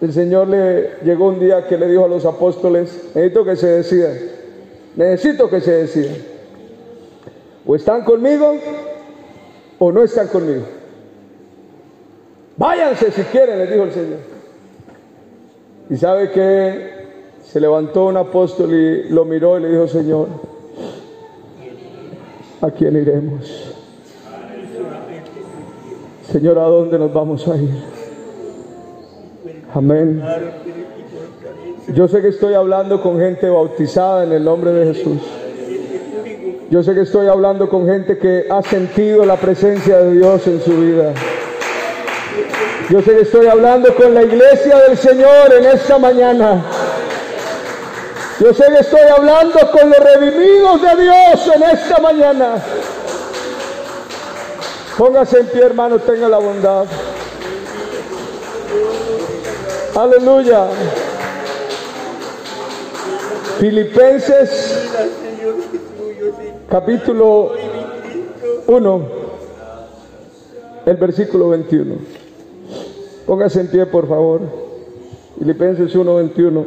el 0.00 0.12
Señor 0.12 0.48
le 0.48 0.98
llegó 1.04 1.28
un 1.28 1.38
día 1.38 1.66
que 1.66 1.78
le 1.78 1.88
dijo 1.88 2.04
a 2.04 2.08
los 2.08 2.24
apóstoles, 2.24 3.10
necesito 3.14 3.44
que 3.44 3.56
se 3.56 3.66
decidan, 3.68 4.18
necesito 4.96 5.48
que 5.48 5.60
se 5.60 5.70
decidan. 5.72 6.16
O 7.66 7.74
están 7.74 8.04
conmigo 8.04 8.54
o 9.78 9.92
no 9.92 10.02
están 10.02 10.28
conmigo. 10.28 10.64
Váyanse 12.56 13.10
si 13.10 13.22
quieren, 13.24 13.58
les 13.58 13.70
dijo 13.70 13.84
el 13.84 13.92
Señor. 13.92 14.18
Y 15.90 15.96
sabe 15.96 16.30
que 16.30 16.94
se 17.42 17.60
levantó 17.60 18.06
un 18.06 18.16
apóstol 18.16 18.72
y 18.72 19.08
lo 19.10 19.24
miró 19.24 19.58
y 19.58 19.62
le 19.62 19.70
dijo, 19.70 19.88
Señor, 19.88 20.28
¿a 22.60 22.70
quién 22.70 22.96
iremos? 22.96 23.74
Señor, 26.30 26.58
¿a 26.58 26.64
dónde 26.64 26.98
nos 26.98 27.12
vamos 27.12 27.46
a 27.48 27.56
ir? 27.56 27.70
Amén. 29.74 30.22
Yo 31.92 32.08
sé 32.08 32.22
que 32.22 32.28
estoy 32.28 32.54
hablando 32.54 33.02
con 33.02 33.18
gente 33.18 33.50
bautizada 33.50 34.24
en 34.24 34.32
el 34.32 34.44
nombre 34.44 34.72
de 34.72 34.94
Jesús. 34.94 35.18
Yo 36.70 36.82
sé 36.82 36.94
que 36.94 37.02
estoy 37.02 37.26
hablando 37.26 37.68
con 37.68 37.86
gente 37.86 38.16
que 38.16 38.46
ha 38.50 38.62
sentido 38.62 39.24
la 39.24 39.36
presencia 39.36 39.98
de 39.98 40.12
Dios 40.12 40.46
en 40.46 40.60
su 40.60 40.72
vida. 40.72 41.12
Yo 42.90 43.00
sé 43.00 43.14
que 43.14 43.22
estoy 43.22 43.46
hablando 43.46 43.94
con 43.94 44.14
la 44.14 44.22
iglesia 44.22 44.76
del 44.88 44.98
Señor 44.98 45.54
en 45.54 45.64
esta 45.64 45.98
mañana. 45.98 46.62
Yo 48.38 48.52
sé 48.52 48.64
que 48.66 48.80
estoy 48.80 49.08
hablando 49.16 49.58
con 49.70 49.88
los 49.88 49.98
redimidos 49.98 50.82
de 50.82 51.02
Dios 51.02 51.50
en 51.54 51.62
esta 51.62 51.98
mañana. 51.98 52.56
Póngase 54.98 55.40
en 55.40 55.46
pie, 55.46 55.62
hermano, 55.62 55.98
tenga 55.98 56.28
la 56.28 56.38
bondad. 56.38 56.84
Aleluya. 59.96 60.66
Filipenses 63.60 64.90
capítulo 66.68 67.52
1, 68.66 69.02
el 70.84 70.96
versículo 70.96 71.48
21. 71.50 72.23
Póngase 73.26 73.60
en 73.60 73.68
pie, 73.68 73.86
por 73.86 74.06
favor. 74.06 74.40
Filipenses 75.38 75.94
1, 75.94 76.14
21. 76.14 76.66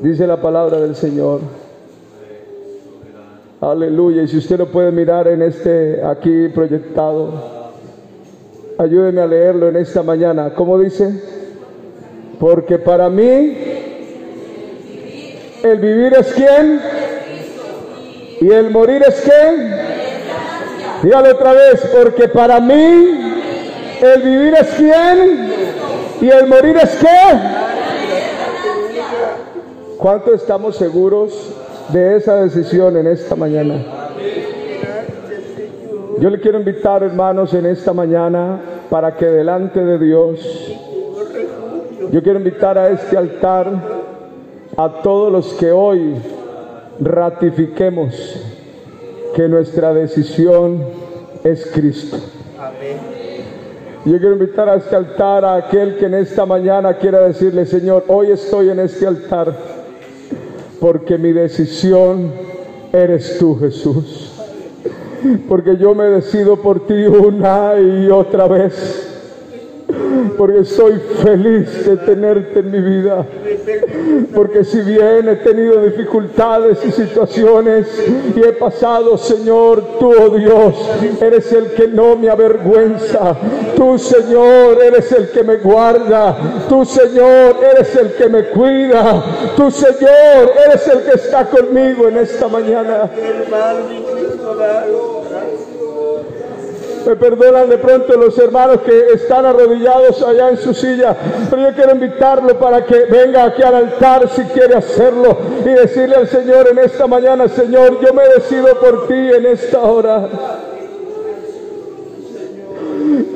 Dice 0.00 0.26
la 0.26 0.40
palabra 0.40 0.78
del 0.80 0.94
Señor. 0.94 1.40
Aleluya. 3.60 4.22
Y 4.22 4.28
si 4.28 4.36
usted 4.36 4.58
lo 4.58 4.70
puede 4.70 4.92
mirar 4.92 5.26
en 5.28 5.42
este 5.42 6.04
aquí 6.04 6.48
proyectado, 6.48 7.32
ayúdeme 8.78 9.22
a 9.22 9.26
leerlo 9.26 9.68
en 9.68 9.76
esta 9.76 10.02
mañana. 10.02 10.54
¿Cómo 10.54 10.78
dice? 10.78 11.22
Porque 12.38 12.78
para 12.78 13.08
mí 13.08 13.56
el 15.62 15.78
vivir 15.80 16.12
es 16.14 16.32
quién 16.34 16.80
y 18.40 18.50
el 18.50 18.70
morir 18.70 19.02
es 19.08 19.22
quién. 19.22 19.74
Dígalo 21.02 21.32
otra 21.32 21.52
vez, 21.52 21.90
porque 21.96 22.28
para 22.28 22.60
mí 22.60 23.27
el 24.00 24.22
vivir 24.22 24.54
es 24.54 24.68
quién 24.76 25.52
y 26.20 26.28
el 26.28 26.46
morir 26.46 26.76
es 26.76 26.96
qué. 26.96 27.06
¿Cuánto 29.98 30.34
estamos 30.34 30.76
seguros 30.76 31.54
de 31.88 32.16
esa 32.16 32.36
decisión 32.42 32.96
en 32.96 33.06
esta 33.08 33.34
mañana? 33.34 33.74
Yo 36.20 36.30
le 36.30 36.40
quiero 36.40 36.58
invitar, 36.58 37.02
hermanos, 37.02 37.54
en 37.54 37.66
esta 37.66 37.92
mañana 37.92 38.60
para 38.90 39.16
que 39.16 39.26
delante 39.26 39.84
de 39.84 39.98
Dios, 39.98 40.40
yo 42.10 42.22
quiero 42.22 42.38
invitar 42.38 42.78
a 42.78 42.90
este 42.90 43.16
altar 43.16 43.72
a 44.76 45.02
todos 45.02 45.32
los 45.32 45.54
que 45.54 45.70
hoy 45.70 46.14
ratifiquemos 47.00 48.14
que 49.34 49.48
nuestra 49.48 49.92
decisión 49.92 50.82
es 51.44 51.66
Cristo. 51.72 52.16
Yo 54.04 54.18
quiero 54.18 54.34
invitar 54.34 54.68
a 54.68 54.76
este 54.76 54.94
altar 54.94 55.44
a 55.44 55.56
aquel 55.56 55.96
que 55.96 56.06
en 56.06 56.14
esta 56.14 56.46
mañana 56.46 56.94
quiera 56.94 57.20
decirle, 57.20 57.66
Señor, 57.66 58.04
hoy 58.08 58.30
estoy 58.30 58.70
en 58.70 58.78
este 58.78 59.06
altar 59.06 59.54
porque 60.80 61.18
mi 61.18 61.32
decisión 61.32 62.32
eres 62.92 63.38
tú, 63.38 63.56
Jesús. 63.58 64.32
Porque 65.48 65.76
yo 65.76 65.94
me 65.94 66.04
decido 66.04 66.56
por 66.56 66.86
ti 66.86 66.94
una 66.94 67.72
y 67.80 68.08
otra 68.08 68.46
vez 68.46 69.07
porque 70.36 70.60
estoy 70.60 71.00
feliz 71.22 71.84
de 71.86 71.96
tenerte 71.98 72.60
en 72.60 72.70
mi 72.70 72.80
vida. 72.80 73.26
Porque 74.34 74.64
si 74.64 74.80
bien 74.80 75.28
he 75.28 75.36
tenido 75.36 75.82
dificultades 75.82 76.78
y 76.84 76.92
situaciones 76.92 77.86
y 78.34 78.40
he 78.40 78.52
pasado, 78.52 79.18
Señor, 79.18 79.82
tú, 79.98 80.12
oh 80.12 80.30
Dios, 80.30 80.74
eres 81.20 81.52
el 81.52 81.72
que 81.72 81.88
no 81.88 82.16
me 82.16 82.28
avergüenza. 82.28 83.36
Tú, 83.76 83.98
Señor, 83.98 84.82
eres 84.82 85.10
el 85.12 85.30
que 85.30 85.42
me 85.42 85.56
guarda. 85.56 86.36
Tú, 86.68 86.84
Señor, 86.84 87.56
eres 87.72 87.94
el 87.96 88.12
que 88.12 88.28
me 88.28 88.44
cuida. 88.50 89.52
Tú, 89.56 89.70
Señor, 89.70 90.52
eres 90.66 90.86
el 90.88 91.02
que 91.02 91.16
está 91.16 91.44
conmigo 91.46 92.08
en 92.08 92.18
esta 92.18 92.48
mañana. 92.48 93.10
Me 97.06 97.16
perdonan 97.16 97.70
de 97.70 97.78
pronto 97.78 98.16
los 98.16 98.38
hermanos 98.38 98.80
que 98.82 99.12
están 99.14 99.46
arrodillados 99.46 100.22
allá 100.22 100.50
en 100.50 100.58
su 100.58 100.74
silla, 100.74 101.16
pero 101.48 101.62
yo 101.62 101.74
quiero 101.74 101.92
invitarlo 101.92 102.58
para 102.58 102.84
que 102.84 103.04
venga 103.04 103.44
aquí 103.44 103.62
al 103.62 103.74
altar 103.74 104.28
si 104.28 104.42
quiere 104.44 104.74
hacerlo 104.74 105.38
y 105.64 105.68
decirle 105.70 106.16
al 106.16 106.28
Señor 106.28 106.68
en 106.68 106.78
esta 106.78 107.06
mañana, 107.06 107.48
Señor, 107.48 107.98
yo 108.00 108.12
me 108.12 108.28
decido 108.28 108.78
por 108.78 109.08
ti 109.08 109.14
en 109.14 109.46
esta 109.46 109.80
hora. 109.80 110.28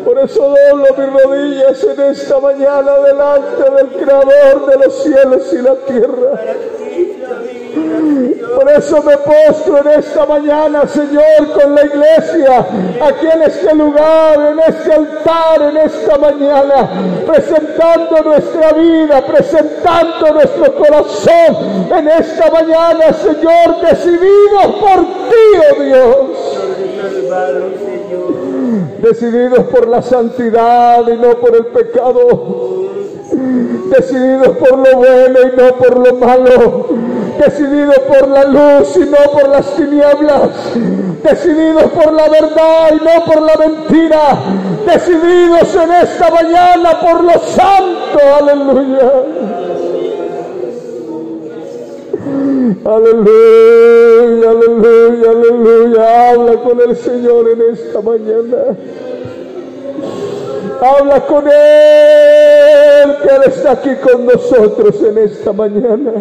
Por 0.05 0.19
eso 0.19 0.55
doblo 0.71 0.87
mis 0.99 1.23
rodillas 1.25 1.85
en 1.85 2.01
esta 2.11 2.41
mañana 2.41 2.93
delante 2.99 3.71
del 3.71 3.89
Creador 4.03 4.67
de 4.67 4.85
los 4.85 5.03
cielos 5.03 5.53
y 5.53 5.63
la 5.63 5.75
tierra. 5.77 6.41
Eso 8.77 9.03
me 9.03 9.17
postro 9.19 9.79
en 9.79 9.99
esta 9.99 10.25
mañana, 10.25 10.87
Señor, 10.87 11.53
con 11.53 11.75
la 11.75 11.85
iglesia, 11.85 12.67
aquí 13.03 13.27
en 13.27 13.43
este 13.43 13.75
lugar, 13.75 14.53
en 14.53 14.61
este 14.61 14.93
altar, 14.95 15.63
en 15.63 15.77
esta 15.77 16.17
mañana, 16.17 16.89
presentando 17.27 18.23
nuestra 18.23 18.73
vida, 18.73 19.27
presentando 19.27 20.33
nuestro 20.33 20.75
corazón 20.75 21.91
en 21.97 22.09
esta 22.09 22.51
mañana, 22.51 23.13
Señor, 23.13 23.81
decididos 23.83 24.67
por 24.81 25.01
ti, 25.29 25.45
oh 25.71 25.83
Dios. 25.83 26.63
Decididos 29.01 29.65
por 29.65 29.89
la 29.89 30.01
santidad 30.01 31.07
y 31.09 31.17
no 31.17 31.37
por 31.41 31.57
el 31.57 31.67
pecado 31.67 32.93
decididos 33.97 34.57
por 34.57 34.79
lo 34.79 34.97
bueno 34.97 35.39
y 35.43 35.57
no 35.57 35.75
por 35.77 35.99
lo 35.99 36.15
malo, 36.17 36.89
decididos 37.45 37.99
por 38.01 38.29
la 38.29 38.45
luz 38.45 38.97
y 38.97 39.01
no 39.01 39.33
por 39.33 39.49
las 39.49 39.75
tinieblas, 39.75 40.51
decididos 41.23 41.85
por 41.93 42.13
la 42.13 42.29
verdad 42.29 42.91
y 42.93 43.05
no 43.05 43.25
por 43.25 43.43
la 43.43 43.57
mentira, 43.57 44.39
decididos 44.87 45.75
en 45.75 45.93
esta 45.93 46.31
mañana 46.31 47.01
por 47.01 47.25
lo 47.25 47.33
santo, 47.33 48.19
aleluya. 48.41 49.13
Aleluya, 52.85 54.51
aleluya, 54.51 55.31
aleluya. 55.31 56.31
Habla 56.31 56.63
con 56.63 56.81
el 56.81 56.97
Señor 56.97 57.49
en 57.51 57.75
esta 57.75 58.01
mañana. 58.01 58.77
Habla 60.81 61.21
con 61.27 61.45
Él, 61.47 63.17
que 63.23 63.35
Él 63.35 63.43
está 63.47 63.73
aquí 63.73 63.95
con 63.97 64.27
nosotros 64.27 64.97
en 65.03 65.19
esta 65.19 65.53
mañana. 65.53 66.13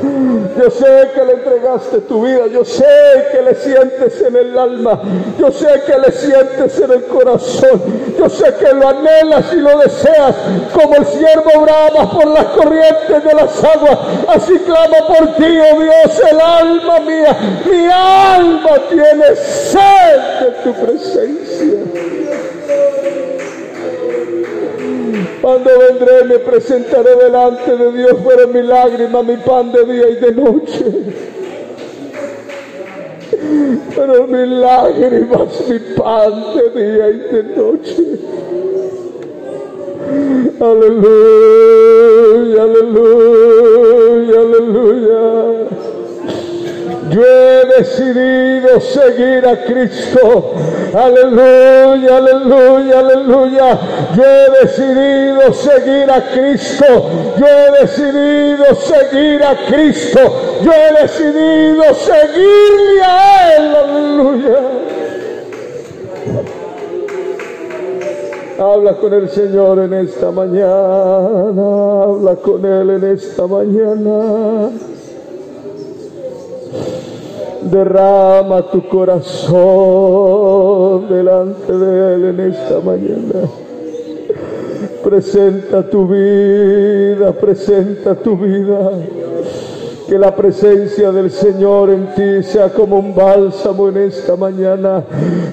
Yo 0.00 0.70
sé 0.70 1.10
que 1.14 1.24
le 1.24 1.32
entregaste 1.32 2.00
tu 2.02 2.24
vida, 2.24 2.46
yo 2.46 2.64
sé 2.64 2.84
que 3.32 3.42
le 3.42 3.54
sientes 3.54 4.20
en 4.22 4.36
el 4.36 4.58
alma, 4.58 5.00
yo 5.38 5.50
sé 5.50 5.66
que 5.86 5.98
le 5.98 6.12
sientes 6.12 6.78
en 6.80 6.92
el 6.92 7.04
corazón, 7.04 7.82
yo 8.16 8.28
sé 8.28 8.54
que 8.54 8.72
lo 8.74 8.88
anhelas 8.88 9.52
y 9.52 9.56
lo 9.56 9.78
deseas, 9.78 10.34
como 10.72 10.94
el 10.94 11.06
siervo 11.06 11.62
brama 11.62 12.10
por 12.12 12.26
las 12.28 12.44
corrientes 12.46 13.24
de 13.24 13.34
las 13.34 13.64
aguas, 13.64 13.98
así 14.28 14.58
clama 14.60 15.06
por 15.06 15.34
ti, 15.36 15.44
oh 15.44 15.80
Dios, 15.80 16.22
el 16.30 16.40
alma 16.40 17.00
mía, 17.00 17.36
mi 17.64 17.86
alma 17.86 18.70
tiene 18.88 19.36
sed 19.36 20.40
de 20.40 20.50
tu 20.62 20.72
presencia. 20.74 22.47
Cuando 25.40 25.70
vendré 25.78 26.24
me 26.24 26.40
presentaré 26.40 27.14
delante 27.16 27.76
de 27.76 27.92
Dios, 27.92 28.16
pero 28.26 28.48
mi 28.48 28.62
lágrima, 28.62 29.22
mi 29.22 29.36
pan 29.36 29.70
de 29.72 29.84
día 29.84 30.08
y 30.10 30.16
de 30.16 30.32
noche. 30.32 30.84
Pero 33.94 34.26
mi 34.26 34.46
lágrimas, 34.46 35.68
mi 35.68 35.78
pan 35.96 36.54
de 36.54 36.70
día 36.80 37.10
y 37.10 37.18
de 37.18 37.42
noche. 37.56 37.96
Aleluya, 40.60 42.62
aleluya, 42.62 43.57
decidido 47.78 48.80
seguir 48.80 49.46
a 49.46 49.64
Cristo. 49.64 50.54
Aleluya, 50.94 52.16
aleluya, 52.16 52.98
aleluya. 52.98 53.78
Yo 54.16 54.22
he 54.24 54.66
decidido 54.66 55.52
seguir 55.52 56.10
a 56.10 56.20
Cristo. 56.32 56.86
Yo 57.38 57.46
he 57.46 57.80
decidido 57.80 58.74
seguir 58.74 59.42
a 59.42 59.56
Cristo. 59.66 60.20
Yo 60.62 60.72
he 60.72 61.02
decidido 61.02 61.94
seguirle 61.94 63.02
a 63.04 63.56
Él. 63.56 63.76
Aleluya. 63.76 64.58
Habla 68.58 68.96
con 68.96 69.14
el 69.14 69.28
Señor 69.28 69.78
en 69.78 69.94
esta 69.94 70.30
mañana. 70.32 72.02
Habla 72.02 72.36
con 72.42 72.64
Él 72.64 72.90
en 72.90 73.04
esta 73.12 73.46
mañana 73.46 74.70
derrama 77.70 78.62
tu 78.70 78.86
corazón 78.88 79.58
delante 81.08 81.72
de 81.72 82.14
Él 82.14 82.24
en 82.24 82.40
esta 82.40 82.80
mañana. 82.80 83.48
Presenta 85.02 85.88
tu 85.88 86.06
vida, 86.08 87.32
presenta 87.32 88.14
tu 88.14 88.36
vida. 88.36 88.90
Que 90.08 90.18
la 90.18 90.34
presencia 90.34 91.12
del 91.12 91.30
Señor 91.30 91.90
en 91.90 92.14
ti 92.14 92.42
sea 92.42 92.70
como 92.70 92.98
un 92.98 93.14
bálsamo 93.14 93.88
en 93.90 93.98
esta 93.98 94.36
mañana. 94.36 95.04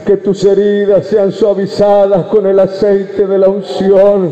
Que 0.05 0.15
tus 0.15 0.45
heridas 0.45 1.07
sean 1.07 1.33
suavizadas 1.33 2.27
con 2.27 2.47
el 2.47 2.57
aceite 2.59 3.27
de 3.27 3.37
la 3.37 3.49
unción. 3.49 4.31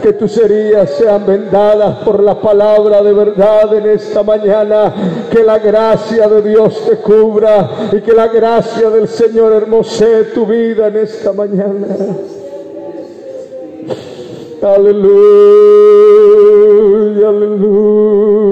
Que 0.00 0.12
tus 0.12 0.38
heridas 0.38 0.90
sean 0.90 1.26
vendadas 1.26 2.04
por 2.04 2.22
la 2.22 2.40
palabra 2.40 3.02
de 3.02 3.12
verdad 3.12 3.74
en 3.74 3.90
esta 3.90 4.22
mañana. 4.22 4.94
Que 5.32 5.42
la 5.42 5.58
gracia 5.58 6.28
de 6.28 6.42
Dios 6.42 6.80
te 6.88 6.98
cubra 6.98 7.68
y 7.92 8.00
que 8.00 8.12
la 8.12 8.28
gracia 8.28 8.88
del 8.90 9.08
Señor 9.08 9.54
hermosee 9.54 10.24
tu 10.34 10.46
vida 10.46 10.86
en 10.86 10.96
esta 10.98 11.32
mañana. 11.32 11.88
Aleluya, 14.62 15.18
aleluya. 17.28 18.43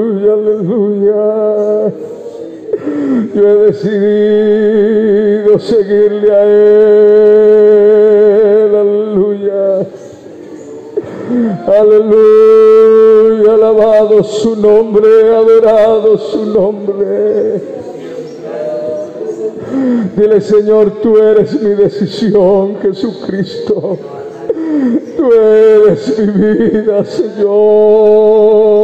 Yo 3.35 3.49
he 3.49 3.57
decidido 3.72 5.59
seguirle 5.59 6.30
a 6.33 6.45
Él. 6.45 7.95
Aleluya. 8.76 9.87
Aleluya. 11.66 13.55
Alabado 13.55 14.22
su 14.22 14.55
nombre, 14.57 15.35
adorado 15.35 16.18
su 16.18 16.45
nombre. 16.45 17.62
Dile, 20.16 20.41
Señor, 20.43 21.01
tú 21.01 21.16
eres 21.16 21.61
mi 21.61 21.74
decisión, 21.74 22.76
Jesucristo. 22.83 23.97
Tú 25.16 25.33
eres 25.33 26.18
mi 26.18 26.24
vida, 26.24 27.03
Señor. 27.05 28.82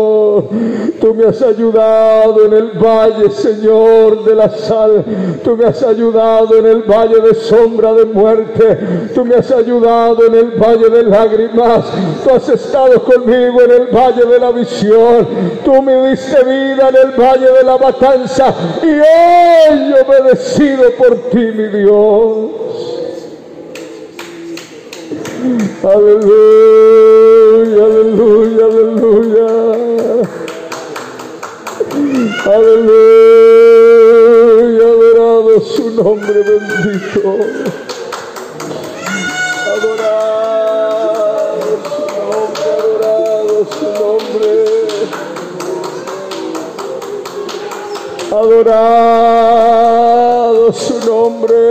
Tú 1.01 1.15
me 1.15 1.27
has 1.27 1.41
ayudado 1.43 2.47
en 2.47 2.53
el 2.53 2.71
valle, 2.79 3.31
Señor, 3.31 4.25
de 4.25 4.35
la 4.35 4.51
sal. 4.51 5.05
Tú 5.45 5.57
me 5.57 5.67
has 5.67 5.83
ayudado 5.83 6.59
en 6.59 6.67
el 6.67 6.83
valle 6.83 7.21
de 7.21 7.35
sombra 7.35 7.93
de 7.95 8.05
muerte. 8.05 8.79
Tú 9.15 9.25
me 9.25 9.37
has 9.37 9.51
ayudado 9.51 10.27
en 10.27 10.35
el 10.35 10.51
valle 10.59 10.89
de 10.91 11.03
lágrimas. 11.05 11.85
Tú 12.25 12.31
has 12.31 12.49
estado 12.49 13.03
conmigo 13.03 13.63
en 13.63 13.71
el 13.71 13.87
valle 13.87 14.25
de 14.25 14.39
la 14.39 14.51
visión. 14.51 15.27
Tú 15.65 15.83
me 15.83 16.11
diste 16.11 16.45
vida 16.45 16.89
en 16.89 16.97
el 16.97 17.19
valle 17.19 17.53
de 17.53 17.65
la 17.65 17.79
matanza. 17.79 18.55
Y 18.83 18.87
hoy 18.87 19.91
yo 19.91 19.97
me 20.07 20.91
por 20.99 21.17
ti, 21.31 21.39
mi 21.55 21.69
Dios. 21.69 22.69
Aleluya, 25.83 27.48
Aleluya, 32.47 32.89
adorado 34.87 35.61
su 35.61 35.91
nombre 35.91 36.43
bendito. 36.43 37.37
Adorado 39.75 41.19
su 41.85 42.03
nombre, 42.15 42.71
adorado 42.71 43.57
su 43.75 43.87
nombre. 43.99 44.53
Adorado 49.41 50.73
su 50.73 50.95
nombre. 51.07 51.63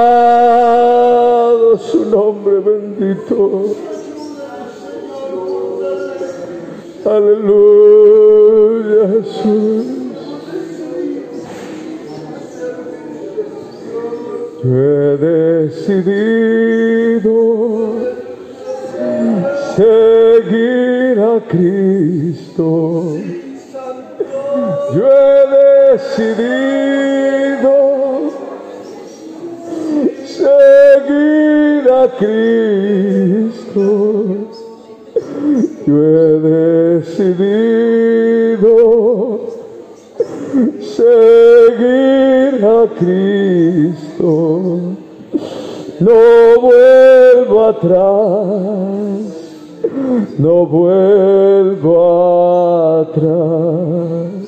Adorado 0.00 1.78
su 1.78 2.04
nombre 2.06 2.58
bendito. 2.58 3.89
Aleluya 7.10 9.02
Jesús. 9.10 9.86
Yo 14.62 14.70
he 14.70 15.16
decidido 15.18 16.54
seguir 19.74 21.18
a 21.18 21.34
Cristo. 21.48 22.68
Yo 24.94 25.02
he 25.10 25.38
decidido 25.90 27.74
seguir 30.38 31.82
a 31.90 32.02
Cristo. 32.18 34.09
Yo 35.86 35.96
he 36.04 36.40
decidido 37.00 37.50
seguir 40.80 42.52
a 42.64 42.86
Cristo. 42.98 44.38
No 46.00 46.60
vuelvo 46.60 47.66
atrás, 47.66 47.98
no 50.38 50.66
vuelvo 50.66 51.94
atrás. 53.02 54.40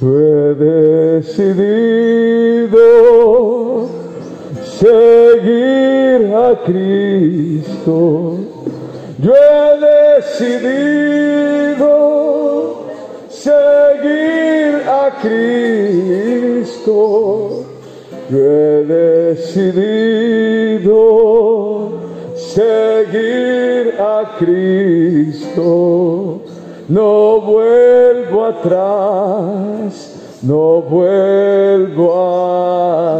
Yo 0.00 0.08
he 0.20 0.54
decidido 0.54 1.86
seguir 4.64 6.34
a 6.34 6.60
Cristo. 6.64 8.35
Yo 9.18 9.34
he 9.34 9.78
decidido 10.20 11.86
seguir 13.30 14.82
a 14.86 15.10
Cristo. 15.22 16.92
Yo 18.28 18.38
he 18.38 18.84
decidido 18.84 19.72
seguir 22.36 23.94
a 23.98 24.36
Cristo. 24.38 26.42
No 26.86 27.40
vuelvo 27.40 28.44
atrás, 28.44 30.12
no 30.42 30.82
vuelvo 30.82 32.12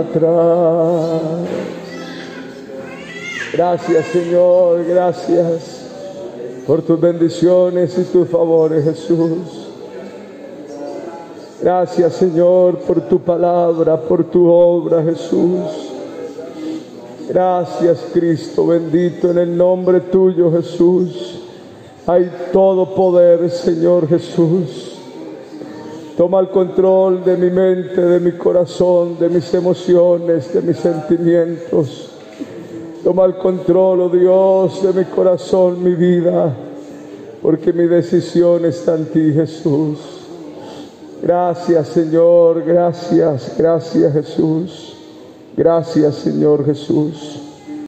atrás. 0.03 1.23
Gracias 3.55 4.05
Señor, 4.09 4.85
gracias 4.85 5.76
por 6.67 6.83
tus 6.83 7.01
bendiciones 7.01 7.97
y 7.97 8.03
tus 8.05 8.29
favores 8.29 8.85
Jesús. 8.85 9.69
Gracias 11.63 12.15
Señor 12.15 12.79
por 12.81 13.01
tu 13.03 13.21
palabra, 13.21 14.01
por 14.01 14.25
tu 14.25 14.49
obra 14.49 15.03
Jesús. 15.03 15.61
Gracias 17.29 18.07
Cristo 18.13 18.67
bendito 18.67 19.31
en 19.31 19.39
el 19.39 19.57
nombre 19.57 20.01
tuyo 20.01 20.51
Jesús. 20.51 21.43
Hay 22.07 22.31
todo 22.53 22.95
poder 22.95 23.49
Señor 23.51 24.09
Jesús. 24.09 24.93
Toma 26.17 26.41
el 26.41 26.49
control 26.49 27.25
de 27.25 27.37
mi 27.37 27.51
mente, 27.51 28.01
de 28.01 28.21
mi 28.21 28.33
corazón, 28.33 29.19
de 29.19 29.29
mis 29.29 29.53
emociones, 29.53 30.53
de 30.53 30.63
mis 30.63 30.79
sentimientos. 30.79 32.16
Toma 33.07 33.25
el 33.25 33.37
control, 33.37 34.01
oh 34.01 34.09
Dios, 34.09 34.83
de 34.83 34.93
mi 34.93 35.05
corazón, 35.05 35.81
mi 35.81 35.95
vida, 35.95 36.53
porque 37.41 37.73
mi 37.73 37.87
decisión 37.87 38.65
está 38.65 38.97
en 38.97 39.05
ti, 39.05 39.33
Jesús. 39.33 40.01
Gracias, 41.23 41.87
Señor, 41.87 42.65
gracias, 42.65 43.55
gracias, 43.57 44.13
Jesús. 44.13 44.97
Gracias, 45.57 46.17
Señor 46.17 46.67
Jesús. 46.67 47.46